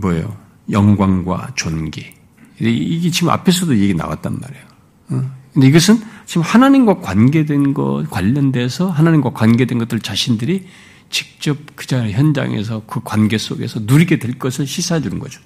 뭐예요? 0.00 0.36
영광과 0.70 1.50
존귀. 1.54 2.14
이게 2.60 3.10
지금 3.10 3.30
앞에서도 3.30 3.76
얘기 3.78 3.94
나왔단 3.94 4.38
말이에요. 4.40 4.64
어? 5.10 5.30
근데 5.52 5.68
이것은 5.68 6.00
지금 6.26 6.42
하나님과 6.42 7.00
관계된 7.00 7.74
것, 7.74 8.06
관련돼서 8.10 8.90
하나님과 8.90 9.32
관계된 9.32 9.78
것들 9.78 10.00
자신들이 10.00 10.66
직접 11.10 11.56
그 11.76 11.86
자리 11.86 12.12
현장에서 12.12 12.82
그 12.86 13.00
관계 13.04 13.38
속에서 13.38 13.80
누리게 13.82 14.18
될 14.18 14.38
것을 14.38 14.66
시사해 14.66 15.00
주는 15.00 15.18
거죠. 15.18 15.40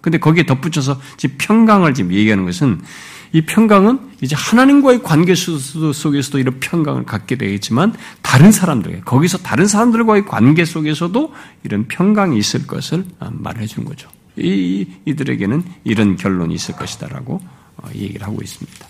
근데 0.00 0.18
거기에 0.18 0.46
덧붙여서 0.46 1.00
지금 1.16 1.36
평강을 1.38 1.94
지금 1.94 2.12
얘기하는 2.12 2.44
것은 2.44 2.80
이 3.32 3.42
평강은 3.42 4.00
이제 4.22 4.34
하나님과의 4.34 5.02
관계 5.02 5.34
속에서도 5.34 6.38
이런 6.38 6.60
평강을 6.60 7.04
갖게 7.04 7.36
되겠지만 7.36 7.94
다른 8.22 8.50
사람들, 8.50 9.02
거기서 9.02 9.38
다른 9.38 9.66
사람들과의 9.66 10.24
관계 10.24 10.64
속에서도 10.64 11.34
이런 11.64 11.88
평강이 11.88 12.38
있을 12.38 12.66
것을 12.66 13.04
말해 13.32 13.66
주는 13.66 13.86
거죠. 13.86 14.08
이, 14.36 14.86
이들에게는 15.04 15.62
이런 15.84 16.16
결론이 16.16 16.54
있을 16.54 16.76
것이다라고 16.76 17.40
어, 17.76 17.88
얘기를 17.94 18.26
하고 18.26 18.40
있습니다. 18.42 18.87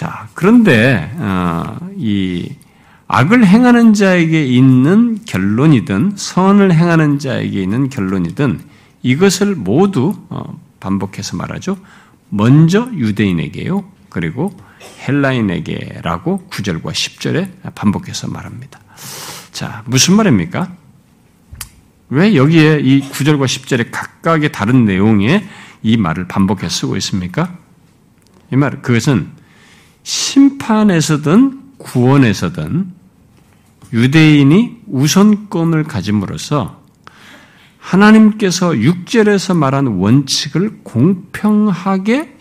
자, 0.00 0.30
그런데 0.32 1.12
어, 1.18 1.76
이 1.94 2.50
악을 3.06 3.46
행하는 3.46 3.92
자에게 3.92 4.46
있는 4.46 5.22
결론이든 5.26 6.12
선을 6.16 6.72
행하는 6.72 7.18
자에게 7.18 7.60
있는 7.62 7.90
결론이든 7.90 8.62
이것을 9.02 9.56
모두 9.56 10.14
어, 10.30 10.58
반복해서 10.80 11.36
말하죠. 11.36 11.76
먼저 12.30 12.88
유대인에게요. 12.94 13.84
그리고 14.08 14.56
헬라인에게라고 15.06 16.48
9절과 16.48 16.92
10절에 16.92 17.74
반복해서 17.74 18.26
말합니다. 18.28 18.80
자, 19.52 19.82
무슨 19.84 20.16
말입니까? 20.16 20.72
왜 22.08 22.36
여기에 22.36 22.80
이 22.80 23.02
9절과 23.02 23.44
10절에 23.44 23.88
각각의 23.90 24.50
다른 24.50 24.86
내용에 24.86 25.46
이 25.82 25.98
말을 25.98 26.26
반복해 26.26 26.70
쓰고 26.70 26.96
있습니까? 26.96 27.54
이 28.50 28.56
말, 28.56 28.80
그것은 28.80 29.38
심판에서든 30.10 31.60
구원에서든 31.78 32.92
유대인이 33.92 34.78
우선권을 34.88 35.84
가짐으로써 35.84 36.80
하나님께서 37.78 38.70
6절에서 38.70 39.56
말한 39.56 39.86
원칙을 39.86 40.80
공평하게 40.82 42.36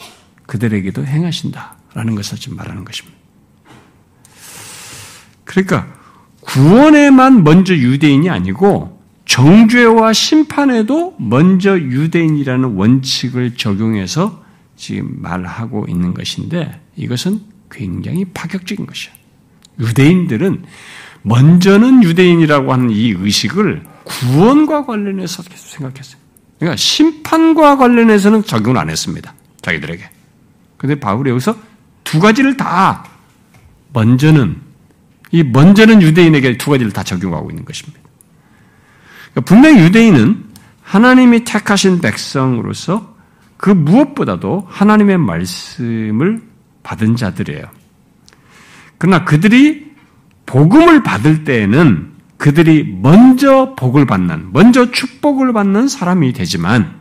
그들에게도 0.47 1.05
행하신다라는 1.05 2.15
것을 2.15 2.39
지금 2.39 2.57
말하는 2.57 2.83
것입니다. 2.85 3.17
그러니까 5.43 5.87
구원에만 6.41 7.43
먼저 7.43 7.75
유대인이 7.75 8.31
아니고 8.31 8.99
정죄와 9.25 10.13
심판에도 10.13 11.15
먼저 11.19 11.79
유대인이라는 11.79 12.75
원칙을 12.75 13.55
적용해서 13.55 14.43
지금 14.75 15.21
말하고 15.21 15.85
있는 15.87 16.15
것인데 16.15 16.81
이것은 16.95 17.48
굉장히 17.69 18.25
파격적인 18.25 18.85
것이야. 18.85 19.13
유대인들은 19.79 20.63
먼저는 21.21 22.03
유대인이라고 22.03 22.73
하는 22.73 22.89
이 22.89 23.11
의식을 23.11 23.83
구원과 24.03 24.85
관련해서 24.85 25.43
계속 25.43 25.67
생각했어요. 25.67 26.19
그러니까 26.57 26.75
심판과 26.75 27.77
관련해서는 27.77 28.43
적용을 28.43 28.79
안 28.79 28.89
했습니다. 28.89 29.33
자기들에게. 29.61 30.09
근데 30.77 30.99
바울이 30.99 31.29
여기서 31.29 31.55
두 32.03 32.19
가지를 32.19 32.57
다 32.57 33.05
먼저는 33.93 34.57
이 35.31 35.43
먼저는 35.43 36.01
유대인에게 36.01 36.57
두 36.57 36.71
가지를 36.71 36.91
다 36.91 37.03
적용하고 37.03 37.49
있는 37.51 37.65
것입니다. 37.65 37.99
그러니까 39.31 39.41
분명히 39.41 39.83
유대인은 39.83 40.45
하나님이 40.81 41.43
택하신 41.43 42.01
백성으로서 42.01 43.15
그 43.57 43.69
무엇보다도 43.69 44.65
하나님의 44.69 45.17
말씀을 45.17 46.48
받은 46.89 47.15
자들이에요. 47.15 47.63
그러나 48.97 49.23
그들이 49.23 49.91
복음을 50.47 51.03
받을 51.03 51.43
때에는 51.43 52.13
그들이 52.37 52.97
먼저 52.99 53.75
복을 53.75 54.07
받는, 54.07 54.51
먼저 54.53 54.89
축복을 54.89 55.53
받는 55.53 55.87
사람이 55.87 56.33
되지만, 56.33 56.99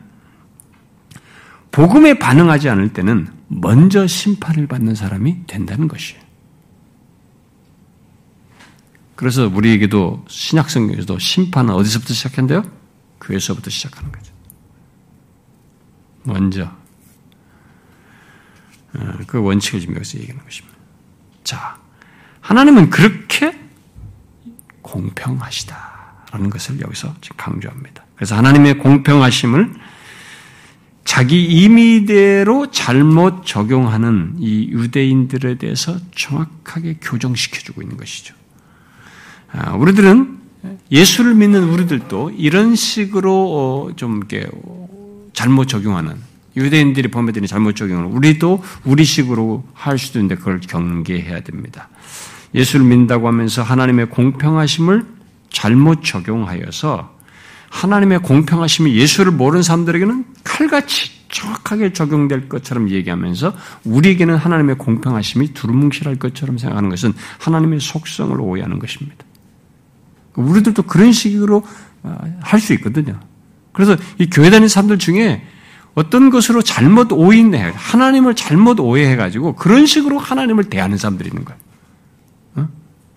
복음에 1.71 2.19
반응하지 2.19 2.69
않을 2.69 2.93
때는 2.93 3.29
먼저 3.47 4.07
심판을 4.07 4.67
받는 4.67 4.95
사람이 4.95 5.47
된다는 5.47 5.89
것이에요. 5.89 6.21
그래서 9.15 9.49
우리에게도 9.49 10.25
신약성경에서도 10.29 11.19
심판은 11.19 11.73
어디서부터 11.75 12.13
시작한대요? 12.13 12.63
교회에서부터 13.21 13.71
시작하는 13.71 14.13
거죠. 14.13 14.33
먼저 16.25 16.65
어, 16.65 16.78
그 19.27 19.41
원칙을 19.41 19.81
지금 19.81 19.95
여기서 19.97 20.19
얘기하는 20.19 20.45
것입니다. 20.45 20.77
자, 21.45 21.79
하나님은 22.41 22.91
그렇게 22.91 23.59
공평하시다라는 24.83 26.51
것을 26.51 26.81
여기서 26.81 27.15
강조합니다. 27.37 28.05
그래서 28.17 28.37
하나님의 28.37 28.79
공평하심을 28.79 29.75
자기 31.05 31.45
임의대로 31.45 32.71
잘못 32.71 33.47
적용하는 33.47 34.35
이 34.39 34.69
유대인들에 34.69 35.57
대해서 35.57 35.99
정확하게 36.15 36.99
교정시켜주고 37.01 37.81
있는 37.83 37.97
것이죠. 37.97 38.35
아, 39.51 39.73
우리들은 39.73 40.39
예수를 40.91 41.35
믿는 41.35 41.65
우리들도 41.65 42.33
이런 42.37 42.75
식으로 42.75 43.33
어, 43.33 43.97
좀 43.97 44.19
이렇게 44.19 44.47
잘못 45.33 45.67
적용하는 45.67 46.17
유대인들이 46.59 47.09
범죄들이 47.09 47.47
잘못 47.47 47.77
적용하는 47.77 48.11
우리도 48.11 48.63
우리식으로 48.85 49.65
할 49.73 49.99
수도 49.99 50.19
있는데 50.19 50.35
그걸 50.37 50.61
경계해야 50.61 51.41
됩니다. 51.41 51.89
예수를 52.55 52.85
믿는다고 52.87 53.29
하면서 53.29 53.63
하나님의 53.63 54.11
공평하심을 54.11 55.05
잘못 55.51 56.03
적용하여서 56.05 57.17
하나님의 57.71 58.21
공평하심이 58.21 58.95
예수를 58.95 59.33
모르는 59.33 59.63
사람들에게는 59.63 60.25
칼같이 60.45 61.19
정확하게 61.31 61.93
적용될 61.93 62.49
것처럼 62.49 62.89
얘기하면서 62.91 63.55
우리에게는 63.85 64.37
하나님의 64.37 64.79
공평하심이 64.79 65.53
두루뭉실할 65.53 66.17
것처럼 66.17 66.57
생각하는 66.57 66.89
것은 66.89 67.13
하나님의 67.39 67.81
속성을 67.81 68.41
오해하는 68.41 68.79
것입니다. 68.79 69.25
우리들도 70.35 70.83
그런 70.85 71.13
식으로 71.13 71.63
어, 72.03 72.19
할수 72.41 72.73
있거든요. 72.75 73.21
그래서 73.73 73.97
이 74.19 74.29
교회 74.31 74.51
다니는 74.51 74.69
사람들 74.69 74.99
중에 74.99 75.43
어떤 75.99 76.31
것으로 76.31 76.63
잘못 76.63 77.11
오인해, 77.11 77.73
하나님을 77.75 78.37
잘못 78.37 78.79
오해해가지고 78.79 79.57
그런 79.57 79.85
식으로 79.85 80.17
하나님을 80.17 80.71
대하는 80.71 80.97
사람들이 80.97 81.29
있는 81.29 81.45
거예요. 81.45 81.59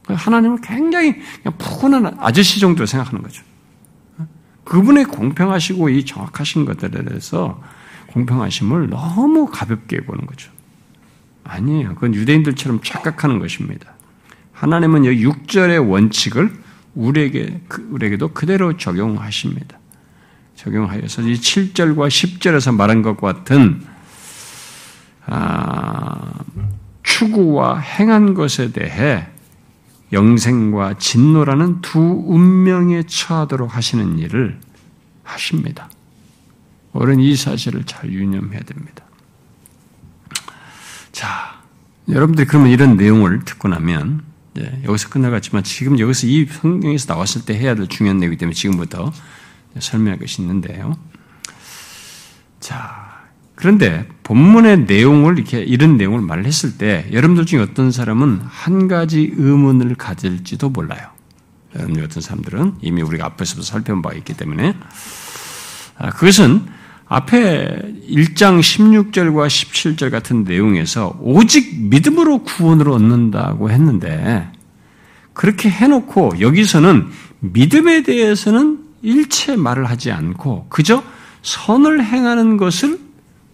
하나님을 0.07 0.61
굉장히 0.61 1.13
그냥 1.43 1.57
푸근한 1.59 2.17
아저씨 2.19 2.59
정도로 2.59 2.87
생각하는 2.87 3.21
거죠. 3.21 3.43
그분의 4.63 5.05
공평하시고 5.05 5.89
이 5.89 6.05
정확하신 6.05 6.65
것들에 6.65 7.03
대해서 7.03 7.61
공평하심을 8.07 8.89
너무 8.89 9.45
가볍게 9.45 10.01
보는 10.01 10.25
거죠. 10.25 10.51
아니에요. 11.43 11.93
그건 11.93 12.15
유대인들처럼 12.15 12.81
착각하는 12.83 13.37
것입니다. 13.37 13.93
하나님은 14.53 15.03
이 15.05 15.23
6절의 15.23 15.87
원칙을 15.87 16.51
우리에게, 16.95 17.61
그, 17.67 17.87
우리에게도 17.91 18.29
그대로 18.29 18.75
적용하십니다. 18.75 19.80
적용하여서 20.61 21.23
이 21.23 21.33
7절과 21.33 22.07
10절에서 22.07 22.75
말한 22.75 23.01
것과 23.01 23.33
같은, 23.33 23.81
아, 25.25 26.33
추구와 27.01 27.79
행한 27.79 28.35
것에 28.35 28.71
대해 28.71 29.27
영생과 30.13 30.97
진노라는 30.99 31.81
두 31.81 31.99
운명에 31.99 33.03
처하도록 33.07 33.75
하시는 33.75 34.19
일을 34.19 34.59
하십니다. 35.23 35.89
어른 36.93 37.19
이 37.19 37.35
사실을 37.35 37.85
잘 37.85 38.11
유념해야 38.11 38.59
됩니다. 38.61 39.03
자, 41.11 41.61
여러분들이 42.09 42.45
그러면 42.47 42.69
이런 42.69 42.97
내용을 42.97 43.45
듣고 43.45 43.67
나면 43.67 44.23
예, 44.59 44.81
여기서 44.83 45.09
끝나갔지만 45.09 45.63
지금 45.63 45.97
여기서 45.97 46.27
이 46.27 46.45
성경에서 46.45 47.13
나왔을 47.13 47.45
때 47.45 47.57
해야 47.57 47.73
될 47.73 47.87
중요한 47.87 48.17
내용이기 48.17 48.37
때문에 48.37 48.53
지금부터 48.53 49.13
설명할 49.79 50.19
것이 50.19 50.41
있는데요. 50.41 50.97
자, 52.59 53.11
그런데 53.55 54.07
본문의 54.23 54.85
내용을 54.85 55.37
이렇게 55.37 55.59
이런 55.61 55.97
내용을 55.97 56.21
말했을 56.21 56.77
때 56.77 57.07
여러분들 57.11 57.45
중에 57.45 57.59
어떤 57.59 57.91
사람은 57.91 58.41
한 58.43 58.87
가지 58.87 59.31
의문을 59.35 59.95
가질지도 59.95 60.69
몰라요. 60.69 61.09
여러분 61.75 62.01
같은 62.01 62.21
사람들은 62.21 62.75
이미 62.81 63.01
우리가 63.01 63.25
앞에서도 63.25 63.61
살펴본 63.61 64.01
바 64.01 64.13
있기 64.13 64.35
때문에 64.35 64.75
아, 65.97 66.09
그것은 66.09 66.65
앞에 67.07 67.93
1장 68.09 68.59
16절과 68.59 69.47
17절 69.47 70.11
같은 70.11 70.43
내용에서 70.43 71.17
오직 71.21 71.83
믿음으로 71.89 72.43
구원을 72.43 72.89
얻는다고 72.89 73.69
했는데 73.69 74.49
그렇게 75.33 75.69
해놓고 75.69 76.39
여기서는 76.39 77.07
믿음에 77.39 78.03
대해서는 78.03 78.90
일체 79.01 79.55
말을 79.55 79.85
하지 79.85 80.11
않고 80.11 80.67
그저 80.69 81.03
선을 81.41 82.03
행하는 82.03 82.57
것을 82.57 82.99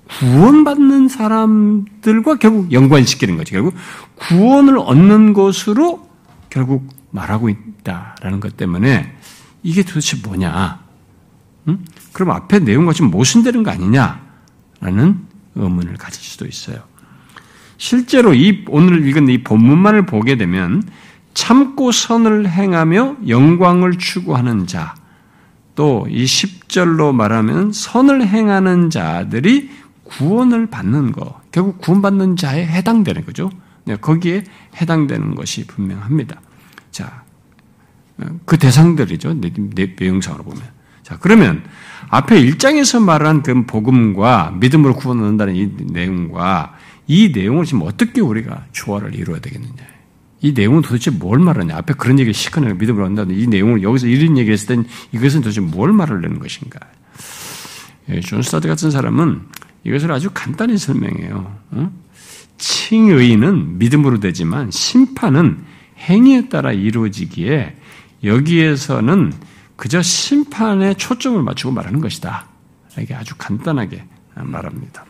구원받는 0.07 1.09
사람들과 1.09 2.35
결국 2.37 2.71
연관시키는 2.71 3.37
거죠. 3.37 3.53
결국 3.53 3.75
구원을 4.15 4.77
얻는 4.77 5.33
것으로 5.33 6.07
결국 6.49 6.87
말하고 7.11 7.49
있다라는 7.49 8.39
것 8.39 8.55
때문에 8.57 9.15
이게 9.63 9.83
도대체 9.83 10.17
뭐냐? 10.23 10.79
음? 11.67 11.85
그럼 12.13 12.31
앞에 12.31 12.59
내용과 12.59 12.93
좀 12.93 13.11
모순되는 13.11 13.63
거 13.63 13.71
아니냐라는 13.71 15.19
의문을 15.55 15.95
가질 15.97 16.21
수도 16.21 16.45
있어요. 16.45 16.77
실제로 17.77 18.33
이 18.33 18.65
오늘 18.69 19.07
읽은 19.07 19.29
이 19.29 19.43
본문만을 19.43 20.05
보게 20.05 20.35
되면 20.35 20.83
참고 21.33 21.91
선을 21.91 22.49
행하며 22.49 23.17
영광을 23.27 23.97
추구하는 23.97 24.65
자, 24.65 24.95
또 25.77 26.07
이 26.09 26.25
10절로 26.25 27.13
말하면 27.13 27.71
선을 27.71 28.27
행하는 28.27 28.89
자들이 28.89 29.69
구원을 30.03 30.67
받는 30.67 31.11
거, 31.11 31.39
결국 31.51 31.77
구원받는 31.79 32.35
자에 32.35 32.65
해당되는 32.65 33.25
거죠. 33.25 33.51
네, 33.85 33.95
거기에 33.95 34.43
해당되는 34.81 35.35
것이 35.35 35.67
분명합니다. 35.67 36.41
자, 36.91 37.23
그 38.45 38.57
대상들이죠. 38.57 39.35
내용상으로 39.99 40.43
보면. 40.43 40.61
자, 41.03 41.17
그러면 41.19 41.63
앞에 42.09 42.41
1장에서 42.41 43.01
말한 43.03 43.43
그 43.43 43.65
복음과 43.65 44.55
믿음으로 44.59 44.95
구원을 44.95 45.23
얻는다는 45.23 45.55
이 45.55 45.69
내용과 45.91 46.75
이 47.05 47.31
내용을 47.33 47.65
지금 47.65 47.83
어떻게 47.83 48.19
우리가 48.19 48.65
조화를 48.71 49.13
이루어야 49.13 49.39
되겠느냐. 49.39 49.96
이 50.41 50.53
내용은 50.53 50.81
도대체 50.81 51.09
뭘 51.11 51.39
말하냐. 51.39 51.75
앞에 51.77 51.93
그런 51.95 52.19
얘기를 52.19 52.33
실컷 52.33 52.53
해놓고 52.53 52.75
믿음으로 52.75 53.05
얻는다는 53.05 53.35
이 53.39 53.47
내용을 53.47 53.81
여기서 53.81 54.07
이런 54.07 54.37
얘기를 54.37 54.53
했을 54.53 54.67
땐 54.67 54.85
이것은 55.11 55.41
도대체 55.41 55.61
뭘 55.61 55.91
말하려는 55.93 56.39
것인가. 56.39 56.79
예, 58.09 58.19
존 58.21 58.41
스타트 58.41 58.67
같은 58.67 58.91
사람은 58.91 59.41
이것을 59.83 60.11
아주 60.11 60.29
간단히 60.33 60.77
설명해요. 60.77 61.57
어? 61.71 61.91
칭의는 62.57 63.77
믿음으로 63.77 64.19
되지만 64.19 64.71
심판은 64.71 65.63
행위에 65.97 66.49
따라 66.49 66.71
이루어지기에 66.71 67.75
여기에서는 68.23 69.33
그저 69.75 70.01
심판에 70.01 70.95
초점을 70.95 71.41
맞추고 71.41 71.73
말하는 71.73 72.01
것이다. 72.01 72.47
이게 72.99 73.13
아주 73.13 73.35
간단하게 73.37 74.03
말합니다. 74.35 75.05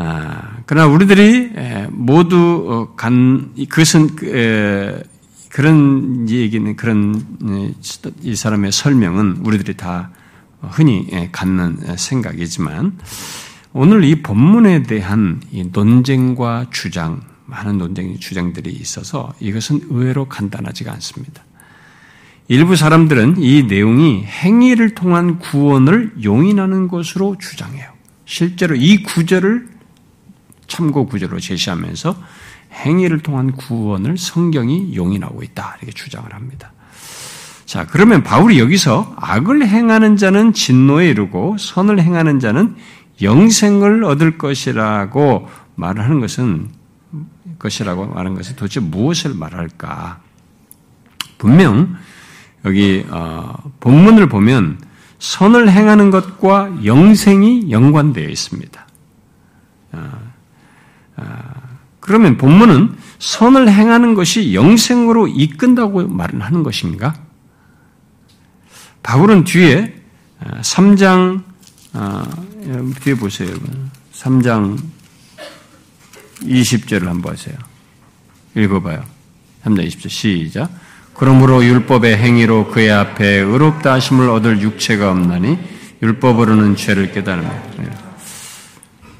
아, 0.00 0.58
그러나 0.64 0.86
우리들이 0.86 1.50
모두 1.90 2.36
어, 2.68 2.94
간 2.94 3.52
그것은 3.68 4.14
그런 5.48 6.30
얘기는 6.30 6.76
그런 6.76 7.74
이 8.22 8.36
사람의 8.36 8.70
설명은 8.70 9.38
우리들이 9.44 9.76
다 9.76 10.10
흔히 10.62 11.08
예, 11.12 11.30
갖는 11.32 11.96
생각이지만 11.96 12.96
오늘 13.72 14.04
이 14.04 14.22
본문에 14.22 14.84
대한 14.84 15.42
논쟁과 15.72 16.66
주장, 16.70 17.20
많은 17.46 17.78
논쟁 17.78 18.16
주장들이 18.20 18.70
있어서 18.70 19.32
이것은 19.40 19.80
의외로 19.90 20.26
간단하지가 20.26 20.92
않습니다. 20.92 21.42
일부 22.46 22.76
사람들은 22.76 23.36
이 23.38 23.64
내용이 23.64 24.24
행위를 24.24 24.94
통한 24.94 25.40
구원을 25.40 26.12
용인하는 26.22 26.86
것으로 26.86 27.36
주장해요. 27.38 27.90
실제로 28.26 28.76
이 28.76 29.02
구절을 29.02 29.77
참고 30.68 31.06
구절로 31.06 31.40
제시하면서 31.40 32.14
행위를 32.72 33.20
통한 33.20 33.52
구원을 33.52 34.16
성경이 34.18 34.94
용인하고 34.94 35.42
있다. 35.42 35.76
이렇게 35.78 35.92
주장을 35.92 36.32
합니다. 36.32 36.72
자, 37.64 37.86
그러면 37.86 38.22
바울이 38.22 38.58
여기서 38.58 39.14
악을 39.16 39.66
행하는 39.66 40.16
자는 40.16 40.52
진노에 40.52 41.08
이르고 41.10 41.56
선을 41.58 42.00
행하는 42.00 42.40
자는 42.40 42.76
영생을 43.20 44.04
얻을 44.04 44.38
것이라고 44.38 45.48
말하는 45.74 46.20
것은 46.20 46.70
것이라고 47.58 48.06
말하는 48.06 48.34
것이 48.34 48.54
도대체 48.56 48.80
무엇을 48.80 49.34
말할까? 49.34 50.20
분명 51.36 51.96
여기 52.64 53.04
어, 53.10 53.54
본문을 53.80 54.28
보면 54.28 54.80
선을 55.18 55.70
행하는 55.70 56.10
것과 56.10 56.84
영생이 56.84 57.70
연관되어 57.70 58.28
있습니다. 58.28 58.86
어, 59.92 60.10
어, 61.16 61.24
그러면 62.08 62.38
본문은 62.38 62.96
선을 63.18 63.70
행하는 63.70 64.14
것이 64.14 64.54
영생으로 64.54 65.28
이끈다고 65.28 66.08
말을 66.08 66.40
하는 66.40 66.62
것인가? 66.62 67.14
바울은 69.02 69.44
뒤에 69.44 69.94
3장 70.62 71.42
뒤에 73.02 73.14
보세요. 73.14 73.54
3장 74.14 74.78
20절을 76.44 77.04
한번 77.04 77.32
보세요. 77.32 77.56
읽어봐요. 78.56 79.04
3장 79.66 79.86
20절 79.86 80.08
시작. 80.08 80.70
그러므로 81.12 81.62
율법의 81.62 82.16
행위로 82.16 82.68
그의 82.68 82.90
앞에 82.90 83.26
의롭다 83.26 83.92
하심을 83.92 84.30
얻을 84.30 84.62
육체가 84.62 85.10
없나니 85.10 85.58
율법으로는 86.00 86.76
죄를 86.76 87.12
깨달으며 87.12 88.07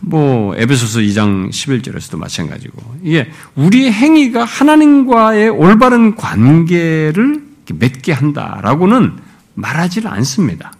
뭐 0.08 0.56
에베소서 0.56 1.00
2장 1.00 1.50
11절에서도 1.50 2.16
마찬가지고 2.16 2.96
이게 3.02 3.30
우리의 3.56 3.92
행위가 3.92 4.44
하나님과의 4.44 5.50
올바른 5.50 6.14
관계를 6.14 7.46
맺게 7.74 8.12
한다라고는 8.12 9.18
말하지를 9.54 10.10
않습니다. 10.10 10.72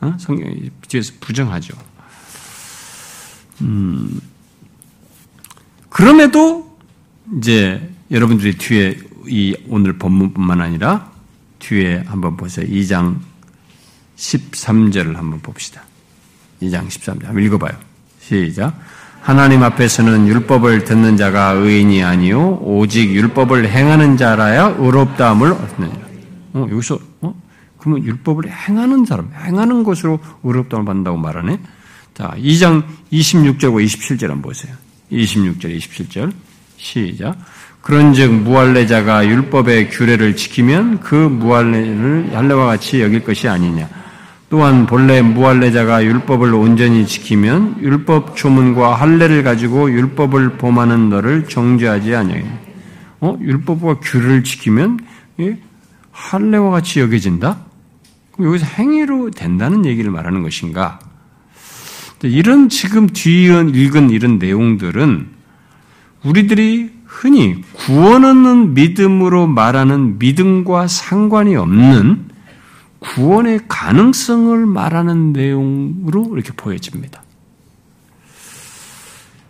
어? 0.00 0.14
성경이 0.18 0.70
뒤에서 0.86 1.12
부정하죠. 1.20 1.76
음, 3.62 4.20
그럼에도 5.88 6.78
이제 7.38 7.90
여러분들이 8.10 8.56
뒤에 8.58 8.98
이 9.26 9.56
오늘 9.68 9.98
본문뿐만 9.98 10.60
아니라 10.60 11.10
뒤에 11.58 12.04
한번 12.06 12.36
보세요. 12.36 12.66
2장 12.66 13.18
13절을 14.16 15.14
한번 15.14 15.40
봅시다. 15.40 15.82
2장 16.60 16.86
13절 16.86 17.24
한번 17.24 17.42
읽어봐요. 17.44 17.91
시작. 18.32 18.74
하나님 19.20 19.62
앞에서는 19.62 20.26
율법을 20.26 20.84
듣는 20.84 21.16
자가 21.16 21.52
의인이 21.52 22.02
아니요 22.02 22.58
오직 22.62 23.12
율법을 23.12 23.68
행하는 23.68 24.16
자라야 24.16 24.76
의롭다함을 24.78 25.52
얻느니라. 25.52 26.00
어, 26.54 26.66
여기서 26.70 26.98
어? 27.20 27.34
그러면 27.78 28.04
율법을 28.04 28.50
행하는 28.50 29.04
사람, 29.04 29.30
행하는 29.44 29.84
것으로 29.84 30.18
의롭다함을 30.42 30.86
받는다고 30.86 31.18
말하네. 31.18 31.60
자, 32.14 32.34
2장 32.36 32.84
26절과 33.12 33.84
27절 33.84 34.22
한번 34.28 34.42
보세요. 34.42 34.74
26절, 35.12 35.76
27절 35.76 36.32
시작. 36.76 37.36
그런즉 37.80 38.32
무할례자가 38.32 39.26
율법의 39.26 39.90
규례를 39.90 40.36
지키면 40.36 41.00
그 41.00 41.14
무할례를 41.14 42.30
할례와 42.34 42.66
같이 42.66 43.00
여길 43.02 43.24
것이 43.24 43.48
아니냐. 43.48 43.88
또한 44.52 44.84
본래 44.84 45.22
무할례자가 45.22 46.04
율법을 46.04 46.52
온전히 46.52 47.06
지키면 47.06 47.78
율법 47.80 48.36
조문과 48.36 48.96
할례를 48.96 49.42
가지고 49.42 49.90
율법을 49.90 50.58
범하는 50.58 51.08
너를 51.08 51.48
정죄하지 51.48 52.14
아니하냐. 52.14 52.60
어? 53.20 53.38
율법과 53.40 54.00
규례를 54.00 54.44
지키면 54.44 54.98
예? 55.40 55.58
할례와 56.10 56.70
같이 56.70 57.00
여겨진다? 57.00 57.60
그럼 58.32 58.48
여기서 58.48 58.66
행위로 58.66 59.30
된다는 59.30 59.86
얘기를 59.86 60.10
말하는 60.10 60.42
것인가? 60.42 60.98
이런 62.22 62.68
지금 62.68 63.06
뒤에 63.06 63.70
읽은 63.72 64.10
이런 64.10 64.38
내용들은 64.38 65.28
우리들이 66.24 66.90
흔히 67.06 67.62
구원 67.72 68.26
얻는 68.26 68.74
믿음으로 68.74 69.46
말하는 69.46 70.18
믿음과 70.18 70.88
상관이 70.88 71.56
없는 71.56 72.31
구원의 73.02 73.60
가능성을 73.68 74.64
말하는 74.66 75.32
내용으로 75.32 76.30
이렇게 76.34 76.52
보여집니다. 76.52 77.22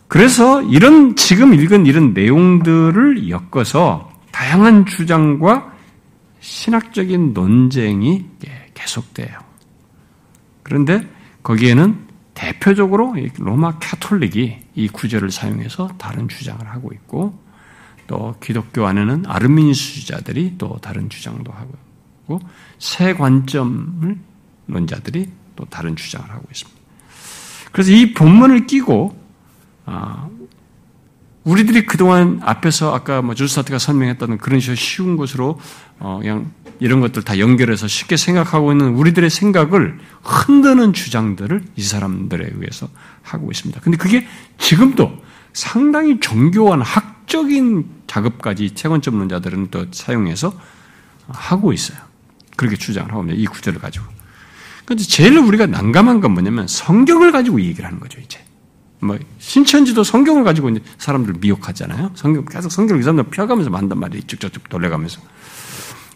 그래서 0.09 0.63
이런 0.63 1.17
지금 1.17 1.55
읽은 1.55 1.87
이런 1.87 2.13
내용들을 2.13 3.29
엮어서 3.31 4.11
다양한 4.31 4.87
주장과 4.87 5.73
신학적인 6.41 7.33
논쟁이 7.33 8.27
계속돼요. 8.75 9.39
그런데 10.63 11.07
거기에는 11.43 11.99
대표적으로 12.35 13.15
로마 13.39 13.79
카톨릭이 13.79 14.59
이 14.75 14.89
구절을 14.89 15.31
사용해서 15.31 15.89
다른 15.99 16.29
주장을 16.29 16.67
하고 16.67 16.91
있고 16.93 17.39
또 18.07 18.35
기독교 18.41 18.87
안에는 18.87 19.25
아르미니스 19.27 20.01
주자들이 20.01 20.57
또 20.59 20.79
다른 20.83 21.09
주장도 21.09 21.53
하고 21.53 21.73
새 22.79 23.15
관점을 23.15 24.17
논자들이 24.67 25.29
또 25.57 25.65
다른 25.67 25.97
주장을 25.97 26.29
하고 26.31 26.45
있습니다. 26.51 26.81
그래서 27.73 27.93
이 27.93 28.13
본문을 28.15 28.67
끼고 28.67 29.21
아, 29.87 30.29
우리들이 31.45 31.87
그동안 31.87 32.41
앞에서 32.43 32.95
아까 32.95 33.21
뭐 33.21 33.35
주스타트가 33.35 33.79
설명했다는 33.79 34.39
그런 34.39 34.61
식으로 34.61 34.77
쉬운 34.77 35.17
것으로 35.17 35.59
어, 35.99 36.19
그냥 36.21 36.53
이런 36.79 37.01
것들 37.01 37.23
다 37.23 37.39
연결해서 37.39 37.89
쉽게 37.89 38.17
생각하고 38.17 38.73
있는 38.73 38.95
우리들의 38.95 39.29
생각을 39.29 39.99
흔드는 40.23 40.93
주장들을 40.93 41.65
이 41.77 41.83
사람들에 41.83 42.51
의해서 42.55 42.89
하고 43.23 43.51
있습니다. 43.51 43.81
근데 43.81 43.97
그게 43.99 44.27
지금도 44.59 45.13
상당히 45.53 46.19
정교한 46.21 46.81
학적인 46.81 47.87
작업까지 48.07 48.75
채권점론자들은 48.75 49.69
또 49.71 49.87
사용해서 49.91 50.53
하고 51.29 51.73
있어요. 51.73 52.12
그렇게 52.63 52.77
주장을 52.77 53.11
하고 53.11 53.25
있습니다. 53.25 53.43
이 53.43 53.47
구절을 53.47 53.81
가지고. 53.81 54.07
근데 54.85 55.03
제일 55.03 55.37
우리가 55.39 55.67
난감한 55.67 56.21
건 56.21 56.33
뭐냐면 56.33 56.67
성경을 56.69 57.33
가지고 57.33 57.61
얘기를 57.61 57.85
하는 57.85 57.99
거죠, 58.01 58.21
이제. 58.21 58.39
뭐, 59.01 59.19
신천지도 59.39 60.05
성경을 60.05 60.45
가지고 60.45 60.71
이제 60.71 60.81
사람들 60.99 61.35
미혹하잖아요. 61.41 62.13
성경, 62.15 62.45
계속 62.45 62.71
성경을 62.71 63.01
이 63.01 63.03
사람들 63.03 63.25
펴가면서 63.25 63.71
만단 63.71 63.99
말이에요. 63.99 64.23
쭉쭉쭉 64.27 64.69
돌려가면서. 64.69 65.21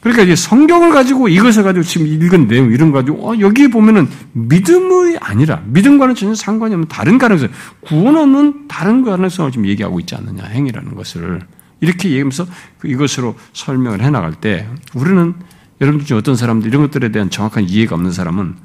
그러니까 0.00 0.22
이제 0.22 0.36
성경을 0.36 0.90
가지고 0.90 1.26
이것을 1.26 1.64
가지고 1.64 1.82
지금 1.82 2.06
읽은 2.06 2.46
내용 2.46 2.70
이런 2.70 2.92
거 2.92 2.98
가지고 2.98 3.28
어, 3.28 3.38
여기에 3.40 3.68
보면은 3.68 4.08
믿음이 4.32 5.16
아니라 5.20 5.62
믿음과는 5.66 6.14
전혀 6.14 6.34
상관이 6.36 6.74
없는 6.74 6.88
다른 6.88 7.18
가능성, 7.18 7.48
구원 7.80 8.16
없는 8.16 8.68
다른 8.68 9.02
가능성을 9.02 9.50
지금 9.50 9.66
얘기하고 9.66 9.98
있지 9.98 10.14
않느냐 10.14 10.44
행위라는 10.44 10.94
것을 10.94 11.40
이렇게 11.80 12.08
얘기하면서 12.10 12.46
그 12.78 12.88
이것으로 12.88 13.34
설명을 13.52 14.00
해 14.00 14.10
나갈 14.10 14.32
때 14.34 14.68
우리는 14.94 15.34
여러분들 15.80 16.06
중 16.06 16.16
어떤 16.16 16.36
사람들 16.36 16.68
이런 16.68 16.82
것들에 16.82 17.10
대한 17.10 17.30
정확한 17.30 17.68
이해가 17.68 17.94
없는 17.94 18.12
사람은 18.12 18.56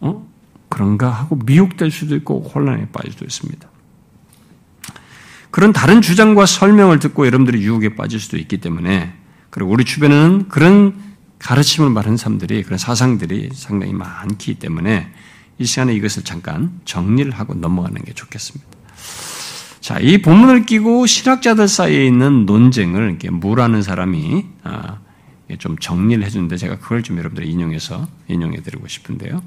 어 0.00 0.26
그런가 0.68 1.10
하고 1.10 1.36
미혹될 1.44 1.90
수도 1.90 2.16
있고 2.16 2.40
혼란에 2.42 2.88
빠질 2.88 3.12
수도 3.12 3.24
있습니다. 3.24 3.68
그런 5.50 5.72
다른 5.72 6.00
주장과 6.00 6.46
설명을 6.46 7.00
듣고 7.00 7.26
여러분들이 7.26 7.62
유혹에 7.62 7.94
빠질 7.94 8.20
수도 8.20 8.36
있기 8.36 8.58
때문에 8.58 9.12
그리고 9.50 9.72
우리 9.72 9.84
주변에는 9.84 10.48
그런 10.48 10.94
가르침을 11.40 11.90
말하는 11.90 12.16
사람들이 12.16 12.62
그런 12.62 12.78
사상들이 12.78 13.50
상당히 13.54 13.92
많기 13.92 14.54
때문에 14.54 15.10
이 15.58 15.64
시간에 15.64 15.92
이것을 15.94 16.22
잠깐 16.22 16.80
정리를 16.84 17.30
하고 17.32 17.54
넘어가는 17.54 18.00
게 18.02 18.12
좋겠습니다. 18.12 18.66
자, 19.80 19.98
이 19.98 20.22
본문을 20.22 20.66
끼고 20.66 21.06
신학자들 21.06 21.66
사이에 21.66 22.06
있는 22.06 22.46
논쟁을 22.46 23.08
이렇게 23.08 23.30
무라는 23.30 23.82
사람이 23.82 24.46
아, 24.62 24.98
좀 25.58 25.78
정리를 25.78 26.24
해주는데 26.24 26.56
제가 26.56 26.78
그걸 26.78 27.02
좀 27.02 27.18
여러분들 27.18 27.44
인용해서 27.44 28.08
인용해드리고 28.28 28.86
싶은데요. 28.88 29.42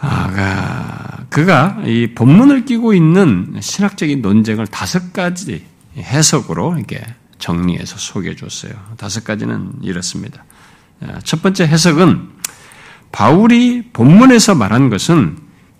아, 0.00 1.24
그가 1.30 1.82
이 1.86 2.12
본문을 2.14 2.64
끼고 2.64 2.92
있는 2.92 3.56
신학적인 3.60 4.20
논쟁을 4.20 4.66
다섯 4.66 5.12
가지 5.12 5.64
해석으로 5.96 6.76
이렇게 6.76 7.04
정리해서 7.38 7.96
소개해 7.96 8.34
줬어요. 8.36 8.72
다섯 8.96 9.24
가지는 9.24 9.72
이렇습니다. 9.82 10.44
첫 11.24 11.42
번째 11.42 11.66
해석은 11.66 12.30
바울이 13.12 13.90
본문에서 13.92 14.54
말한 14.54 14.90
것은 14.90 15.38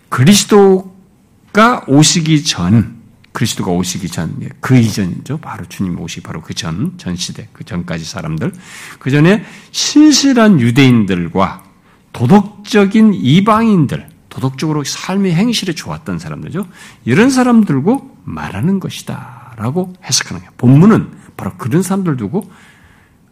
그리스도가 0.09 1.85
오시기 1.87 2.45
전 2.45 3.02
그리스도가 3.33 3.71
오시기 3.71 4.09
전, 4.09 4.37
그 4.61 4.77
이전이죠. 4.77 5.39
바로 5.39 5.65
주님 5.67 5.99
오시기 5.99 6.23
바로 6.23 6.41
그 6.43 6.55
전, 6.55 6.95
전 6.99 7.17
시대, 7.17 7.49
그 7.53 7.65
전까지 7.65 8.05
사람들. 8.05 8.53
그 8.99 9.11
전에 9.11 9.45
신실한 9.71 10.61
유대인들과 10.61 11.65
도덕적인 12.13 13.15
이방인들, 13.15 14.09
도덕적으로 14.29 14.85
삶의 14.85 15.35
행실에 15.35 15.75
좋았던 15.75 16.19
사람들죠. 16.19 16.67
이런 17.05 17.31
사람들고 17.31 18.19
말하는 18.25 18.81
것이다. 18.81 19.55
라고 19.57 19.95
해석하는 20.05 20.41
거예요. 20.41 20.53
본문은 20.57 21.11
바로 21.37 21.53
그런 21.57 21.83
사람들 21.83 22.17
두고 22.17 22.51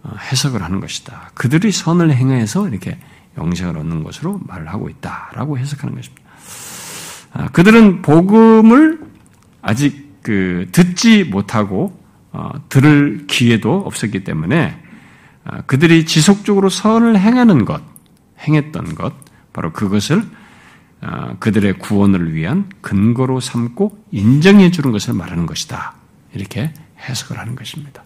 어, 0.02 0.14
해석을 0.30 0.62
하는 0.62 0.80
것이다. 0.80 1.30
그들이 1.34 1.72
선을 1.72 2.12
행해서 2.12 2.68
이렇게 2.68 2.98
영생을 3.36 3.76
얻는 3.78 4.02
것으로 4.02 4.40
말을 4.46 4.68
하고 4.68 4.88
있다 4.88 5.30
라고 5.34 5.58
해석하는 5.58 5.94
것입니다. 5.94 6.22
아, 7.32 7.48
그들은 7.48 8.02
복음을 8.02 9.09
아직 9.62 10.10
그 10.22 10.68
듣지 10.72 11.24
못하고 11.24 11.98
어, 12.32 12.52
들을 12.68 13.26
기회도 13.26 13.82
없었기 13.86 14.24
때문에 14.24 14.80
아, 15.44 15.62
그들이 15.62 16.06
지속적으로 16.06 16.68
선을 16.68 17.18
행하는 17.18 17.64
것, 17.64 17.82
행했던 18.40 18.94
것, 18.94 19.14
바로 19.52 19.72
그것을 19.72 20.22
아, 21.00 21.34
그들의 21.38 21.78
구원을 21.78 22.34
위한 22.34 22.68
근거로 22.82 23.40
삼고 23.40 24.04
인정해 24.12 24.70
주는 24.70 24.92
것을 24.92 25.14
말하는 25.14 25.46
것이다. 25.46 25.94
이렇게 26.34 26.72
해석을 27.00 27.38
하는 27.38 27.56
것입니다. 27.56 28.04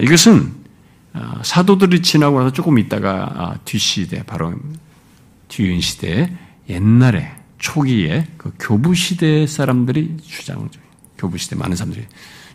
이것은 0.00 0.52
사도들이 1.42 2.02
지나고 2.02 2.38
나서 2.38 2.52
조금 2.52 2.78
있다가 2.78 3.58
뒷시대, 3.64 4.22
바로 4.24 4.54
뒤윤 5.48 5.80
시대 5.80 6.32
옛날에 6.68 7.32
초기에 7.64 8.26
그 8.36 8.52
교부 8.60 8.94
시대 8.94 9.46
사람들이 9.46 10.18
주장, 10.22 10.68
교부 11.16 11.38
시대 11.38 11.56
많은 11.56 11.74
사람들이 11.74 12.06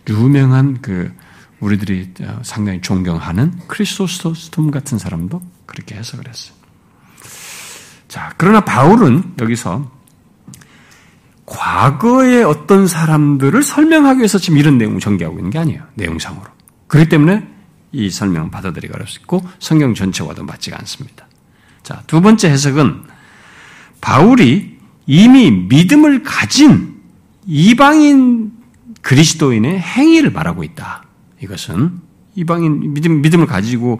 유명한 0.08 0.84
그 0.84 1.12
우리들이 1.60 2.14
상당히 2.44 2.80
존경하는 2.80 3.60
크리스토스톰 3.66 4.70
같은 4.70 5.00
사람도 5.00 5.42
그렇게 5.66 5.96
해석을 5.96 6.28
했어요. 6.28 6.54
자, 8.08 8.36
그러나 8.38 8.62
바울은 8.62 9.34
여기서 9.40 9.92
과거의 11.48 12.44
어떤 12.44 12.86
사람들을 12.86 13.64
설명하기 13.64 14.20
위해서 14.20 14.38
지금 14.38 14.60
이런 14.60 14.78
내용을 14.78 15.00
전개하고 15.00 15.40
있는 15.40 15.50
게 15.50 15.58
아니에요. 15.58 15.84
내용상으로. 15.96 16.46
그렇기 16.86 17.10
때문에 17.10 17.48
이 17.94 18.12
설명은 18.12 18.52
받아들이기 18.52 18.94
어렵고 18.94 19.44
성경 19.58 19.96
전체와도 19.96 20.44
맞지가 20.44 20.78
않습니다. 20.78 21.28
자, 21.82 22.04
두 22.06 22.22
번째 22.22 22.52
해석은 22.52 23.06
바울이 24.02 24.78
이미 25.12 25.50
믿음을 25.50 26.22
가진 26.22 26.94
이방인 27.48 28.52
그리스도인의 29.02 29.80
행위를 29.80 30.30
말하고 30.30 30.64
있다. 30.64 31.04
이것은 31.42 32.00
이방인 32.36 32.94
믿음 32.94 33.24
믿음을 33.24 33.48
가지고 33.48 34.00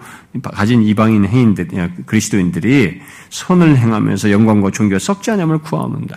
가진 0.54 0.84
이방인 0.84 1.26
행인들 1.26 2.06
그리스도인들이 2.06 3.02
선을 3.32 3.78
행하면서 3.78 4.30
영광과 4.30 4.70
존귀가 4.70 5.00
썩지 5.00 5.32
않음을 5.32 5.64
구하는다. 5.64 6.16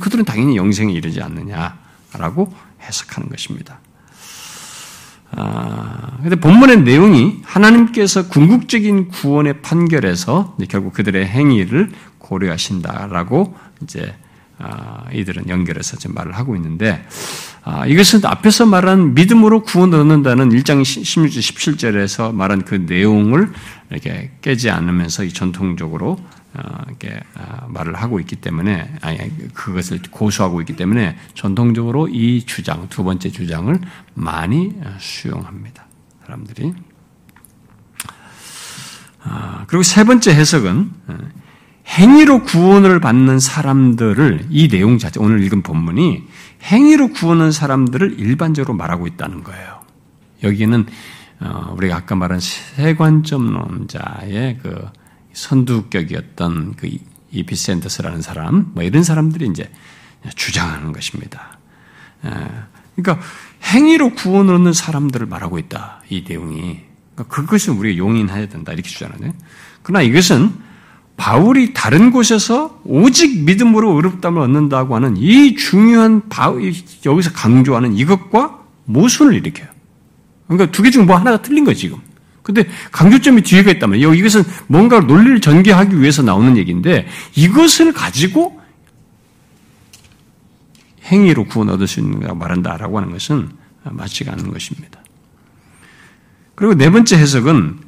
그들은 0.00 0.24
당연히 0.24 0.56
영생에 0.56 0.92
이르지 0.92 1.22
않느냐라고 1.22 2.52
해석하는 2.82 3.28
것입니다. 3.28 3.78
아, 5.30 6.18
근데 6.22 6.34
본문의 6.34 6.82
내용이 6.82 7.40
하나님께서 7.44 8.26
궁극적인 8.26 9.10
구원의 9.10 9.62
판결에서 9.62 10.56
결국 10.68 10.92
그들의 10.92 11.24
행위를 11.24 11.92
고려하신다라고 12.18 13.54
이제 13.82 14.16
아, 14.20 14.23
이들은 15.12 15.48
연결해서 15.48 15.96
지금 15.96 16.14
말을 16.14 16.36
하고 16.36 16.56
있는데 16.56 17.06
아, 17.62 17.86
이것은 17.86 18.24
앞에서 18.24 18.66
말한 18.66 19.14
믿음으로 19.14 19.62
구원을 19.62 20.00
얻는다는 20.00 20.50
1장 20.50 20.82
16절 20.82 21.38
17절에서 21.38 22.34
말한 22.34 22.64
그 22.64 22.74
내용을 22.74 23.52
이렇게 23.90 24.32
깨지 24.42 24.70
않으면서 24.70 25.24
이 25.24 25.32
전통적으로 25.32 26.18
어, 26.54 26.82
이렇게 26.88 27.20
아, 27.34 27.66
말을 27.68 27.94
하고 27.94 28.20
있기 28.20 28.36
때문에 28.36 28.96
아니 29.00 29.52
그것을 29.54 30.00
고수하고 30.10 30.60
있기 30.60 30.76
때문에 30.76 31.16
전통적으로 31.34 32.08
이 32.08 32.44
주장 32.44 32.88
두 32.88 33.02
번째 33.02 33.30
주장을 33.30 33.78
많이 34.12 34.74
수용합니다. 34.98 35.86
사람들이 36.26 36.74
그리고 39.66 39.82
세 39.82 40.04
번째 40.04 40.32
해석은 40.32 40.90
어, 41.08 41.18
행위로 41.86 42.44
구원을 42.44 43.00
받는 43.00 43.38
사람들을 43.38 44.46
이 44.50 44.68
내용 44.68 44.98
자체 44.98 45.20
오늘 45.20 45.42
읽은 45.44 45.62
본문이 45.62 46.24
행위로 46.62 47.08
구원하는 47.08 47.52
사람들을 47.52 48.18
일반적으로 48.18 48.74
말하고 48.74 49.06
있다는 49.06 49.44
거예요. 49.44 49.82
여기는 50.42 50.86
어, 51.40 51.74
우리가 51.76 51.96
아까 51.96 52.14
말한 52.14 52.40
세관점론자의 52.40 53.40
그 54.62 54.88
선두격이었던 55.32 56.74
그 56.76 56.90
이피센터스라는 57.32 58.22
사람, 58.22 58.70
뭐 58.74 58.82
이런 58.82 59.02
사람들이 59.02 59.46
이제 59.48 59.70
주장하는 60.36 60.92
것입니다. 60.92 61.58
그러니까 62.94 63.26
행위로 63.64 64.14
구원을 64.14 64.54
얻는 64.54 64.72
사람들을 64.72 65.26
말하고 65.26 65.58
있다. 65.58 66.02
이 66.08 66.24
내용이 66.26 66.80
그러니까 67.14 67.34
그것을 67.34 67.74
우리가 67.74 67.98
용인해야 67.98 68.48
된다 68.48 68.72
이렇게 68.72 68.88
주장하네. 68.88 69.32
그러나 69.82 70.02
이것은 70.02 70.52
바울이 71.16 71.72
다른 71.74 72.10
곳에서 72.10 72.80
오직 72.84 73.44
믿음으로 73.44 73.92
의롭담을 73.94 74.42
얻는다고 74.42 74.96
하는 74.96 75.16
이 75.16 75.54
중요한 75.54 76.28
바울, 76.28 76.72
여기서 77.06 77.32
강조하는 77.32 77.94
이것과 77.94 78.60
모순을 78.84 79.34
일으켜요. 79.34 79.68
그러니까 80.48 80.70
두 80.72 80.82
개 80.82 80.90
중 80.90 81.06
뭐 81.06 81.16
하나가 81.16 81.40
틀린 81.40 81.64
거예요, 81.64 81.76
지금. 81.76 81.98
근데 82.42 82.68
강조점이 82.92 83.42
뒤에가 83.42 83.70
있다면, 83.70 83.98
이것은 84.14 84.42
뭔가 84.66 85.00
논리를 85.00 85.40
전개하기 85.40 86.00
위해서 86.00 86.22
나오는 86.22 86.56
얘기인데, 86.58 87.06
이것을 87.36 87.92
가지고 87.92 88.60
행위로 91.04 91.44
구원 91.44 91.70
얻을 91.70 91.86
수 91.86 92.00
있는 92.00 92.20
가 92.20 92.34
말한다라고 92.34 92.98
하는 92.98 93.12
것은 93.12 93.50
맞지가 93.84 94.32
않는 94.32 94.52
것입니다. 94.52 95.00
그리고 96.54 96.74
네 96.74 96.90
번째 96.90 97.16
해석은 97.16 97.78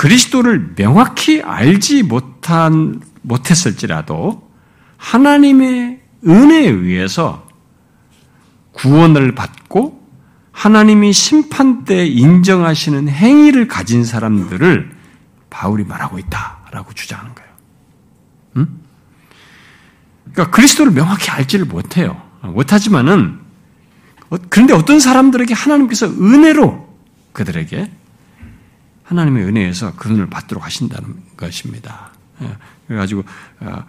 그리스도를 0.00 0.76
명확히 0.76 1.42
알지 1.42 2.04
못한, 2.04 3.02
못했을지라도 3.20 4.50
하나님의 4.96 6.00
은혜에 6.26 6.70
의해서 6.70 7.46
구원을 8.72 9.34
받고 9.34 10.02
하나님이 10.52 11.12
심판 11.12 11.84
때 11.84 12.06
인정하시는 12.06 13.10
행위를 13.10 13.68
가진 13.68 14.02
사람들을 14.02 14.90
바울이 15.50 15.84
말하고 15.84 16.18
있다라고 16.18 16.94
주장하는 16.94 17.34
거예요. 17.34 17.50
응? 18.56 18.68
그러니까 20.32 20.50
그리스도를 20.56 20.92
명확히 20.92 21.30
알지를 21.30 21.66
못해요. 21.66 22.22
못하지만은 22.40 23.38
어, 24.30 24.38
그런데 24.48 24.72
어떤 24.72 24.98
사람들에게 24.98 25.52
하나님께서 25.52 26.06
은혜로 26.06 26.88
그들에게 27.34 27.99
하나님의 29.10 29.44
은혜에서 29.44 29.94
그 29.96 30.08
은을 30.08 30.30
받도록 30.30 30.64
하신다는 30.64 31.16
것입니다. 31.36 32.12
예, 32.42 32.56
그래가지고 32.86 33.24
아, 33.58 33.84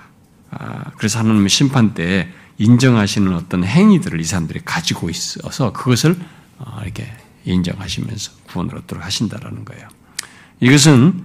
아, 0.49 0.83
그래서 0.97 1.19
하나님의 1.19 1.47
심판 1.49 1.93
때 1.93 2.27
인정하시는 2.57 3.31
어떤 3.35 3.63
행위들을 3.63 4.19
이 4.19 4.23
사람들이 4.23 4.61
가지고 4.65 5.11
있어서 5.11 5.73
그것을 5.73 6.17
어, 6.57 6.79
이렇게 6.83 7.13
인정하시면서 7.45 8.31
구원을 8.47 8.77
얻도록 8.79 9.05
하신다라는 9.05 9.63
거예요. 9.63 9.87
이것은 10.59 11.23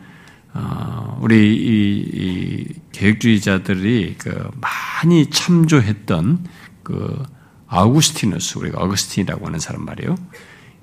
어, 0.52 1.18
우리 1.22 1.54
이, 1.56 2.66
개혁주의자들이 2.92 4.16
그 4.18 4.50
많이 4.60 5.30
참조했던 5.30 6.46
그 6.82 7.22
아우구스티누스 7.66 8.58
우리가 8.58 8.78
어거스틴이라고 8.82 9.46
하는 9.46 9.58
사람 9.58 9.86
말이에요. 9.86 10.16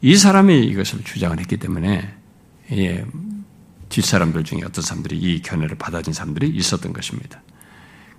이 0.02 0.15
사람이 0.15 0.65
이것을 0.65 1.03
주장을 1.03 1.40
했기 1.40 1.57
때문에 1.57 2.23
예, 2.72 3.06
뒷사람들 3.90 4.44
중에 4.44 4.60
어떤 4.65 4.84
사람들이 4.84 5.18
이 5.18 5.41
견해를 5.41 5.77
받아진 5.77 6.14
사람들이 6.14 6.49
있었던 6.49 6.94
것입니다. 6.94 7.41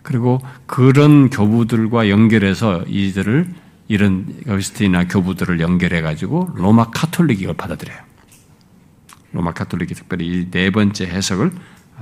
그리고 0.03 0.41
그런 0.67 1.31
교부들과 1.31 2.09
연결해서 2.11 2.85
이들을 2.87 3.49
이런 3.89 4.43
어스틴이나 4.47 5.09
교부들을 5.09 5.61
연결해 5.61 6.01
가지고 6.03 6.51
로마 6.55 6.91
카톨릭이 6.91 7.43
이걸 7.43 7.55
받아들여요. 7.57 7.99
로마 9.33 9.53
카톨릭이 9.53 9.95
특별히 9.95 10.27
이 10.27 10.51
네 10.51 10.71
번째 10.71 11.07
해석을 11.07 11.51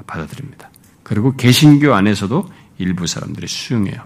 받아들입니다. 0.07 0.71
그리고 1.03 1.35
개신교 1.37 1.95
안에서도 1.95 2.49
일부 2.79 3.07
사람들이 3.07 3.47
수용해요. 3.47 4.03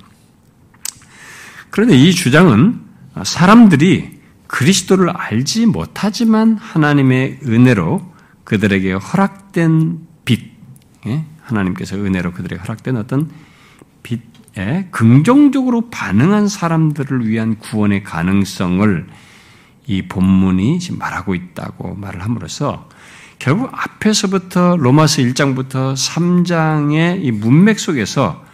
그런데 1.70 1.96
이 1.96 2.12
주장은 2.12 2.80
사람들이 3.24 4.20
그리스도를 4.46 5.10
알지 5.10 5.66
못하지만 5.66 6.56
하나님의 6.56 7.40
은혜로 7.44 8.15
그들에게 8.47 8.93
허락된 8.93 9.98
빛, 10.24 10.40
예? 11.06 11.24
하나님께서 11.43 11.97
은혜로 11.97 12.32
그들에게 12.32 12.62
허락된 12.62 12.97
어떤 12.97 13.31
빛, 14.02 14.23
긍정적으로 14.90 15.90
반응한 15.90 16.48
사람들을 16.48 17.28
위한 17.28 17.59
구원의 17.59 18.02
가능성을 18.05 19.06
이 19.86 20.02
본문이 20.02 20.78
지금 20.78 20.98
말하고 20.98 21.35
있다고 21.35 21.94
말을 21.94 22.23
함으로써 22.23 22.89
결국 23.39 23.70
앞에서부터 23.73 24.77
로마서 24.77 25.23
1장부터 25.23 25.94
3장의 25.94 27.23
이 27.23 27.31
문맥 27.32 27.78
속에서 27.78 28.44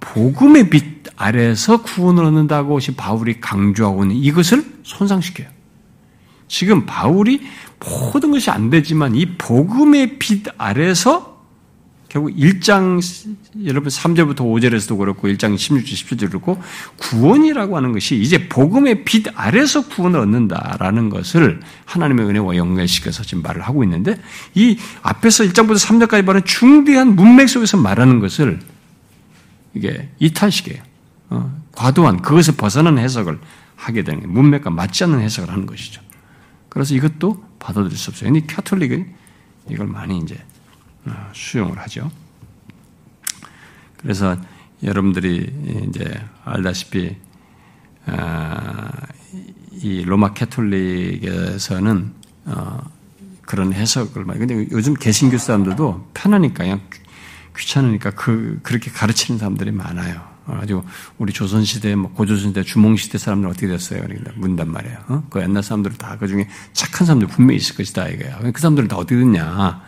복음의 0.00 0.68
빛 0.68 0.98
아래에서 1.16 1.82
구원을 1.82 2.24
얻는다고 2.24 2.78
바울이 2.96 3.40
강조하고 3.40 4.04
있는 4.04 4.16
이것을 4.16 4.64
손상시켜요. 4.82 5.48
지금 6.48 6.86
바울이 6.86 7.42
모든 7.78 8.30
것이 8.32 8.50
안 8.50 8.70
되지만 8.70 9.14
이 9.14 9.26
복음의 9.36 10.18
빛 10.18 10.44
아래서 10.56 11.38
결국 12.08 12.34
1장 12.34 13.00
여러분 13.66 13.90
3절부터 13.90 14.36
5절에서도 14.36 14.98
그렇고 14.98 15.28
1장 15.28 15.54
16절 15.54 15.84
17절 15.84 16.28
그렇고 16.28 16.60
구원이라고 16.96 17.76
하는 17.76 17.92
것이 17.92 18.18
이제 18.18 18.48
복음의 18.48 19.04
빛 19.04 19.26
아래서 19.34 19.86
구원을 19.86 20.18
얻는다라는 20.20 21.10
것을 21.10 21.60
하나님의 21.84 22.26
은혜와 22.26 22.56
연결시켜서 22.56 23.22
지금 23.24 23.42
말을 23.42 23.60
하고 23.60 23.84
있는데 23.84 24.18
이 24.54 24.78
앞에서 25.02 25.44
1장부터 25.44 25.74
3절까지 25.74 26.24
말하는 26.24 26.46
중대한 26.46 27.14
문맥 27.14 27.48
속에서 27.48 27.76
말하는 27.76 28.20
것을 28.20 28.60
이게 29.74 30.08
이탈시켜요. 30.18 30.82
어, 31.30 31.60
과도한 31.72 32.22
그것을 32.22 32.54
벗어난 32.56 32.96
해석을 32.98 33.38
하게 33.76 34.02
되는 34.02 34.20
거예요. 34.20 34.32
문맥과 34.32 34.70
맞지 34.70 35.04
않는 35.04 35.20
해석을 35.20 35.52
하는 35.52 35.66
것이죠. 35.66 36.00
그래서 36.68 36.94
이것도 36.94 37.44
받아들일 37.58 37.96
수 37.96 38.10
없어요. 38.10 38.32
근데 38.32 38.46
캐톨릭은 38.46 39.14
이걸 39.70 39.86
많이 39.86 40.18
이제 40.18 40.42
어, 41.06 41.30
수용을 41.32 41.78
하죠. 41.78 42.10
그래서 43.96 44.36
여러분들이 44.82 45.86
이제 45.88 46.20
알다시피 46.44 47.16
아, 48.06 48.90
이 49.72 50.02
로마 50.04 50.32
캐톨릭에서는 50.34 52.12
어, 52.46 52.90
그런 53.42 53.72
해석을 53.72 54.24
많이. 54.24 54.38
근데 54.38 54.68
요즘 54.70 54.94
개신교 54.94 55.38
사람들도 55.38 56.10
편하니까 56.14 56.64
그냥 56.64 56.80
귀찮으니까 57.56 58.10
그 58.12 58.60
그렇게 58.62 58.90
가르치는 58.90 59.38
사람들이 59.38 59.72
많아요. 59.72 60.27
아주 60.48 60.82
우리 61.18 61.32
조선 61.32 61.64
시대, 61.64 61.94
뭐 61.94 62.10
고조선 62.12 62.50
시대, 62.50 62.62
주몽 62.62 62.96
시대 62.96 63.18
사람들 63.18 63.48
어떻게 63.48 63.66
됐어요? 63.66 64.00
그러니까 64.02 64.32
문단 64.36 64.70
말이에요. 64.70 64.98
어? 65.08 65.22
그 65.30 65.40
옛날 65.40 65.62
사람들 65.62 65.92
다그 65.92 66.26
중에 66.26 66.48
착한 66.72 67.06
사람들 67.06 67.28
분명히 67.28 67.56
있을 67.56 67.76
것이다 67.76 68.08
이거야. 68.08 68.38
그 68.38 68.60
사람들은 68.60 68.88
다 68.88 68.96
어떻게 68.96 69.16
됐냐? 69.16 69.82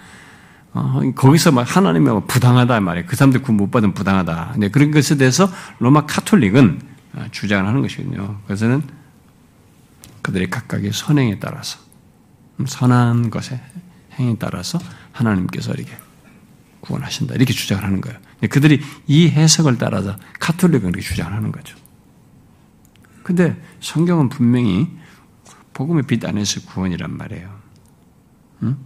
어, 0.73 1.01
거기서 1.15 1.53
막 1.53 1.77
하나님이 1.77 2.09
부당하다 2.29 2.81
말이에요. 2.81 3.07
그 3.07 3.17
사람들 3.17 3.43
구원 3.43 3.57
못 3.57 3.71
받으면 3.71 3.95
부당하다. 3.95 4.55
네, 4.59 4.69
그런 4.69 4.91
것에 4.91 5.17
대해서 5.17 5.51
로마 5.79 6.07
카톨릭은 6.07 6.81
어, 7.15 7.27
주장을 7.33 7.67
하는 7.67 7.83
것이거든요. 7.83 8.39
그래서는 8.47 8.83
그들의 10.23 10.51
각각의 10.51 10.93
선행에 10.93 11.39
따라서 11.41 11.79
음, 12.61 12.67
선한 12.67 13.31
것의 13.31 13.61
행에 14.19 14.37
따라서 14.39 14.79
하나님께서 15.13 15.73
이렇게 15.73 15.93
구원하신다. 16.81 17.35
이렇게 17.35 17.53
주장을 17.53 17.83
하는 17.83 18.01
거예요. 18.01 18.19
그들이 18.49 18.81
이 19.07 19.29
해석을 19.29 19.79
따라서 19.79 20.17
카톨릭은 20.39 20.89
이렇게 20.89 21.01
주장을 21.01 21.33
하는 21.33 21.53
거죠. 21.53 21.77
근데 23.23 23.61
성경은 23.81 24.29
분명히 24.29 24.89
복음의 25.75 26.05
빛 26.05 26.25
안에서 26.25 26.63
구원이란 26.63 27.17
말이에요. 27.17 27.51
응? 28.63 28.77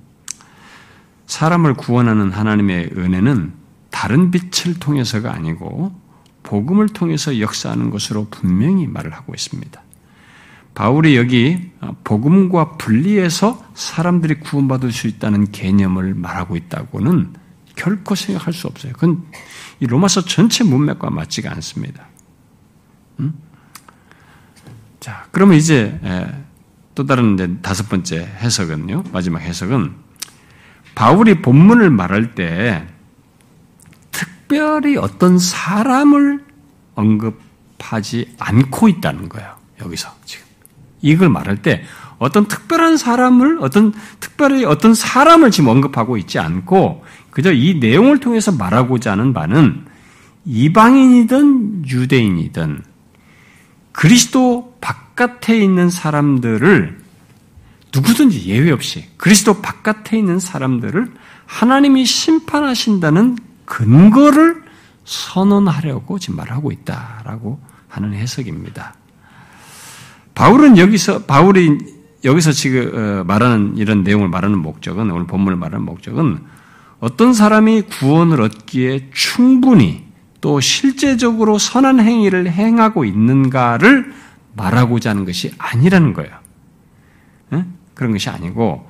사람을 1.26 1.74
구원하는 1.74 2.30
하나님의 2.30 2.90
은혜는 2.96 3.52
다른 3.90 4.30
빛을 4.30 4.78
통해서가 4.78 5.32
아니고 5.32 5.98
복음을 6.42 6.88
통해서 6.88 7.40
역사하는 7.40 7.90
것으로 7.90 8.28
분명히 8.30 8.86
말을 8.86 9.12
하고 9.12 9.34
있습니다. 9.34 9.82
바울이 10.74 11.16
여기 11.16 11.70
복음과 12.02 12.76
분리해서 12.76 13.64
사람들이 13.74 14.40
구원받을 14.40 14.92
수 14.92 15.06
있다는 15.06 15.52
개념을 15.52 16.14
말하고 16.14 16.56
있다고는 16.56 17.32
결코 17.76 18.14
생각할 18.14 18.52
수 18.52 18.66
없어요. 18.66 18.92
그건 18.92 19.24
이 19.80 19.86
로마서 19.86 20.24
전체 20.24 20.64
문맥과 20.64 21.10
맞지가 21.10 21.50
않습니다. 21.52 22.06
음? 23.20 23.34
자, 25.00 25.26
그러면 25.32 25.56
이제 25.56 26.00
또 26.94 27.04
다른 27.04 27.34
이제 27.34 27.56
다섯 27.60 27.88
번째 27.88 28.20
해석은요. 28.20 29.04
마지막 29.12 29.40
해석은 29.40 29.94
바울이 30.94 31.42
본문을 31.42 31.90
말할 31.90 32.34
때 32.34 32.86
특별히 34.12 34.96
어떤 34.96 35.38
사람을 35.38 36.44
언급하지 36.94 38.36
않고 38.38 38.88
있다는 38.88 39.28
거예요. 39.28 39.56
여기서 39.80 40.14
지금 40.24 40.46
이걸 41.02 41.28
말할 41.28 41.60
때 41.60 41.84
어떤 42.24 42.46
특별한 42.46 42.96
사람을 42.96 43.58
어떤 43.60 43.92
특별히 44.18 44.64
어떤 44.64 44.94
사람을 44.94 45.50
지금 45.50 45.68
언급하고 45.68 46.16
있지 46.16 46.38
않고 46.38 47.04
그저 47.30 47.52
이 47.52 47.74
내용을 47.74 48.18
통해서 48.18 48.50
말하고자 48.50 49.12
하는 49.12 49.34
바는 49.34 49.84
이방인이든 50.46 51.86
유대인이든 51.86 52.82
그리스도 53.92 54.74
바깥에 54.80 55.62
있는 55.62 55.90
사람들을 55.90 56.98
누구든지 57.94 58.46
예외 58.46 58.70
없이 58.70 59.04
그리스도 59.18 59.60
바깥에 59.60 60.16
있는 60.16 60.38
사람들을 60.38 61.12
하나님이 61.44 62.06
심판하신다는 62.06 63.36
근거를 63.66 64.62
선언하려고 65.04 66.18
지금 66.18 66.36
말하고 66.36 66.72
있다라고 66.72 67.60
하는 67.88 68.14
해석입니다. 68.14 68.94
바울은 70.34 70.78
여기서 70.78 71.24
바울이 71.24 71.93
여기서 72.24 72.52
지금 72.52 72.90
어, 72.94 73.24
말하는 73.24 73.76
이런 73.76 74.02
내용을 74.02 74.28
말하는 74.28 74.58
목적은 74.58 75.10
오늘 75.10 75.26
본문을 75.26 75.56
말하는 75.56 75.84
목적은 75.84 76.38
어떤 77.00 77.34
사람이 77.34 77.82
구원을 77.82 78.40
얻기에 78.40 79.10
충분히 79.12 80.04
또 80.40 80.60
실제적으로 80.60 81.58
선한 81.58 82.00
행위를 82.00 82.50
행하고 82.50 83.04
있는가를 83.04 84.12
말하고자 84.56 85.10
하는 85.10 85.24
것이 85.24 85.52
아니라는 85.58 86.12
거예요. 86.14 86.44
그런 87.94 88.12
것이 88.12 88.28
아니고, 88.28 88.86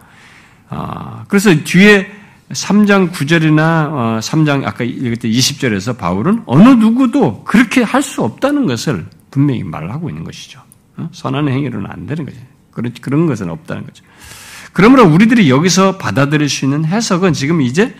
어, 0.70 1.24
그래서 1.28 1.54
뒤에 1.62 2.10
3장 2.50 3.10
9절이나 3.10 4.20
3장 4.20 4.62
어, 4.62 4.66
아까 4.66 4.78
때 4.78 5.28
20절에서 5.28 5.96
바울은 5.96 6.42
어느 6.46 6.68
누구도 6.68 7.44
그렇게 7.44 7.82
할 7.82 8.02
수 8.02 8.22
없다는 8.22 8.66
것을 8.66 9.06
분명히 9.30 9.64
말하고 9.64 10.08
있는 10.08 10.24
것이죠. 10.24 10.60
어? 10.96 11.08
선한 11.12 11.48
행위로는 11.48 11.90
안 11.90 12.06
되는 12.06 12.24
거죠. 12.24 12.38
그런, 12.74 12.92
그런 13.00 13.26
것은 13.26 13.48
없다는 13.50 13.86
거죠. 13.86 14.04
그러므로 14.72 15.04
우리들이 15.04 15.48
여기서 15.50 15.98
받아들일 15.98 16.48
수 16.48 16.64
있는 16.64 16.84
해석은 16.84 17.32
지금 17.32 17.60
이제 17.60 17.94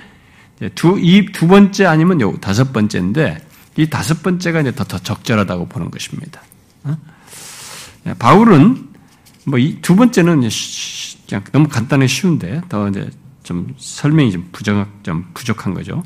두, 0.75 0.99
이 0.99 1.33
두 1.33 1.47
번째 1.47 1.87
아니면 1.87 2.21
요 2.21 2.35
다섯 2.41 2.73
번째인데 2.73 3.47
이 3.77 3.89
다섯 3.89 4.23
번째가 4.23 4.61
이제 4.61 4.75
더, 4.75 4.85
더 4.85 4.99
적절하다고 4.99 5.69
보는 5.69 5.91
것입니다. 5.91 6.43
바울은 8.19 8.89
뭐 9.47 9.59
이 9.59 9.81
두 9.83 9.97
번째는 9.97 10.49
그냥 11.29 11.45
너무 11.53 11.69
간단히 11.69 12.09
쉬운데 12.09 12.61
더 12.69 12.89
이제 12.89 13.09
좀 13.43 13.75
설명이 13.79 14.33
좀 14.33 14.49
부정 14.53 14.87
좀 15.03 15.25
부족한 15.35 15.75
거죠. 15.75 16.03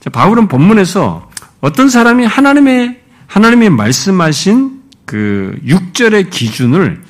자, 0.00 0.10
바울은 0.10 0.48
본문에서 0.48 1.28
어떤 1.60 1.88
사람이 1.88 2.24
하나님의 2.26 3.00
하나님이 3.26 3.68
말씀하신 3.70 4.82
그 5.04 5.58
6절의 5.64 6.30
기준을 6.30 7.02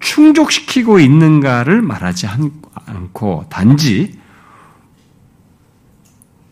충족시키고 0.00 1.00
있는가를 1.00 1.82
말하지 1.82 2.26
않고 2.86 3.46
단지 3.48 4.18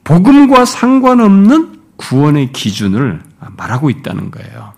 복음과 0.04 0.64
상관없는 0.64 1.80
구원의 1.96 2.52
기준을 2.52 3.22
말하고 3.56 3.90
있다는 3.90 4.30
거예요. 4.30 4.72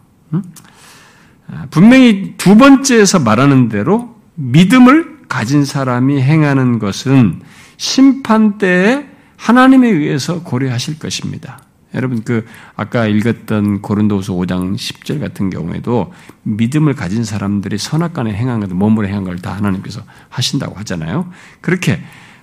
분명히 1.70 2.34
두 2.36 2.56
번째에서 2.56 3.20
말하는 3.20 3.68
대로 3.68 4.16
믿음을 4.34 5.16
가진 5.28 5.64
사람이 5.64 6.20
행하는 6.20 6.78
것은 6.78 7.43
심판 7.76 8.59
때에 8.59 9.06
하나님에 9.36 9.88
의해서 9.88 10.43
고려하실 10.43 10.98
것입니다. 10.98 11.59
여러분 11.97 12.23
그 12.23 12.44
아까 12.77 13.06
읽었던 13.06 13.82
고린도서 13.82 14.35
5장 14.35 14.74
10절 14.77 15.20
같은 15.20 15.51
경우에도 15.51 16.12
믿음을 16.43 16.94
가진 16.94 17.24
사람들이 17.24 17.78
선악간에 17.78 18.32
행한 18.32 18.60
것들 18.60 18.77
몸으로 18.77 19.09
행한 19.09 19.24
걸 19.24 19.36
다 19.36 19.55
하나님께서 19.55 20.02
하신다고 20.28 20.77
하잖아요. 20.77 21.31
그렇게 21.60 22.01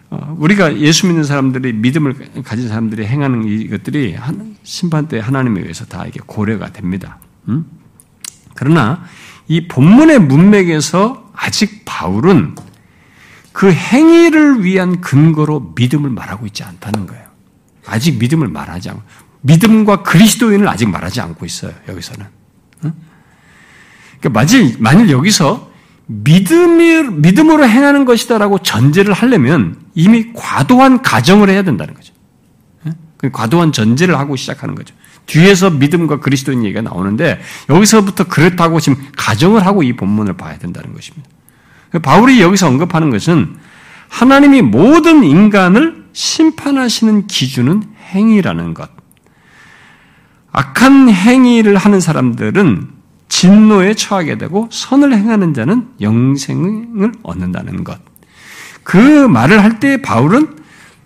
어, 0.09 0.35
우리가 0.37 0.77
예수 0.79 1.07
믿는 1.07 1.23
사람들이 1.23 1.73
믿음을 1.73 2.43
가진 2.43 2.67
사람들이 2.67 3.05
행하는 3.05 3.47
이것들이 3.47 4.15
심판 4.61 5.07
때 5.07 5.19
하나님에 5.19 5.61
의해서 5.61 5.85
다 5.85 6.05
이게 6.07 6.19
고려가 6.25 6.71
됩니다. 6.71 7.17
음? 7.47 7.65
그러나 8.53 9.03
이 9.47 9.67
본문의 9.67 10.19
문맥에서 10.19 11.31
아직 11.33 11.81
바울은 11.85 12.55
그 13.51 13.71
행위를 13.71 14.63
위한 14.63 15.01
근거로 15.01 15.73
믿음을 15.75 16.09
말하고 16.09 16.45
있지 16.45 16.63
않다는 16.63 17.07
거예요. 17.07 17.23
아직 17.85 18.17
믿음을 18.19 18.47
말하지 18.47 18.89
않고 18.91 19.01
믿음과 19.43 20.03
그리스도인을 20.03 20.67
아직 20.67 20.89
말하지 20.89 21.21
않고 21.21 21.45
있어요. 21.45 21.73
여기서는. 21.87 22.25
그러니까 24.19 24.29
만일, 24.29 24.75
만일 24.79 25.09
여기서 25.09 25.71
믿음이, 26.07 27.03
믿음으로 27.11 27.67
행하는 27.67 28.05
것이다라고 28.05 28.59
전제를 28.59 29.13
하려면 29.13 29.77
이미 29.95 30.31
과도한 30.33 31.01
가정을 31.01 31.49
해야 31.49 31.63
된다는 31.63 31.93
거죠. 31.93 32.13
그 33.17 33.31
과도한 33.31 33.71
전제를 33.71 34.17
하고 34.17 34.35
시작하는 34.35 34.75
거죠. 34.75 34.93
뒤에서 35.25 35.69
믿음과 35.69 36.19
그리스도인 36.19 36.63
얘기가 36.65 36.81
나오는데 36.81 37.41
여기서부터 37.69 38.25
그렇다고 38.25 38.79
지금 38.79 39.01
가정을 39.15 39.65
하고 39.65 39.83
이 39.83 39.93
본문을 39.93 40.33
봐야 40.33 40.57
된다는 40.57 40.93
것입니다. 40.93 41.29
바울이 42.01 42.41
여기서 42.41 42.67
언급하는 42.67 43.09
것은 43.09 43.55
하나님이 44.09 44.61
모든 44.61 45.23
인간을 45.23 46.05
심판하시는 46.13 47.27
기준은 47.27 47.83
행위라는 48.13 48.73
것. 48.73 49.02
악한 50.53 51.09
행위를 51.09 51.75
하는 51.77 51.99
사람들은 51.99 52.87
진노에 53.27 53.95
처하게 53.95 54.37
되고 54.37 54.69
선을 54.71 55.13
행하는 55.13 55.53
자는 55.53 55.87
영생을 55.99 57.11
얻는다는 57.23 57.83
것. 57.83 57.99
그 58.83 58.97
말을 59.27 59.63
할 59.63 59.79
때 59.79 60.01
바울은 60.01 60.57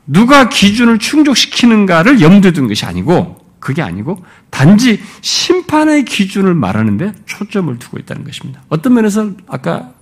누가 0.06 0.50
기준을 0.50 1.00
충족시키는가를 1.00 2.22
염두에 2.22 2.52
둔 2.52 2.68
것이 2.68 2.86
아니고 2.86 3.38
그게 3.60 3.82
아니고 3.82 4.24
단지 4.50 5.02
심판의 5.22 6.06
기준을 6.06 6.54
말하는데 6.54 7.14
초점을 7.26 7.78
두고 7.80 7.98
있다는 8.00 8.24
것입니다. 8.24 8.62
어떤 8.70 8.94
면에서 8.94 9.32
아까 9.48 9.94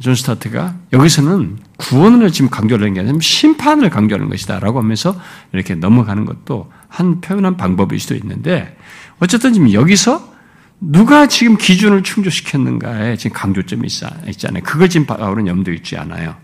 존 0.00 0.14
스타트가 0.14 0.74
여기서는 0.92 1.58
구원을 1.76 2.30
지금 2.30 2.50
강조하는 2.50 2.94
게 2.94 3.00
아니라 3.00 3.18
심판을 3.20 3.90
강조하는 3.90 4.28
것이다라고 4.28 4.78
하면서 4.78 5.18
이렇게 5.52 5.74
넘어가는 5.74 6.24
것도 6.24 6.70
한 6.88 7.20
표현한 7.20 7.56
방법일 7.56 7.98
수도 8.00 8.14
있는데 8.16 8.76
어쨌든 9.20 9.52
지금 9.52 9.72
여기서 9.72 10.34
누가 10.80 11.26
지금 11.26 11.56
기준을 11.56 12.02
충족시켰는가에 12.02 13.16
지금 13.16 13.34
강조점이 13.34 13.88
있잖아요. 14.28 14.62
그걸 14.62 14.88
지금 14.88 15.06
바울은 15.06 15.46
염두에 15.46 15.74
있지 15.74 15.96
않아요. 15.96 16.36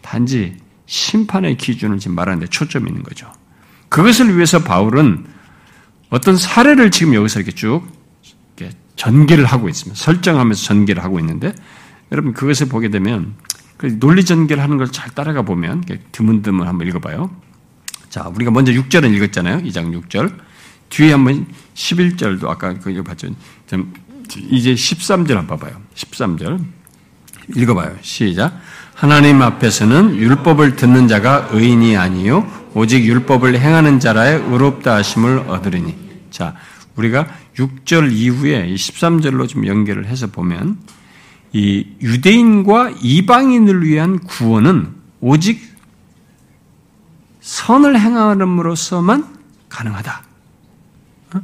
단지 0.00 0.56
심판의 0.86 1.56
기준을 1.56 1.98
지금 1.98 2.14
말하는데 2.14 2.46
초점이 2.46 2.88
있는 2.88 3.02
거죠. 3.02 3.30
그것을 3.88 4.34
위해서 4.34 4.62
바울은 4.62 5.26
어떤 6.10 6.36
사례를 6.36 6.90
지금 6.90 7.14
여기서 7.14 7.40
이렇게 7.40 7.52
쭉 7.52 7.82
전개를 8.96 9.44
하고 9.44 9.68
있습니다. 9.68 9.98
설정하면서 10.02 10.62
전개를 10.64 11.04
하고 11.04 11.20
있는데 11.20 11.54
여러분 12.12 12.32
그것을 12.32 12.68
보게 12.68 12.88
되면 12.88 13.34
그 13.76 13.98
논리 13.98 14.24
전개를 14.24 14.62
하는 14.62 14.78
걸 14.78 14.88
잘 14.90 15.10
따라가 15.10 15.42
보면 15.42 15.84
드문드문 16.12 16.66
한번 16.66 16.88
읽어봐요. 16.88 17.30
자, 18.08 18.30
우리가 18.34 18.50
먼저 18.50 18.72
6절은 18.72 19.14
읽었잖아요. 19.14 19.58
2장 19.58 19.92
6절. 20.08 20.32
뒤에 20.88 21.12
한번 21.12 21.46
11절도 21.74 22.48
아까 22.48 22.74
그거 22.78 23.02
봤죠. 23.02 23.28
이제 24.50 24.74
13절 24.74 25.34
한번 25.34 25.58
봐봐요. 25.58 25.80
13절. 25.94 26.64
읽어봐요. 27.54 27.96
시작. 28.00 28.58
하나님 28.94 29.42
앞에서는 29.42 30.16
율법을 30.16 30.76
듣는 30.76 31.06
자가 31.06 31.48
의인이 31.52 31.96
아니요 31.96 32.50
오직 32.72 33.04
율법을 33.04 33.58
행하는 33.58 34.00
자라의 34.00 34.40
의롭다 34.48 34.94
하심을 34.94 35.40
얻으리니. 35.40 35.94
자, 36.30 36.54
우리가 36.96 37.26
6절 37.56 38.12
이후에 38.12 38.66
13절로 38.74 39.48
좀 39.48 39.66
연결을 39.66 40.06
해서 40.06 40.26
보면 40.26 40.78
이 41.52 41.86
유대인과 42.02 42.94
이방인을 43.00 43.84
위한 43.84 44.18
구원은 44.18 44.94
오직 45.20 45.60
선을 47.40 47.98
행함으로써만 47.98 49.36
가능하다. 49.68 50.22
어? 51.34 51.40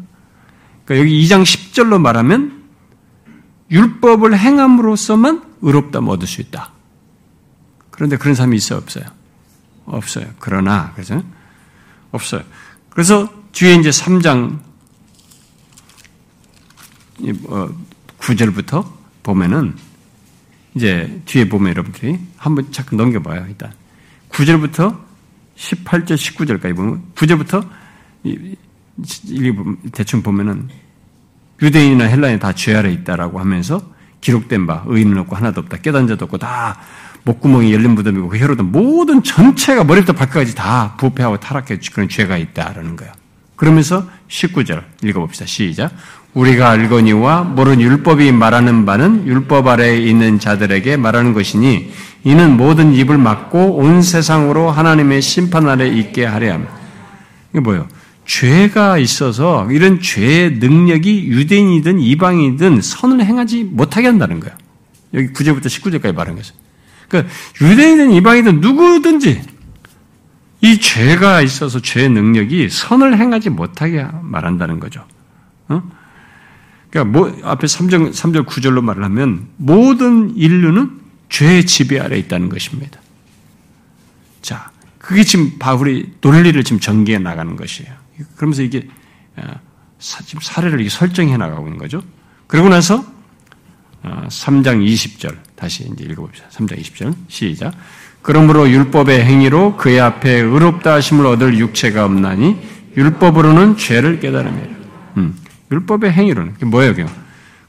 그러니까 0.84 0.98
여기 0.98 1.22
2장 1.22 1.42
10절로 1.42 2.00
말하면 2.00 2.62
율법을 3.70 4.36
행함으로써만 4.36 5.42
의롭다 5.62 6.00
얻을 6.00 6.26
수 6.26 6.40
있다. 6.40 6.72
그런데 7.90 8.16
그런 8.16 8.34
사람이 8.34 8.56
있어 8.56 8.76
없어요? 8.76 9.04
없어요. 9.86 10.26
그러나 10.38 10.92
그래서 10.94 11.22
없어요. 12.10 12.42
그래서 12.90 13.28
뒤에 13.52 13.74
이제 13.74 13.90
3장 13.90 14.58
9절부터 18.18 18.74
어, 18.74 18.98
보면은 19.22 19.74
이제 20.74 21.20
뒤에 21.26 21.48
보면 21.48 21.70
여러분들이 21.70 22.18
한번 22.36 22.70
잠깐 22.72 22.96
넘겨봐요. 22.96 23.46
일단 23.48 23.72
9절부터 24.30 24.98
18절, 25.56 26.14
19절까지 26.14 26.74
보면 26.74 27.02
9절부터 27.14 27.66
대충 29.92 30.22
보면은 30.22 30.68
유대인이나 31.60 32.04
헬라인이 32.04 32.40
다 32.40 32.52
죄 32.52 32.74
아래 32.74 32.90
있다라고 32.90 33.38
하면서 33.38 33.80
기록된 34.20 34.66
바 34.66 34.84
의인은 34.86 35.18
없고 35.18 35.36
하나도 35.36 35.60
없다 35.62 35.78
깨닫는 35.78 36.08
자도 36.08 36.24
없고 36.24 36.38
다 36.38 36.78
목구멍이 37.24 37.72
열린 37.72 37.92
무덤이고 37.92 38.28
그 38.28 38.38
혀로든 38.38 38.72
모든 38.72 39.22
전체가 39.22 39.84
머리부터 39.84 40.12
발끝까지 40.12 40.54
다 40.54 40.96
부패하고 40.96 41.38
타락해 41.38 41.78
그런 41.92 42.08
죄가 42.08 42.36
있다라는 42.36 42.96
거예요. 42.96 43.12
그러면서 43.56 44.08
19절 44.28 44.82
읽어봅시다. 45.04 45.46
시작. 45.46 45.92
우리가 46.34 46.70
알거니와 46.70 47.42
모른 47.42 47.80
율법이 47.80 48.32
말하는 48.32 48.86
바는 48.86 49.26
율법 49.26 49.66
아래에 49.66 49.98
있는 49.98 50.38
자들에게 50.38 50.96
말하는 50.96 51.34
것이니 51.34 51.92
이는 52.24 52.56
모든 52.56 52.94
입을 52.94 53.18
막고 53.18 53.76
온 53.76 54.00
세상으로 54.00 54.70
하나님의 54.70 55.20
심판 55.20 55.68
아래 55.68 55.88
있게 55.88 56.24
하려 56.24 56.54
함. 56.54 56.68
이게 57.50 57.60
뭐예요? 57.60 57.86
죄가 58.24 58.98
있어서 58.98 59.70
이런 59.70 60.00
죄의 60.00 60.52
능력이 60.52 61.26
유대인이든 61.26 61.98
이방이든 62.00 62.80
선을 62.80 63.24
행하지 63.24 63.64
못하게 63.64 64.06
한다는 64.06 64.40
거예요. 64.40 64.56
여기 65.14 65.32
9절부터 65.32 65.66
19절까지 65.66 66.14
말한 66.14 66.36
것은. 66.36 66.54
그러니까 67.08 67.34
유대인이든 67.60 68.12
이방이든 68.12 68.60
누구든지 68.60 69.42
이 70.62 70.78
죄가 70.78 71.42
있어서 71.42 71.80
죄의 71.80 72.08
능력이 72.08 72.70
선을 72.70 73.18
행하지 73.18 73.50
못하게 73.50 74.06
말한다는 74.22 74.80
거죠. 74.80 75.04
어? 75.68 75.82
그러니까 76.92 77.18
뭐 77.18 77.34
앞에 77.42 77.66
3절, 77.66 78.12
3절 78.12 78.44
9절로 78.44 78.82
말을 78.82 79.02
하면 79.04 79.48
모든 79.56 80.36
인류는 80.36 81.00
죄의 81.30 81.64
지배 81.64 81.98
아래 81.98 82.18
있다는 82.18 82.50
것입니다. 82.50 83.00
자, 84.42 84.70
그게 84.98 85.24
지금 85.24 85.58
바울이 85.58 86.12
논리를 86.20 86.62
지금 86.62 86.78
전개해 86.78 87.18
나가는 87.18 87.56
것이에요. 87.56 87.90
그러면서 88.36 88.62
이게 88.62 88.86
어, 89.36 89.42
지금 89.98 90.40
사례를 90.42 90.88
설정해 90.90 91.38
나가고 91.38 91.66
있는 91.66 91.78
거죠. 91.78 92.02
그러고 92.46 92.68
나서 92.68 93.02
3장 94.04 94.66
어, 94.66 94.84
20절 94.84 95.38
다시 95.56 95.88
이제 95.90 96.04
읽어봅시다. 96.04 96.48
3장 96.50 96.78
20절 96.78 97.14
시작. 97.28 97.72
그러므로 98.20 98.68
율법의 98.68 99.24
행위로 99.24 99.78
그의 99.78 99.98
앞에 99.98 100.30
의롭다 100.30 100.92
하심을 100.94 101.24
얻을 101.24 101.58
육체가 101.58 102.04
없나니 102.04 102.58
율법으로는 102.98 103.78
죄를 103.78 104.20
깨달음이라. 104.20 104.68
음, 105.16 105.34
율법의 105.72 106.12
행위로는 106.12 106.56
뭐예요, 106.66 106.94
그 106.94 107.06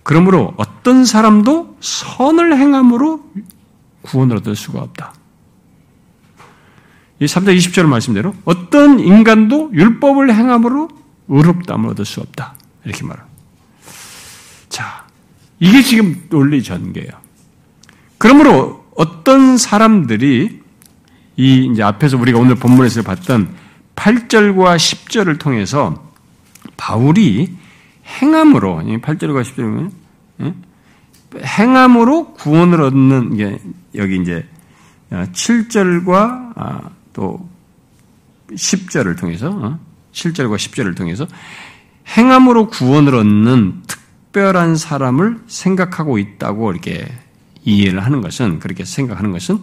그러므로 0.03 0.53
어떤 0.57 1.05
사람도 1.05 1.77
선을 1.79 2.57
행함으로 2.57 3.23
구원을 4.03 4.37
얻을 4.37 4.55
수가 4.55 4.81
없다. 4.81 5.13
이 7.19 7.25
3장 7.25 7.55
20절 7.57 7.85
말씀대로 7.85 8.35
어떤 8.43 8.99
인간도 8.99 9.71
율법을 9.73 10.33
행함으로 10.33 10.89
의롭다함을 11.29 11.91
얻을 11.91 12.03
수 12.03 12.19
없다. 12.19 12.55
이렇게 12.83 13.03
말합니다. 13.05 13.33
자, 14.67 15.05
이게 15.59 15.81
지금 15.81 16.25
논리 16.29 16.61
전개예요. 16.61 17.11
그러므로 18.17 18.85
어떤 18.95 19.57
사람들이 19.57 20.61
이 21.37 21.69
이제 21.71 21.81
앞에서 21.81 22.17
우리가 22.17 22.39
오늘 22.39 22.55
본문에서 22.55 23.03
봤던 23.03 23.55
8절과 23.95 24.75
10절을 24.75 25.39
통해서 25.39 26.11
바울이 26.75 27.55
행함으로 28.05 28.79
8절과 28.79 29.43
10절은 29.43 29.91
행함으로 31.43 32.33
구원을 32.33 32.81
얻는 32.81 33.37
게 33.37 33.59
여기 33.95 34.21
이제 34.21 34.47
7절과 35.11 36.53
아, 36.55 36.89
또 37.13 37.47
10절을 38.51 39.17
통해서 39.17 39.79
7절과 40.11 40.53
어? 40.53 40.55
10절을 40.55 40.95
통해서 40.95 41.27
행함으로 42.07 42.67
구원을 42.67 43.15
얻는 43.15 43.83
특별한 43.87 44.75
사람을 44.75 45.39
생각하고 45.47 46.17
있다고 46.17 46.71
이렇게 46.71 47.07
이해를 47.63 48.03
하는 48.03 48.21
것은 48.21 48.59
그렇게 48.59 48.83
생각하는 48.83 49.31
것은 49.31 49.59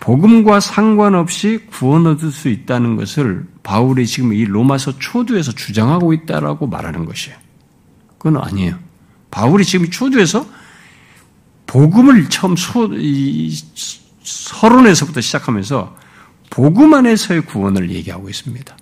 복음과 0.00 0.60
상관없이 0.60 1.66
구원 1.70 2.06
얻을 2.06 2.30
수 2.30 2.48
있다는 2.48 2.96
것을 2.96 3.46
바울이 3.62 4.06
지금 4.06 4.32
이 4.32 4.44
로마서 4.44 4.98
초두에서 4.98 5.52
주장하고 5.52 6.12
있다라고 6.12 6.66
말하는 6.68 7.04
것이에요. 7.04 7.36
그건 8.18 8.42
아니에요. 8.42 8.78
바울이 9.30 9.64
지금 9.64 9.90
초두에서 9.90 10.46
복음을 11.66 12.28
처음 12.28 12.56
소, 12.56 12.88
이, 12.92 13.54
서론에서부터 14.22 15.20
시작하면서 15.20 15.96
복음 16.50 16.94
안에서의 16.94 17.42
구원을 17.42 17.90
얘기하고 17.90 18.28
있습니다. 18.28 18.76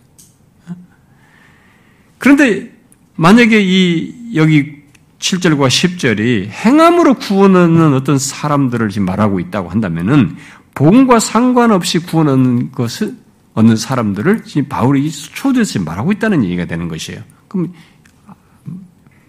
그런데 2.19 2.73
만약에 3.17 3.61
이 3.63 4.35
여기 4.35 4.77
7절과 5.19 5.69
10절이 5.69 6.49
행함으로 6.49 7.15
구원하는 7.15 7.95
어떤 7.95 8.19
사람들을 8.19 8.89
지금 8.91 9.07
말하고 9.07 9.41
있다고 9.41 9.69
한다면은 9.69 10.37
복음과 10.75 11.21
상관없이 11.21 11.99
구원 11.99 12.29
얻는 12.29 12.73
것을 12.73 13.17
얻는 13.55 13.77
사람들을 13.77 14.45
지금 14.45 14.69
바울이 14.69 15.11
초대해서 15.11 15.81
말하고 15.81 16.13
있다는 16.13 16.45
얘기가 16.45 16.67
되는 16.67 16.89
것이에요. 16.89 17.23
그럼 17.49 17.73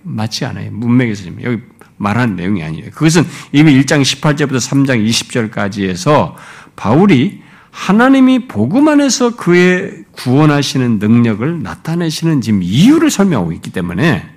맞지 0.08 0.46
않아요. 0.46 0.72
문맥에서 0.72 1.24
지금 1.24 1.44
여기 1.44 1.62
말하는 1.98 2.36
내용이 2.36 2.64
아니에요. 2.64 2.92
그것은 2.92 3.26
이미 3.52 3.74
1장 3.82 4.02
18절부터 4.02 4.58
3장 4.58 5.08
20절까지 5.08 5.90
해서 5.90 6.36
바울이 6.76 7.42
하나님이 7.72 8.48
복음 8.48 8.88
안에서 8.88 9.36
그의 9.36 10.06
구원하시는 10.12 11.00
능력을 11.00 11.62
나타내시는 11.62 12.42
지금 12.42 12.64
이유를 12.64 13.12
설명하고 13.12 13.52
있기 13.54 13.72
때문에 13.72 14.28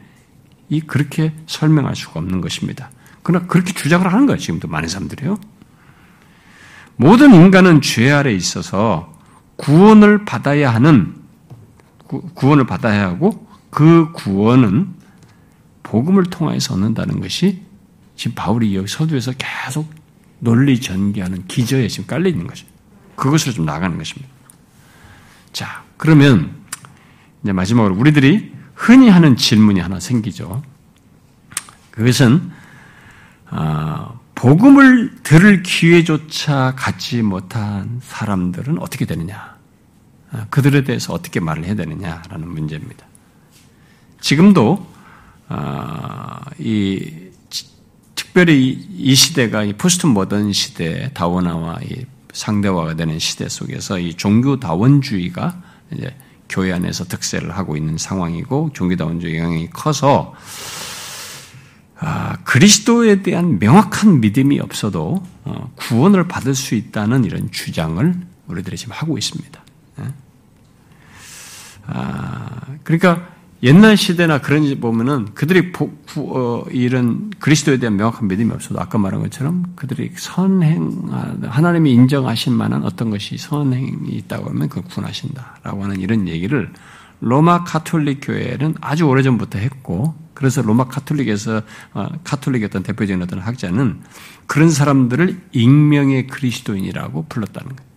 이 0.69 0.81
그렇게 0.81 1.33
설명할 1.47 1.97
수가 1.97 2.21
없는 2.21 2.41
것입니다. 2.41 2.91
그러나 3.23 3.47
그렇게 3.47 3.73
주장을 3.73 4.07
하는 4.11 4.27
거예요. 4.27 4.39
지금도 4.39 4.69
많은 4.69 4.89
사람들이요. 4.89 5.39
모든 6.97 7.35
인간은 7.35 7.81
죄 7.81 8.11
아래 8.11 8.33
있어서 8.33 9.19
구원을 9.57 10.25
받아야 10.25 10.75
하는 10.75 11.15
구원을 12.35 12.67
받아야 12.67 13.09
하고 13.09 13.47
그 13.71 14.13
구원은 14.13 15.00
복음을 15.91 16.23
통하여서 16.23 16.75
얻는다는 16.75 17.21
것이 17.21 17.63
지금 18.15 18.37
바울이 18.37 18.77
여기 18.77 18.87
서두에서 18.87 19.33
계속 19.37 19.93
논리 20.39 20.81
전개하는 20.81 21.49
기저에 21.49 21.89
지금 21.89 22.07
깔려 22.07 22.29
있는 22.29 22.47
거죠. 22.47 22.65
그것으로 23.17 23.53
좀 23.53 23.65
나가는 23.65 23.99
것입니다. 23.99 24.33
자, 25.53 25.83
그러면 25.97 26.55
이제 27.43 27.53
마지막으로 27.53 27.97
우리들이 27.97 28.53
흔히 28.77 29.09
하는 29.09 29.37
질문이 29.37 29.81
하나 29.81 29.99
생기죠. 29.99 30.63
그것은 31.91 32.53
아, 33.47 34.13
복음을 34.37 35.17
들을 35.25 35.65
기회조차 35.65 36.75
갖지 36.77 37.21
못한 37.23 38.01
사람들은 38.05 38.79
어떻게 38.79 39.07
되느냐? 39.07 39.57
아, 40.31 40.47
그들에 40.51 40.85
대해서 40.85 41.13
어떻게 41.13 41.41
말을 41.41 41.65
해야 41.65 41.75
되느냐라는 41.75 42.49
문제입니다. 42.49 43.05
지금도 44.21 44.87
아, 44.95 45.00
이 46.59 47.13
특별히 48.15 48.87
이 48.97 49.15
시대가 49.15 49.65
이 49.65 49.73
포스트 49.73 50.07
모던 50.07 50.53
시대 50.53 51.11
다원화와 51.15 51.81
이 51.83 52.05
상대화가 52.33 52.95
되는 52.95 53.19
시대 53.19 53.49
속에서 53.49 53.99
이 53.99 54.15
종교 54.15 54.61
다원주의가 54.61 55.61
이제 55.93 56.15
교회 56.49 56.73
안에서 56.73 57.05
득세를 57.05 57.57
하고 57.57 57.77
있는 57.77 57.99
상황이고 57.99 58.71
종교 58.73 58.97
다원주의 58.97 59.39
영향이 59.39 59.71
커서 59.71 60.35
아, 61.99 62.39
그리스도에 62.45 63.23
대한 63.23 63.59
명확한 63.59 64.21
믿음이 64.21 64.59
없어도 64.61 65.23
어, 65.45 65.73
구원을 65.77 66.29
받을 66.29 66.55
수 66.55 66.75
있다는 66.75 67.25
이런 67.25 67.51
주장을 67.51 68.15
우리들이 68.47 68.77
지금 68.77 68.95
하고 68.95 69.19
있습니다. 69.19 69.65
예? 70.01 70.05
아, 71.87 72.61
그러니까 72.85 73.29
옛날 73.63 73.97
시대나 73.97 74.41
그런 74.41 74.65
지 74.65 74.81
보면은 74.81 75.27
그들이 75.35 75.73
어, 76.17 76.65
이런 76.71 77.31
그리스도에 77.39 77.79
대한 77.79 77.97
명확한 77.97 78.27
믿음이 78.27 78.51
없어도 78.53 78.81
아까 78.81 78.97
말한 78.97 79.21
것처럼 79.21 79.73
그들이 79.77 80.13
선행 80.17 80.91
하나님이 81.43 81.93
인정하신 81.93 82.55
만한 82.55 82.85
어떤 82.85 83.11
것이 83.11 83.37
선행이 83.37 84.09
있다고 84.09 84.49
하면 84.49 84.69
그걸 84.69 84.85
구원하신다라고 84.85 85.85
하는 85.85 86.01
이런 86.01 86.27
얘기를 86.27 86.73
로마 87.21 87.65
카톨릭 87.65 88.21
교회는 88.23 88.77
아주 88.81 89.05
오래전부터 89.05 89.59
했고 89.59 90.15
그래서 90.33 90.63
로마 90.63 90.85
카톨릭에서 90.85 91.61
어, 91.93 92.09
카톨릭의 92.25 92.67
어떤 92.67 92.83
대표적인 92.83 93.23
어떤 93.23 93.41
학자는 93.41 94.01
그런 94.47 94.71
사람들을 94.71 95.39
익명의 95.53 96.29
그리스도인이라고 96.29 97.27
불렀다는 97.29 97.77
거예요. 97.77 97.91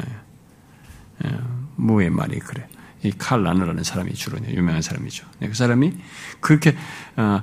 예. 0.00 1.28
예. 1.28 1.38
뭐의 1.76 2.08
말이 2.08 2.38
그래. 2.38 2.66
이칼 3.02 3.42
라너라는 3.42 3.82
사람이 3.82 4.12
주로 4.14 4.38
유명한 4.48 4.82
사람이죠. 4.82 5.26
네, 5.38 5.48
그 5.48 5.54
사람이 5.54 5.92
그렇게 6.40 6.76
어, 7.16 7.42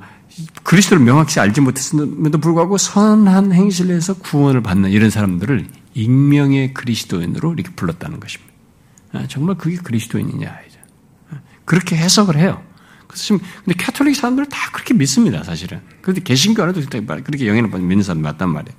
그리스도를 0.63 1.03
명확히 1.03 1.39
알지 1.39 1.61
못했음에도 1.61 2.37
불구하고 2.37 2.77
선한 2.77 3.53
행실을 3.53 3.95
해서 3.95 4.13
구원을 4.13 4.61
받는 4.61 4.91
이런 4.91 5.09
사람들을 5.09 5.67
익명의 5.95 6.73
그리스도인으로 6.73 7.53
이렇게 7.53 7.71
불렀다는 7.75 8.19
것입니다. 8.19 8.53
아, 9.13 9.25
정말 9.27 9.55
그게 9.57 9.77
그리스도인이냐? 9.77 10.59
그렇게 11.65 11.97
해석을 11.97 12.37
해요. 12.37 12.63
그래서 13.07 13.23
지금 13.23 13.39
근데 13.65 13.73
캐톨릭 13.77 14.15
사람들은 14.15 14.49
다 14.49 14.71
그렇게 14.71 14.93
믿습니다, 14.93 15.43
사실은. 15.43 15.81
그런데 16.01 16.21
개신교 16.21 16.61
안에도 16.61 16.81
그렇게 16.81 17.47
영향을 17.47 17.71
받는 17.71 17.87
믿는 17.87 18.03
사람 18.03 18.21
맞단 18.21 18.49
말이에요. 18.49 18.77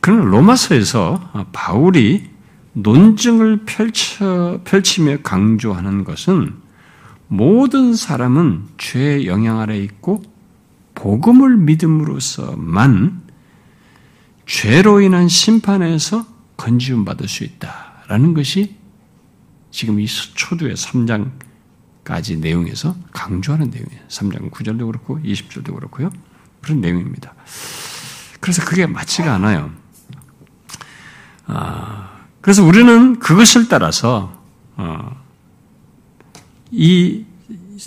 그러나 0.00 0.24
로마서에서 0.24 1.46
바울이 1.52 2.30
논증을 2.72 3.64
펼쳐, 3.64 4.60
펼치며 4.64 5.18
강조하는 5.22 6.04
것은 6.04 6.54
모든 7.28 7.94
사람은 7.94 8.64
죄의 8.78 9.26
영향 9.26 9.60
아래 9.60 9.78
있고 9.78 10.22
복음을 10.94 11.56
믿음으로서만 11.56 13.22
죄로 14.46 15.00
인한 15.00 15.28
심판에서 15.28 16.26
건지움 16.56 17.04
받을 17.04 17.28
수 17.28 17.44
있다라는 17.44 18.34
것이 18.34 18.76
지금 19.70 20.00
이 20.00 20.06
초두의 20.06 20.74
3장 20.74 21.30
까지 22.02 22.38
내용에서 22.38 22.96
강조하는 23.12 23.70
내용이에요. 23.70 24.00
3장 24.08 24.50
9절도 24.50 24.86
그렇고 24.86 25.20
20절도 25.20 25.74
그렇고요. 25.74 26.10
그런 26.60 26.80
내용입니다. 26.80 27.34
그래서 28.40 28.64
그게 28.64 28.86
맞지가 28.86 29.32
않아요. 29.34 29.70
아, 31.46 32.09
그래서 32.40 32.64
우리는 32.64 33.18
그것을 33.18 33.68
따라서 33.68 34.42
어, 34.76 35.10
이 36.70 37.24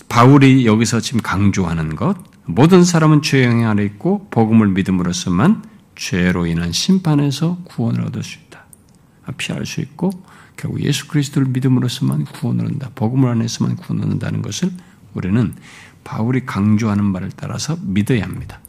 바울이 0.10 0.66
여기서 0.66 1.00
지금 1.00 1.22
강조하는 1.22 1.96
것, 1.96 2.18
모든 2.46 2.84
사람은 2.84 3.22
죄 3.22 3.44
영향 3.46 3.72
아래 3.72 3.84
있고 3.86 4.28
복음을 4.30 4.68
믿음으로써만 4.70 5.64
죄로 5.96 6.46
인한 6.46 6.72
심판에서 6.72 7.60
구원을 7.64 8.02
얻을 8.06 8.24
수 8.24 8.38
있다. 8.40 8.64
피할 9.38 9.66
수 9.66 9.82
있고 9.82 10.12
결국 10.58 10.82
예수 10.82 11.08
그리스도를 11.08 11.48
믿음으로서만 11.50 12.26
구원을 12.26 12.66
얻는다. 12.66 12.92
복음을 12.96 13.30
안에서만 13.30 13.76
구원을 13.78 14.04
얻는다는 14.04 14.42
것을 14.42 14.72
우리는 15.14 15.54
바울이 16.04 16.46
강조하는 16.46 17.04
말을 17.06 17.32
따라서 17.36 17.78
믿어야 17.82 18.24
합니다. 18.24 18.60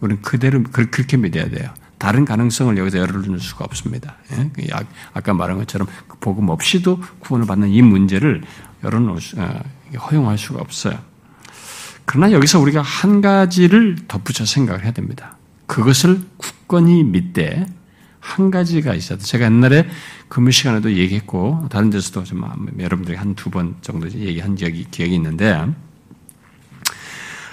우리는 0.00 0.20
그대로 0.22 0.62
그렇게 0.64 1.16
믿어야 1.16 1.48
돼요. 1.48 1.70
다른 2.02 2.24
가능성을 2.24 2.76
여기서 2.78 2.98
열어줄 2.98 3.38
수가 3.38 3.64
없습니다. 3.66 4.16
예? 4.32 4.50
그 4.52 4.62
아까 5.14 5.34
말한 5.34 5.56
것처럼 5.58 5.86
그 6.08 6.16
복음 6.18 6.48
없이도 6.48 7.00
구원을 7.20 7.46
받는 7.46 7.68
이 7.68 7.80
문제를 7.80 8.42
열어놓을 8.82 9.20
수, 9.20 9.40
어, 9.40 9.62
허용할 10.10 10.36
수가 10.36 10.60
없어요. 10.60 10.98
그러나 12.04 12.32
여기서 12.32 12.58
우리가 12.58 12.82
한 12.82 13.20
가지를 13.20 13.98
덧붙여 14.08 14.44
생각을 14.44 14.82
해야 14.82 14.90
됩니다. 14.90 15.36
그것을 15.66 16.20
굳건히 16.38 17.04
믿되 17.04 17.66
한 18.18 18.50
가지가 18.50 18.94
있어요. 18.94 19.18
제가 19.18 19.44
옛날에 19.44 19.88
근무 20.28 20.50
시간에도 20.50 20.92
얘기했고 20.94 21.68
다른 21.70 21.88
데서도 21.90 22.24
좀 22.24 22.42
여러분들이 22.80 23.16
한 23.16 23.36
두 23.36 23.48
번 23.48 23.76
정도 23.80 24.10
얘기한 24.10 24.56
기억이 24.56 25.14
있는데 25.14 25.64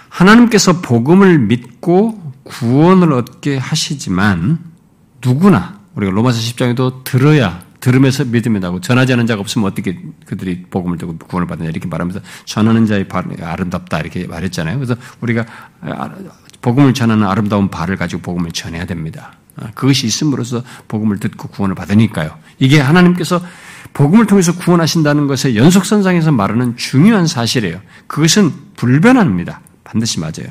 하나님께서 0.09 0.81
복음을 0.81 1.37
믿고 1.37 2.28
구원을 2.43 3.13
얻게 3.13 3.57
하시지만 3.57 4.59
누구나 5.23 5.79
우리가 5.95 6.11
로마서 6.11 6.39
10장에도 6.39 7.03
들어야 7.03 7.61
들으면서 7.79 8.25
믿음이 8.25 8.59
나고 8.59 8.81
전하지 8.81 9.13
않은 9.13 9.27
자가 9.27 9.39
없으면 9.41 9.69
어떻게 9.69 9.97
그들이 10.25 10.63
복음을 10.63 10.97
듣고 10.97 11.17
구원을 11.17 11.47
받느냐 11.47 11.69
이렇게 11.69 11.87
말하면서 11.87 12.19
전하는 12.45 12.85
자의 12.85 13.07
발이 13.07 13.41
아름답다 13.41 13.99
이렇게 13.99 14.27
말했잖아요. 14.27 14.77
그래서 14.77 14.95
우리가 15.21 15.45
복음을 16.61 16.93
전하는 16.93 17.25
아름다운 17.25 17.69
발을 17.69 17.95
가지고 17.95 18.21
복음을 18.21 18.51
전해야 18.51 18.85
됩니다. 18.85 19.33
아, 19.55 19.71
그것이 19.75 20.07
있음으로써 20.07 20.63
복음을 20.87 21.19
듣고 21.19 21.47
구원을 21.49 21.75
받으니까요. 21.75 22.37
이게 22.59 22.79
하나님께서 22.79 23.41
복음을 23.93 24.27
통해서 24.27 24.53
구원하신다는 24.55 25.27
것의 25.27 25.55
연속선상에서 25.55 26.31
말하는 26.31 26.75
중요한 26.77 27.27
사실이에요. 27.27 27.79
그것은 28.07 28.51
불변합니다. 28.75 29.61
반드시 29.83 30.19
맞아요. 30.19 30.49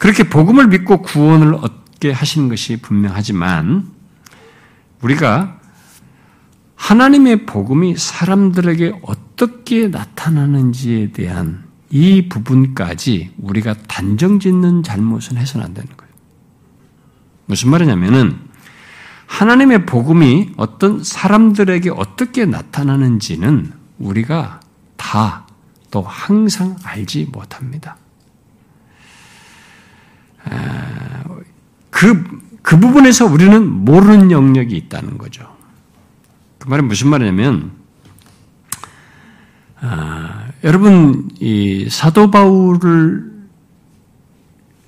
그렇게 0.00 0.24
복음을 0.24 0.66
믿고 0.68 1.02
구원을 1.02 1.54
얻게 1.54 2.10
하시는 2.10 2.48
것이 2.48 2.78
분명하지만 2.80 3.86
우리가 5.02 5.60
하나님의 6.74 7.44
복음이 7.44 7.96
사람들에게 7.96 9.00
어떻게 9.02 9.88
나타나는지에 9.88 11.12
대한 11.12 11.64
이 11.90 12.28
부분까지 12.28 13.34
우리가 13.38 13.74
단정 13.86 14.40
짓는 14.40 14.82
잘못은 14.82 15.36
해서는 15.36 15.66
안 15.66 15.74
되는 15.74 15.88
거예요. 15.96 16.12
무슨 17.46 17.70
말이냐면은 17.70 18.38
하나님의 19.26 19.86
복음이 19.86 20.54
어떤 20.56 21.04
사람들에게 21.04 21.90
어떻게 21.90 22.46
나타나는지는 22.46 23.72
우리가 23.98 24.60
다 24.96 25.50
또 25.90 26.02
항상 26.02 26.76
알지 26.82 27.28
못합니다. 27.32 27.96
그, 31.90 32.40
그 32.62 32.78
부분에서 32.78 33.26
우리는 33.26 33.66
모르는 33.68 34.30
영역이 34.30 34.76
있다는 34.76 35.18
거죠. 35.18 35.54
그 36.58 36.68
말은 36.68 36.88
무슨 36.88 37.08
말이냐면, 37.08 37.72
아, 39.80 40.48
여러분, 40.64 41.28
이 41.40 41.88
사도 41.90 42.30
바울을, 42.30 43.30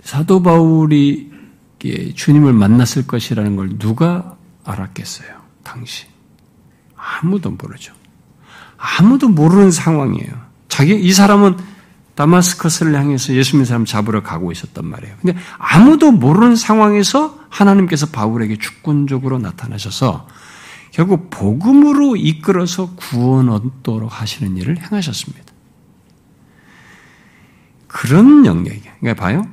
사도 0.02 0.42
바울이 0.42 1.30
주님을 2.14 2.52
만났을 2.52 3.06
것이라는 3.06 3.56
걸 3.56 3.78
누가 3.78 4.36
알았겠어요? 4.64 5.28
당시. 5.62 6.06
아무도 6.96 7.50
모르죠. 7.50 7.92
아무도 8.76 9.28
모르는 9.28 9.70
상황이에요. 9.70 10.32
자기, 10.68 10.98
이 10.98 11.12
사람은 11.12 11.56
다마스커스를 12.14 12.94
향해서 12.94 13.34
예수 13.34 13.56
님는 13.56 13.64
사람 13.64 13.84
잡으러 13.84 14.22
가고 14.22 14.52
있었단 14.52 14.84
말이에요. 14.84 15.16
근데 15.20 15.38
아무도 15.58 16.12
모르는 16.12 16.56
상황에서 16.56 17.38
하나님께서 17.48 18.06
바울에게 18.06 18.58
주권적으로 18.58 19.38
나타나셔서 19.38 20.26
결국 20.90 21.30
복음으로 21.30 22.16
이끌어서 22.16 22.90
구원 22.96 23.48
얻도록 23.48 24.20
하시는 24.20 24.56
일을 24.56 24.78
행하셨습니다. 24.82 25.52
그런 27.86 28.44
영역이에요. 28.44 28.92
그러니까 29.00 29.22
봐요. 29.22 29.46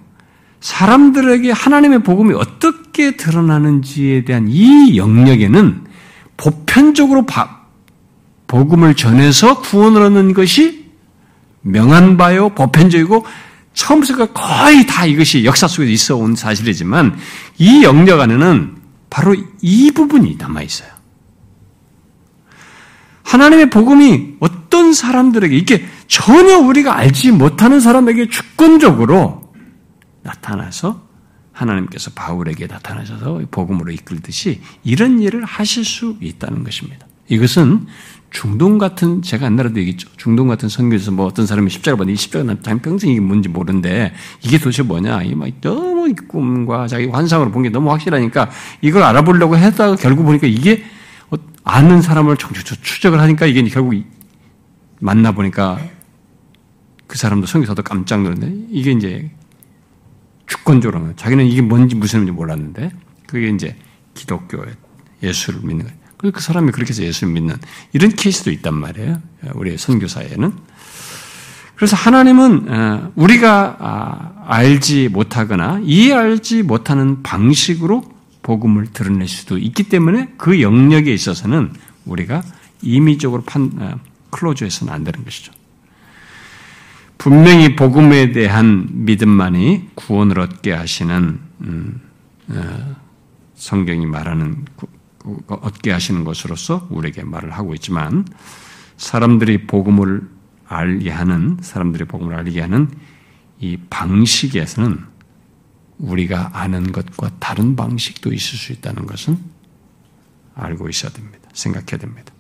사람들에게 0.60 1.52
하나님의 1.52 2.04
복음이 2.04 2.34
어떻게 2.34 3.16
드러나는지에 3.16 4.26
대한 4.26 4.48
이 4.50 4.98
영역에는 4.98 5.86
보편적으로 6.36 7.26
복음을 8.48 8.96
전해서 8.96 9.62
구원을 9.62 10.02
얻는 10.02 10.34
것이 10.34 10.79
명한 11.72 12.18
바요, 12.18 12.50
보편적이고 12.50 13.26
처음부터 13.74 14.28
거의 14.34 14.86
다 14.86 15.06
이것이 15.06 15.46
역사 15.46 15.68
속에 15.68 15.90
있어 15.92 16.18
온 16.18 16.36
사실이지만 16.36 17.18
이 17.58 17.84
영역 17.84 18.20
안에는 18.20 18.78
바로 19.10 19.36
이 19.62 19.92
부분이 19.92 20.36
남아 20.38 20.62
있어요. 20.64 20.90
하나님의 23.24 23.70
복음이 23.70 24.38
어떤 24.40 24.92
사람들에게 24.94 25.56
이게 25.56 25.86
전혀 26.08 26.58
우리가 26.58 26.98
알지 26.98 27.32
못하는 27.32 27.80
사람에게 27.80 28.28
주권적으로 28.30 29.54
나타나서 30.24 31.08
하나님께서 31.52 32.12
바울에게 32.16 32.68
나타나셔서 32.68 33.42
복음으로 33.52 33.92
이끌듯이 33.92 34.62
이런 34.84 35.20
일을 35.20 35.46
하실 35.46 35.86
수 35.86 36.18
있다는 36.22 36.64
것입니다. 36.64 37.09
이것은 37.30 37.88
중동 38.32 38.78
같은 38.78 39.22
제가 39.24 39.46
옛날에도 39.48 39.80
얘기했죠. 39.80 40.08
중동 40.18 40.48
같은 40.48 40.70
선교에서 40.70 41.12
뭐 41.12 41.26
어떤 41.26 41.48
사람이 41.48 41.70
십자가 41.72 41.98
받는 41.98 42.14
이 42.14 42.18
십자가 42.18 42.56
자기 42.62 42.80
평생 42.80 43.10
이게 43.12 43.20
뭔지 43.20 43.50
모르는데 43.50 44.14
이게 44.44 44.58
도대체 44.60 44.84
뭐냐 44.84 45.24
이 45.24 45.34
막 45.36 45.50
너무 45.62 46.14
꿈과 46.28 46.88
자기 46.88 47.08
환상으로 47.08 47.52
본 47.52 47.64
게 47.64 47.70
너무 47.70 47.90
확실하니까 47.92 48.50
이걸 48.82 49.04
알아보려고 49.04 49.58
했다가 49.58 49.96
결국 49.96 50.24
보니까 50.26 50.46
이게 50.48 50.84
어, 51.32 51.38
아는 51.64 52.02
사람을 52.02 52.38
추적을 52.38 53.20
하니까 53.20 53.46
이게 53.48 53.64
결국 53.64 53.96
만나 55.00 55.32
보니까 55.32 55.80
그 57.08 57.18
사람도 57.18 57.48
성교사도 57.48 57.82
깜짝 57.82 58.22
놀랐네. 58.22 58.68
이게 58.70 58.92
이제 58.92 59.32
주권적으로 60.46 61.16
자기는 61.16 61.46
이게 61.46 61.62
뭔지 61.62 61.96
무슨 61.96 62.20
의미인지 62.20 62.38
몰랐는데 62.38 62.92
그게 63.28 63.50
이제 63.50 63.76
기독교의 64.14 64.66
예수를 65.24 65.62
믿는 65.62 65.86
거예요. 65.86 65.98
그 66.20 66.42
사람이 66.42 66.72
그렇게 66.72 66.90
해서 66.90 67.04
예수를 67.04 67.34
믿는 67.34 67.56
이런 67.94 68.12
케이스도 68.12 68.52
있단 68.52 68.74
말이에요. 68.74 69.22
우리 69.54 69.78
선교사에는. 69.78 70.54
그래서 71.76 71.96
하나님은 71.96 72.66
어, 72.70 73.12
우리가 73.16 73.78
아, 73.80 74.34
알지 74.48 75.08
못하거나 75.10 75.80
이해하지 75.84 76.64
못하는 76.64 77.24
방식으로 77.24 78.04
복음을 78.42 78.88
드러낼 78.92 79.30
수도 79.30 79.58
있기 79.58 79.84
때문에 79.84 80.34
그 80.38 80.62
영역에 80.62 81.14
있어서는 81.14 81.72
우리가 82.06 82.44
임의적으로 82.82 83.44
판, 83.44 83.72
어, 83.78 84.00
클로즈해서는 84.32 84.94
안 84.94 85.06
되는 85.06 85.24
것이죠. 85.24 85.54
분명히 87.18 87.78
복음에 87.78 88.34
대한 88.34 88.88
믿음만이 88.92 89.92
구원을 89.96 90.40
얻게 90.40 90.74
하시는 90.74 91.40
음, 91.62 92.02
어, 92.50 92.96
성경이 93.56 94.06
말하는 94.06 94.66
얻게 95.48 95.92
하시는 95.92 96.24
것으로서 96.24 96.88
우리에게 96.90 97.24
말을 97.24 97.52
하고 97.52 97.74
있지만 97.74 98.26
사람들이 98.98 99.68
복음을 99.68 100.30
알게 100.68 101.10
하는 101.10 101.58
사람들이 101.62 102.06
복음을 102.06 102.36
알게 102.36 102.62
하는 102.62 102.90
이 103.60 103.78
방식에서는 103.90 105.00
우리가 105.98 106.52
아는 106.54 106.92
것과 106.92 107.32
다른 107.40 107.76
방식도 107.76 108.34
있을 108.34 108.58
수 108.58 108.72
있다는 108.72 109.06
것은 109.06 109.38
알고 110.56 110.90
있어야 110.90 111.12
됩니다. 111.12 111.50
생각해야 111.54 111.98
됩니다. 111.98 112.34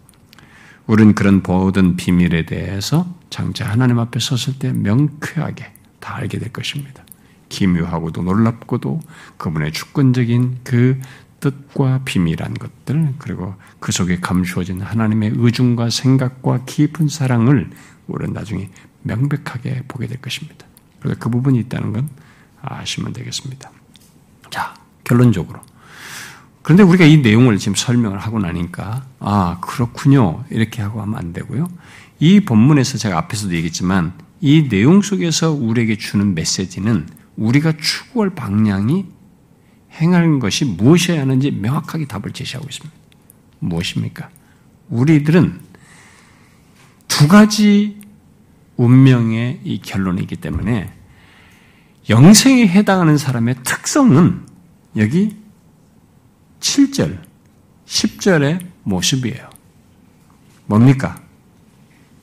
우리는 0.87 1.13
그런 1.13 1.43
모든 1.45 1.95
비밀에 1.95 2.45
대해서 2.45 3.13
장차 3.29 3.69
하나님 3.69 3.99
앞에 3.99 4.19
섰을 4.19 4.57
때 4.57 4.71
명쾌하게 4.73 5.71
다 5.99 6.15
알게 6.15 6.39
될 6.39 6.51
것입니다. 6.51 7.03
기묘하고도 7.49 8.21
놀랍고도 8.23 8.99
그분의 9.37 9.71
주권적인 9.71 10.59
그 10.63 10.99
뜻과 11.39 12.01
비밀한 12.05 12.53
것들, 12.53 13.13
그리고 13.17 13.55
그 13.79 13.91
속에 13.91 14.19
감추어진 14.19 14.81
하나님의 14.81 15.33
의중과 15.35 15.89
생각과 15.89 16.65
깊은 16.65 17.07
사랑을 17.07 17.69
우리는 18.07 18.33
나중에 18.33 18.69
명백하게 19.03 19.83
보게 19.87 20.07
될 20.07 20.19
것입니다. 20.19 20.65
그래서 20.99 21.17
그 21.19 21.29
부분이 21.29 21.59
있다는 21.59 21.93
건 21.93 22.09
아시면 22.61 23.13
되겠습니다. 23.13 23.71
자, 24.49 24.73
결론적으로. 25.03 25.61
그런데 26.61 26.83
우리가 26.83 27.05
이 27.05 27.17
내용을 27.17 27.57
지금 27.57 27.75
설명을 27.75 28.19
하고 28.19 28.39
나니까, 28.39 29.05
아, 29.19 29.57
그렇군요. 29.61 30.43
이렇게 30.49 30.81
하고 30.81 31.01
하면 31.01 31.17
안 31.17 31.33
되고요. 31.33 31.67
이 32.19 32.41
본문에서 32.41 32.97
제가 32.97 33.17
앞에서도 33.17 33.53
얘기했지만, 33.55 34.13
이 34.41 34.67
내용 34.67 35.01
속에서 35.01 35.51
우리에게 35.51 35.97
주는 35.97 36.35
메시지는 36.35 37.07
우리가 37.37 37.73
추구할 37.79 38.31
방향이 38.31 39.05
행하는 40.01 40.39
것이 40.39 40.65
무엇이어야 40.65 41.21
하는지 41.21 41.51
명확하게 41.51 42.05
답을 42.05 42.31
제시하고 42.33 42.67
있습니다. 42.69 42.95
무엇입니까? 43.59 44.29
우리들은 44.89 45.59
두 47.07 47.27
가지 47.27 47.99
운명의 48.77 49.59
이 49.63 49.81
결론이기 49.81 50.37
때문에 50.37 50.93
영생에 52.09 52.67
해당하는 52.67 53.17
사람의 53.17 53.57
특성은 53.63 54.45
여기 54.97 55.37
7절, 56.59 57.21
10절의 57.85 58.65
모습이에요. 58.83 59.49
뭡니까? 60.65 61.21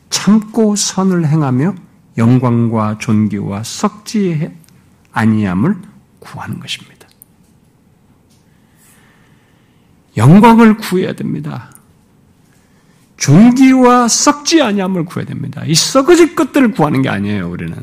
참고 0.09 0.75
선을 0.77 1.27
행하며 1.27 1.75
영광과 2.17 2.99
존귀와 2.99 3.63
썩지 3.63 4.51
아니함을 5.13 5.77
구하는 6.19 6.59
것입니다. 6.59 6.96
영광을 10.17 10.77
구해야 10.77 11.13
됩니다. 11.13 11.71
존귀와 13.17 14.09
썩지 14.09 14.63
아니함을 14.63 15.05
구해야 15.05 15.27
됩니다. 15.27 15.63
이 15.67 15.75
썩어질 15.75 16.35
것들을 16.35 16.73
구하는 16.73 17.03
게 17.03 17.09
아니에요, 17.09 17.49
우리는. 17.49 17.75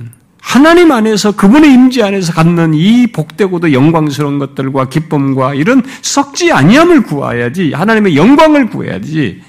하나님 0.42 0.92
안에서 0.92 1.36
그분의 1.36 1.74
임재 1.74 2.04
안에서 2.04 2.34
갖는 2.34 2.74
이 2.74 3.08
복되고도 3.08 3.74
영광스러운 3.74 4.40
것들과 4.40 4.90
기쁨과 4.90 5.56
이런 5.56 5.82
썩지 6.02 6.52
아니함을 6.52 7.04
구해야지 7.04 7.72
하나님의 7.74 8.16
영광을 8.16 8.70
구해야지 8.70 9.42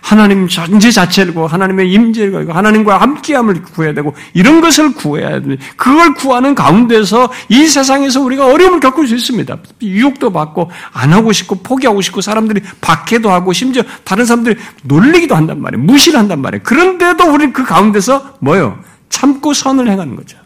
하나님 0.00 0.48
존재 0.48 0.90
자체를 0.90 1.34
구하고 1.34 1.52
하나님의 1.52 1.92
임재를 1.92 2.32
구하고 2.32 2.52
하나님과 2.52 3.00
함께함을 3.00 3.62
구해야 3.62 3.94
되고 3.94 4.14
이런 4.34 4.60
것을 4.60 4.94
구해야 4.94 5.40
돼. 5.40 5.56
그걸 5.76 6.14
구하는 6.14 6.54
가운데서 6.54 7.30
이 7.48 7.66
세상에서 7.66 8.20
우리가 8.22 8.46
어려움을 8.46 8.80
겪을 8.80 9.06
수 9.06 9.14
있습니다. 9.14 9.58
유혹도 9.82 10.32
받고 10.32 10.70
안 10.92 11.12
하고 11.12 11.32
싶고 11.32 11.56
포기하고 11.62 12.00
싶고 12.00 12.20
사람들이 12.20 12.60
박해도 12.80 13.30
하고 13.30 13.52
심지어 13.52 13.82
다른 14.04 14.24
사람들이 14.24 14.56
놀리기도 14.82 15.36
한단 15.36 15.60
말이에요. 15.60 15.84
무시를 15.84 16.18
한단 16.18 16.42
말이에요. 16.42 16.62
그런데도 16.64 17.24
우리는 17.32 17.52
그 17.52 17.64
가운데서 17.64 18.38
뭐요? 18.40 18.82
참고 19.08 19.54
선을 19.54 19.88
행하는 19.88 20.16
거죠. 20.16 20.38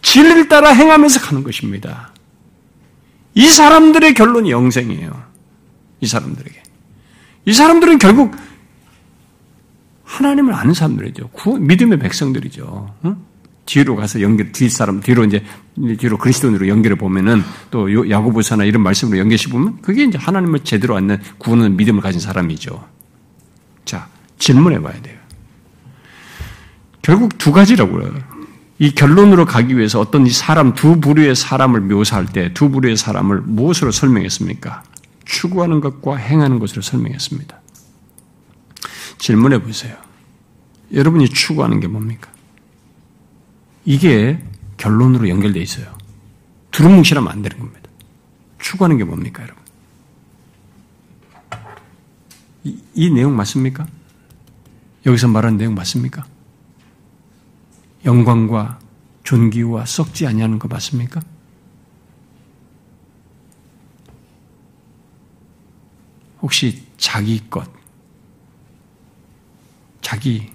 진리를 0.00 0.48
따라 0.48 0.70
행하면서 0.70 1.20
가는 1.20 1.42
것입니다. 1.42 2.12
이 3.34 3.46
사람들의 3.48 4.14
결론이 4.14 4.50
영생이에요. 4.50 5.10
이 6.00 6.06
사람들에게. 6.06 6.57
이 7.48 7.52
사람들은 7.54 7.96
결국 7.96 8.36
하나님을 10.04 10.52
아는 10.52 10.74
사람들이죠. 10.74 11.30
믿음의 11.60 11.98
백성들이죠. 11.98 12.94
뒤로 13.64 13.96
가서 13.96 14.20
연결, 14.20 14.52
뒷 14.52 14.68
사람, 14.68 15.00
뒤로 15.00 15.24
이제, 15.24 15.42
뒤로 15.98 16.18
그리스도인으로 16.18 16.68
연결해 16.68 16.96
보면은 16.96 17.42
또 17.70 18.10
야고보서나 18.10 18.64
이런 18.64 18.82
말씀으로 18.82 19.18
연결시 19.18 19.48
보면 19.48 19.80
그게 19.80 20.04
이제 20.04 20.18
하나님을 20.18 20.60
제대로 20.60 20.94
얻는 20.96 21.20
구원하는 21.38 21.76
믿음을 21.78 22.02
가진 22.02 22.20
사람이죠. 22.20 22.86
자, 23.86 24.08
질문해 24.38 24.82
봐야 24.82 25.00
돼요. 25.00 25.16
결국 27.00 27.38
두 27.38 27.52
가지라고요. 27.52 28.12
이 28.78 28.90
결론으로 28.90 29.46
가기 29.46 29.74
위해서 29.76 30.00
어떤 30.00 30.26
이 30.26 30.30
사람, 30.30 30.74
두 30.74 31.00
부류의 31.00 31.34
사람을 31.34 31.80
묘사할 31.80 32.26
때 32.26 32.52
두 32.52 32.70
부류의 32.70 32.98
사람을 32.98 33.40
무엇으로 33.40 33.90
설명했습니까? 33.90 34.82
추구하는 35.28 35.80
것과 35.80 36.16
행하는 36.16 36.58
것으로 36.58 36.80
설명했습니다. 36.80 37.60
질문해 39.18 39.62
보세요. 39.62 39.96
여러분이 40.92 41.28
추구하는 41.28 41.80
게 41.80 41.86
뭡니까? 41.86 42.30
이게 43.84 44.42
결론으로 44.78 45.28
연결되어 45.28 45.62
있어요. 45.62 45.96
두루뭉실하면 46.70 47.30
안 47.30 47.42
되는 47.42 47.58
겁니다. 47.58 47.90
추구하는 48.58 48.96
게 48.96 49.04
뭡니까, 49.04 49.42
여러분? 49.42 49.62
이, 52.64 52.78
이 52.94 53.10
내용 53.10 53.36
맞습니까? 53.36 53.86
여기서 55.04 55.28
말하는 55.28 55.58
내용 55.58 55.74
맞습니까? 55.74 56.24
영광과 58.04 58.78
존귀와 59.24 59.84
썩지 59.84 60.26
아니하는 60.26 60.58
거 60.58 60.68
맞습니까? 60.68 61.20
혹시 66.42 66.84
자기 66.96 67.48
것, 67.50 67.70
자기 70.00 70.50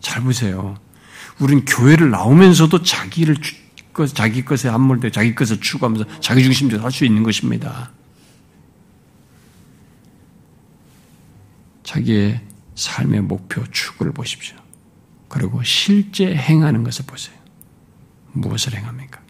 잘 0.00 0.22
보세요. 0.22 0.76
우린 1.40 1.64
교회를 1.64 2.10
나오면서도 2.10 2.82
자기를 2.82 3.36
자기 4.14 4.44
것에 4.44 4.68
함몰돼 4.68 5.10
자기 5.10 5.34
것을 5.34 5.60
추구하면서 5.60 6.20
자기 6.20 6.42
중심대로 6.42 6.82
할 6.82 6.90
수 6.90 7.04
있는 7.04 7.22
것입니다. 7.22 7.92
자기의 11.84 12.40
삶의 12.74 13.20
목표 13.22 13.64
추구를 13.70 14.12
보십시오. 14.12 14.56
그리고 15.28 15.62
실제 15.62 16.34
행하는 16.34 16.82
것을 16.82 17.04
보세요. 17.06 17.36
무엇을 18.32 18.74
행합니까? 18.74 19.20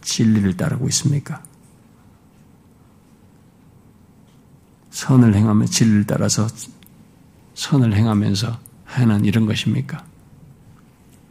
진리를 0.00 0.56
따르고 0.56 0.88
있습니까? 0.88 1.42
선을 4.92 5.34
행하면 5.34 5.66
진리를 5.66 6.06
따라서 6.06 6.46
선을 7.54 7.94
행하면서 7.94 8.60
하는 8.84 9.24
이런 9.24 9.46
것입니까? 9.46 10.04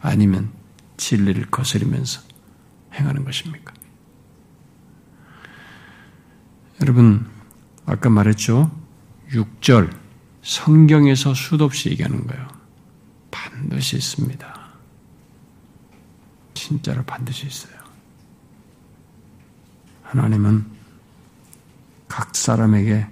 아니면 0.01 0.49
진리를 0.97 1.45
거스리면서 1.51 2.21
행하는 2.93 3.23
것입니까? 3.23 3.73
여러분, 6.81 7.27
아까 7.85 8.09
말했죠? 8.09 8.71
6절, 9.29 9.95
성경에서 10.41 11.35
수도 11.35 11.65
없이 11.65 11.89
얘기하는 11.91 12.25
거예요. 12.25 12.47
반드시 13.29 13.95
있습니다. 13.95 14.59
진짜로 16.55 17.03
반드시 17.03 17.45
있어요. 17.45 17.79
하나님은 20.01 20.65
각 22.07 22.35
사람에게 22.35 23.07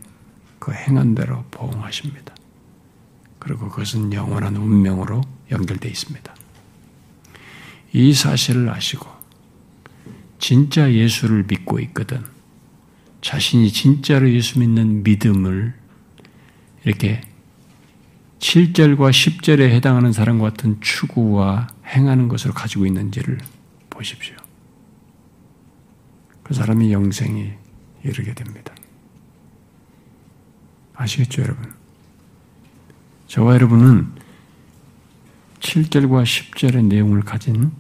그 0.70 0.76
행한 0.76 1.16
대로 1.16 1.44
보응하십니다. 1.50 2.36
그리고 3.40 3.70
그것은 3.70 4.14
영원한 4.14 4.56
운명으로 4.56 5.22
연결되어 5.50 5.90
있습니다. 5.90 6.36
이 7.94 8.14
사실을 8.14 8.70
아시고 8.70 9.10
진짜 10.38 10.94
예수를 10.94 11.46
믿고 11.48 11.80
있거든 11.80 12.24
자신이 13.22 13.72
진짜로 13.72 14.32
예수 14.32 14.60
믿는 14.60 15.02
믿음을 15.02 15.74
이렇게 16.86 17.22
7절과 18.38 19.10
10절에 19.10 19.72
해당하는 19.72 20.14
사람과 20.14 20.52
같은 20.52 20.80
추구와 20.82 21.68
행하는 21.88 22.28
것으로 22.28 22.54
가지고 22.54 22.86
있는지를 22.86 23.40
보십시오. 23.90 24.36
그 26.44 26.54
사람이 26.54 26.94
영생이 26.94 27.54
이르게 28.04 28.36
됩니다. 28.36 28.74
아시겠죠, 31.00 31.44
여러분? 31.44 31.74
저와 33.28 33.54
여러분은 33.54 34.08
7절과 35.62 36.24
10절의 36.24 36.86
내용을 36.86 37.22
가진 37.22 37.72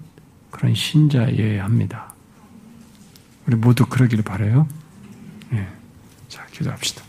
그런 0.52 0.74
신자여야 0.74 1.66
합니다. 1.66 2.14
우리 3.46 3.58
모두 3.58 3.86
그러기를 3.86 4.24
바래요. 4.24 4.68
네. 5.50 5.68
자, 6.30 6.46
기도합시다. 6.48 7.04